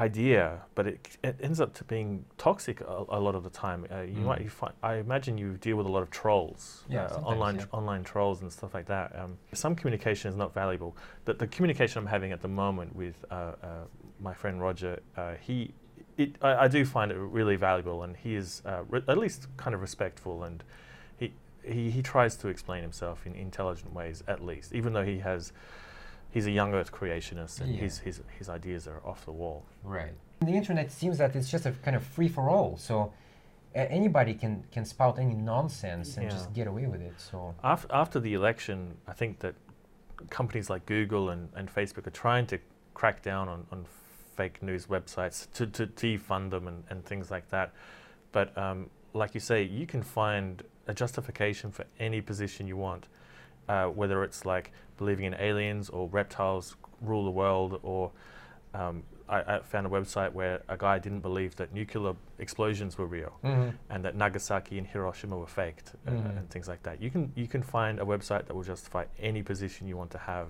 idea, 0.00 0.62
but 0.74 0.86
it, 0.86 1.18
it 1.22 1.36
ends 1.42 1.60
up 1.60 1.74
to 1.74 1.84
being 1.84 2.24
toxic 2.38 2.80
a, 2.80 3.04
a 3.08 3.20
lot 3.20 3.34
of 3.34 3.42
the 3.44 3.50
time. 3.50 3.86
Uh, 3.90 4.00
you 4.00 4.22
Mm. 4.22 4.30
might 4.30 4.40
you 4.42 4.50
find, 4.50 4.72
I 4.82 4.94
imagine 4.96 5.38
you 5.38 5.56
deal 5.58 5.76
with 5.76 5.86
a 5.86 5.90
lot 5.96 6.02
of 6.02 6.10
trolls, 6.10 6.84
Yeah, 6.88 7.04
uh, 7.04 7.20
online 7.32 7.56
yeah. 7.56 7.66
online 7.78 8.02
trolls 8.04 8.42
and 8.42 8.50
stuff 8.52 8.72
like 8.74 8.86
that. 8.86 9.14
Um, 9.20 9.38
some 9.52 9.74
communication 9.76 10.30
is 10.30 10.36
not 10.36 10.52
valuable. 10.54 10.96
but 11.24 11.38
the 11.38 11.46
communication 11.46 11.98
I'm 12.02 12.06
having 12.16 12.32
at 12.32 12.40
the 12.40 12.48
moment 12.48 12.96
with 12.96 13.16
uh, 13.30 13.34
uh, 13.34 13.84
my 14.20 14.34
friend 14.34 14.60
Roger, 14.60 14.98
uh, 15.16 15.34
he. 15.40 15.72
It, 16.16 16.30
I, 16.42 16.64
I 16.64 16.68
do 16.68 16.84
find 16.84 17.10
it 17.12 17.16
really 17.16 17.56
valuable, 17.56 18.02
and 18.04 18.16
he 18.16 18.34
is 18.34 18.62
uh, 18.66 18.82
re- 18.88 19.04
at 19.08 19.16
least 19.24 19.46
kind 19.56 19.74
of 19.74 19.80
respectful, 19.80 20.44
and 20.44 20.62
he, 21.20 21.32
he 21.64 21.90
he 21.90 22.02
tries 22.02 22.36
to 22.42 22.48
explain 22.48 22.82
himself 22.82 23.26
in 23.26 23.34
intelligent 23.34 23.92
ways, 23.94 24.22
at 24.26 24.40
least, 24.44 24.72
even 24.74 24.92
though 24.92 25.04
he 25.14 25.18
has 25.20 25.52
he's 26.30 26.46
a 26.46 26.50
young 26.50 26.74
Earth 26.74 26.92
creationist, 26.92 27.60
and 27.60 27.74
Yeah. 27.74 27.80
his 27.82 27.98
his 27.98 28.22
his 28.38 28.48
ideas 28.48 28.86
are 28.86 29.00
off 29.04 29.24
the 29.24 29.32
wall. 29.32 29.64
Right. 29.82 30.14
The 30.40 30.52
internet 30.52 30.90
seems 30.90 31.18
that 31.18 31.36
it's 31.36 31.50
just 31.50 31.66
a 31.66 31.72
kind 31.72 31.96
of 31.96 32.02
free 32.02 32.28
for 32.28 32.48
all. 32.48 32.76
So 32.76 33.12
a- 33.74 33.90
anybody 33.90 34.34
can 34.34 34.64
can 34.72 34.84
spout 34.84 35.18
any 35.18 35.34
nonsense 35.34 36.16
and 36.16 36.30
just 36.30 36.52
get 36.54 36.66
away 36.66 36.86
with 36.86 37.00
it. 37.02 37.20
So 37.20 37.54
After, 37.62 37.88
after 37.92 38.20
the 38.20 38.34
election, 38.34 38.96
I 39.06 39.12
think 39.12 39.38
that 39.40 39.54
companies 40.30 40.68
like 40.70 40.86
Google 40.86 41.30
and, 41.30 41.48
and 41.56 41.72
Facebook 41.74 42.06
are 42.06 42.10
trying 42.24 42.46
to 42.48 42.58
crack 42.94 43.22
down 43.22 43.48
on, 43.48 43.66
on 43.72 43.86
fake 44.36 44.62
news 44.62 44.86
websites 44.86 45.46
to, 45.54 45.66
to 45.66 45.86
defund 45.86 46.50
them 46.50 46.68
and, 46.68 46.84
and 46.90 47.04
things 47.04 47.30
like 47.30 47.48
that. 47.50 47.72
But 48.32 48.56
um, 48.56 48.90
like 49.14 49.34
you 49.34 49.40
say, 49.40 49.62
you 49.62 49.86
can 49.86 50.02
find 50.02 50.62
a 50.86 50.94
justification 50.94 51.70
for 51.72 51.84
any 51.98 52.20
position 52.20 52.66
you 52.66 52.76
want, 52.76 53.08
uh, 53.70 53.86
whether 54.00 54.18
it's 54.26 54.40
like 54.44 54.66
believing 55.00 55.24
in 55.30 55.34
aliens 55.48 55.88
or 55.96 56.02
reptiles 56.20 56.76
rule 57.08 57.24
the 57.24 57.36
world, 57.42 57.72
or 57.82 58.02
um, 58.74 58.96
I, 59.28 59.38
I, 59.54 59.60
found 59.72 59.86
a 59.86 59.90
website 59.98 60.32
where 60.40 60.56
a 60.68 60.76
guy 60.86 60.96
didn't 60.98 61.20
believe 61.28 61.52
that 61.60 61.68
nuclear 61.72 62.14
explosions 62.38 62.92
were 62.98 63.06
real 63.18 63.32
Mhm. 63.44 63.72
and 63.92 64.04
that 64.04 64.14
Nagasaki 64.16 64.76
and 64.80 64.86
Hiroshima 64.92 65.36
were 65.42 65.52
faked 65.60 65.88
uh, 66.06 66.10
Mhm. 66.10 66.38
and 66.38 66.50
things 66.50 66.68
like 66.72 66.82
that. 66.86 66.96
You 67.04 67.10
can 67.14 67.32
you 67.40 67.46
can 67.54 67.62
find 67.62 67.94
a 68.00 68.04
website 68.14 68.44
that 68.46 68.54
will 68.56 68.68
justify 68.74 69.04
any 69.30 69.42
position 69.42 69.80
you 69.90 69.96
want 70.02 70.10
to 70.10 70.18
have, 70.32 70.48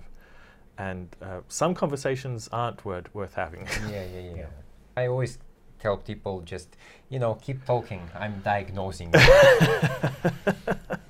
and 0.77 1.05
uh, 1.21 1.41
some 1.47 1.73
conversations 1.83 2.49
aren't 2.51 2.79
worth 2.85 3.07
worth 3.19 3.35
having. 3.35 3.63
yeah, 3.67 4.03
yeah, 4.15 4.19
yeah, 4.29 4.35
Yeah. 4.41 5.01
I 5.01 5.07
always 5.07 5.37
tell 5.83 5.97
people 5.97 6.35
just, 6.53 6.69
you 7.09 7.19
know, 7.23 7.33
keep 7.45 7.59
talking. 7.65 8.01
I'm 8.23 8.35
diagnosing. 8.53 9.09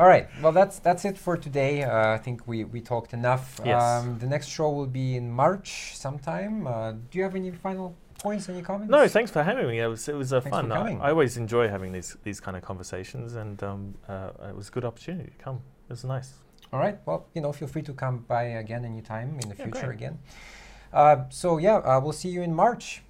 All 0.00 0.06
right. 0.06 0.28
Well, 0.40 0.52
that's 0.52 0.78
that's 0.78 1.04
it 1.04 1.18
for 1.18 1.36
today. 1.36 1.82
Uh, 1.82 2.14
I 2.14 2.16
think 2.16 2.48
we, 2.48 2.64
we 2.64 2.80
talked 2.80 3.12
enough. 3.12 3.60
Yes. 3.62 3.82
Um, 3.82 4.18
the 4.18 4.26
next 4.26 4.48
show 4.48 4.70
will 4.70 4.86
be 4.86 5.16
in 5.16 5.30
March 5.30 5.94
sometime. 5.94 6.66
Uh, 6.66 6.92
do 6.92 7.18
you 7.18 7.22
have 7.22 7.34
any 7.36 7.50
final 7.50 7.94
points? 8.18 8.48
Any 8.48 8.62
comments? 8.62 8.90
no, 8.90 9.06
thanks 9.08 9.30
for 9.30 9.42
having 9.42 9.66
me. 9.66 9.78
It 9.78 9.88
was 9.88 10.08
it 10.08 10.14
was 10.14 10.32
uh, 10.32 10.40
fun. 10.40 10.72
I. 10.72 10.96
I 10.96 11.10
always 11.10 11.36
enjoy 11.36 11.68
having 11.68 11.92
these 11.92 12.16
these 12.22 12.40
kind 12.40 12.56
of 12.56 12.62
conversations, 12.62 13.34
and 13.34 13.62
um, 13.62 13.94
uh, 14.08 14.30
it 14.48 14.56
was 14.56 14.68
a 14.68 14.70
good 14.70 14.86
opportunity 14.86 15.32
to 15.36 15.44
come. 15.44 15.56
It 15.56 15.90
was 15.90 16.04
nice. 16.04 16.32
All 16.72 16.80
right. 16.80 16.98
Well, 17.04 17.26
you 17.34 17.42
know, 17.42 17.52
feel 17.52 17.68
free 17.68 17.82
to 17.82 17.92
come 17.92 18.24
by 18.26 18.44
again 18.64 18.86
anytime 18.86 19.38
in 19.42 19.50
the 19.50 19.56
Yeah, 19.58 19.64
future 19.64 19.88
great. 19.88 19.96
again. 19.96 20.18
Uh, 20.94 21.24
so 21.28 21.58
yeah, 21.58 21.76
uh, 21.76 22.00
we'll 22.00 22.14
see 22.14 22.30
you 22.30 22.40
in 22.40 22.54
March. 22.54 23.02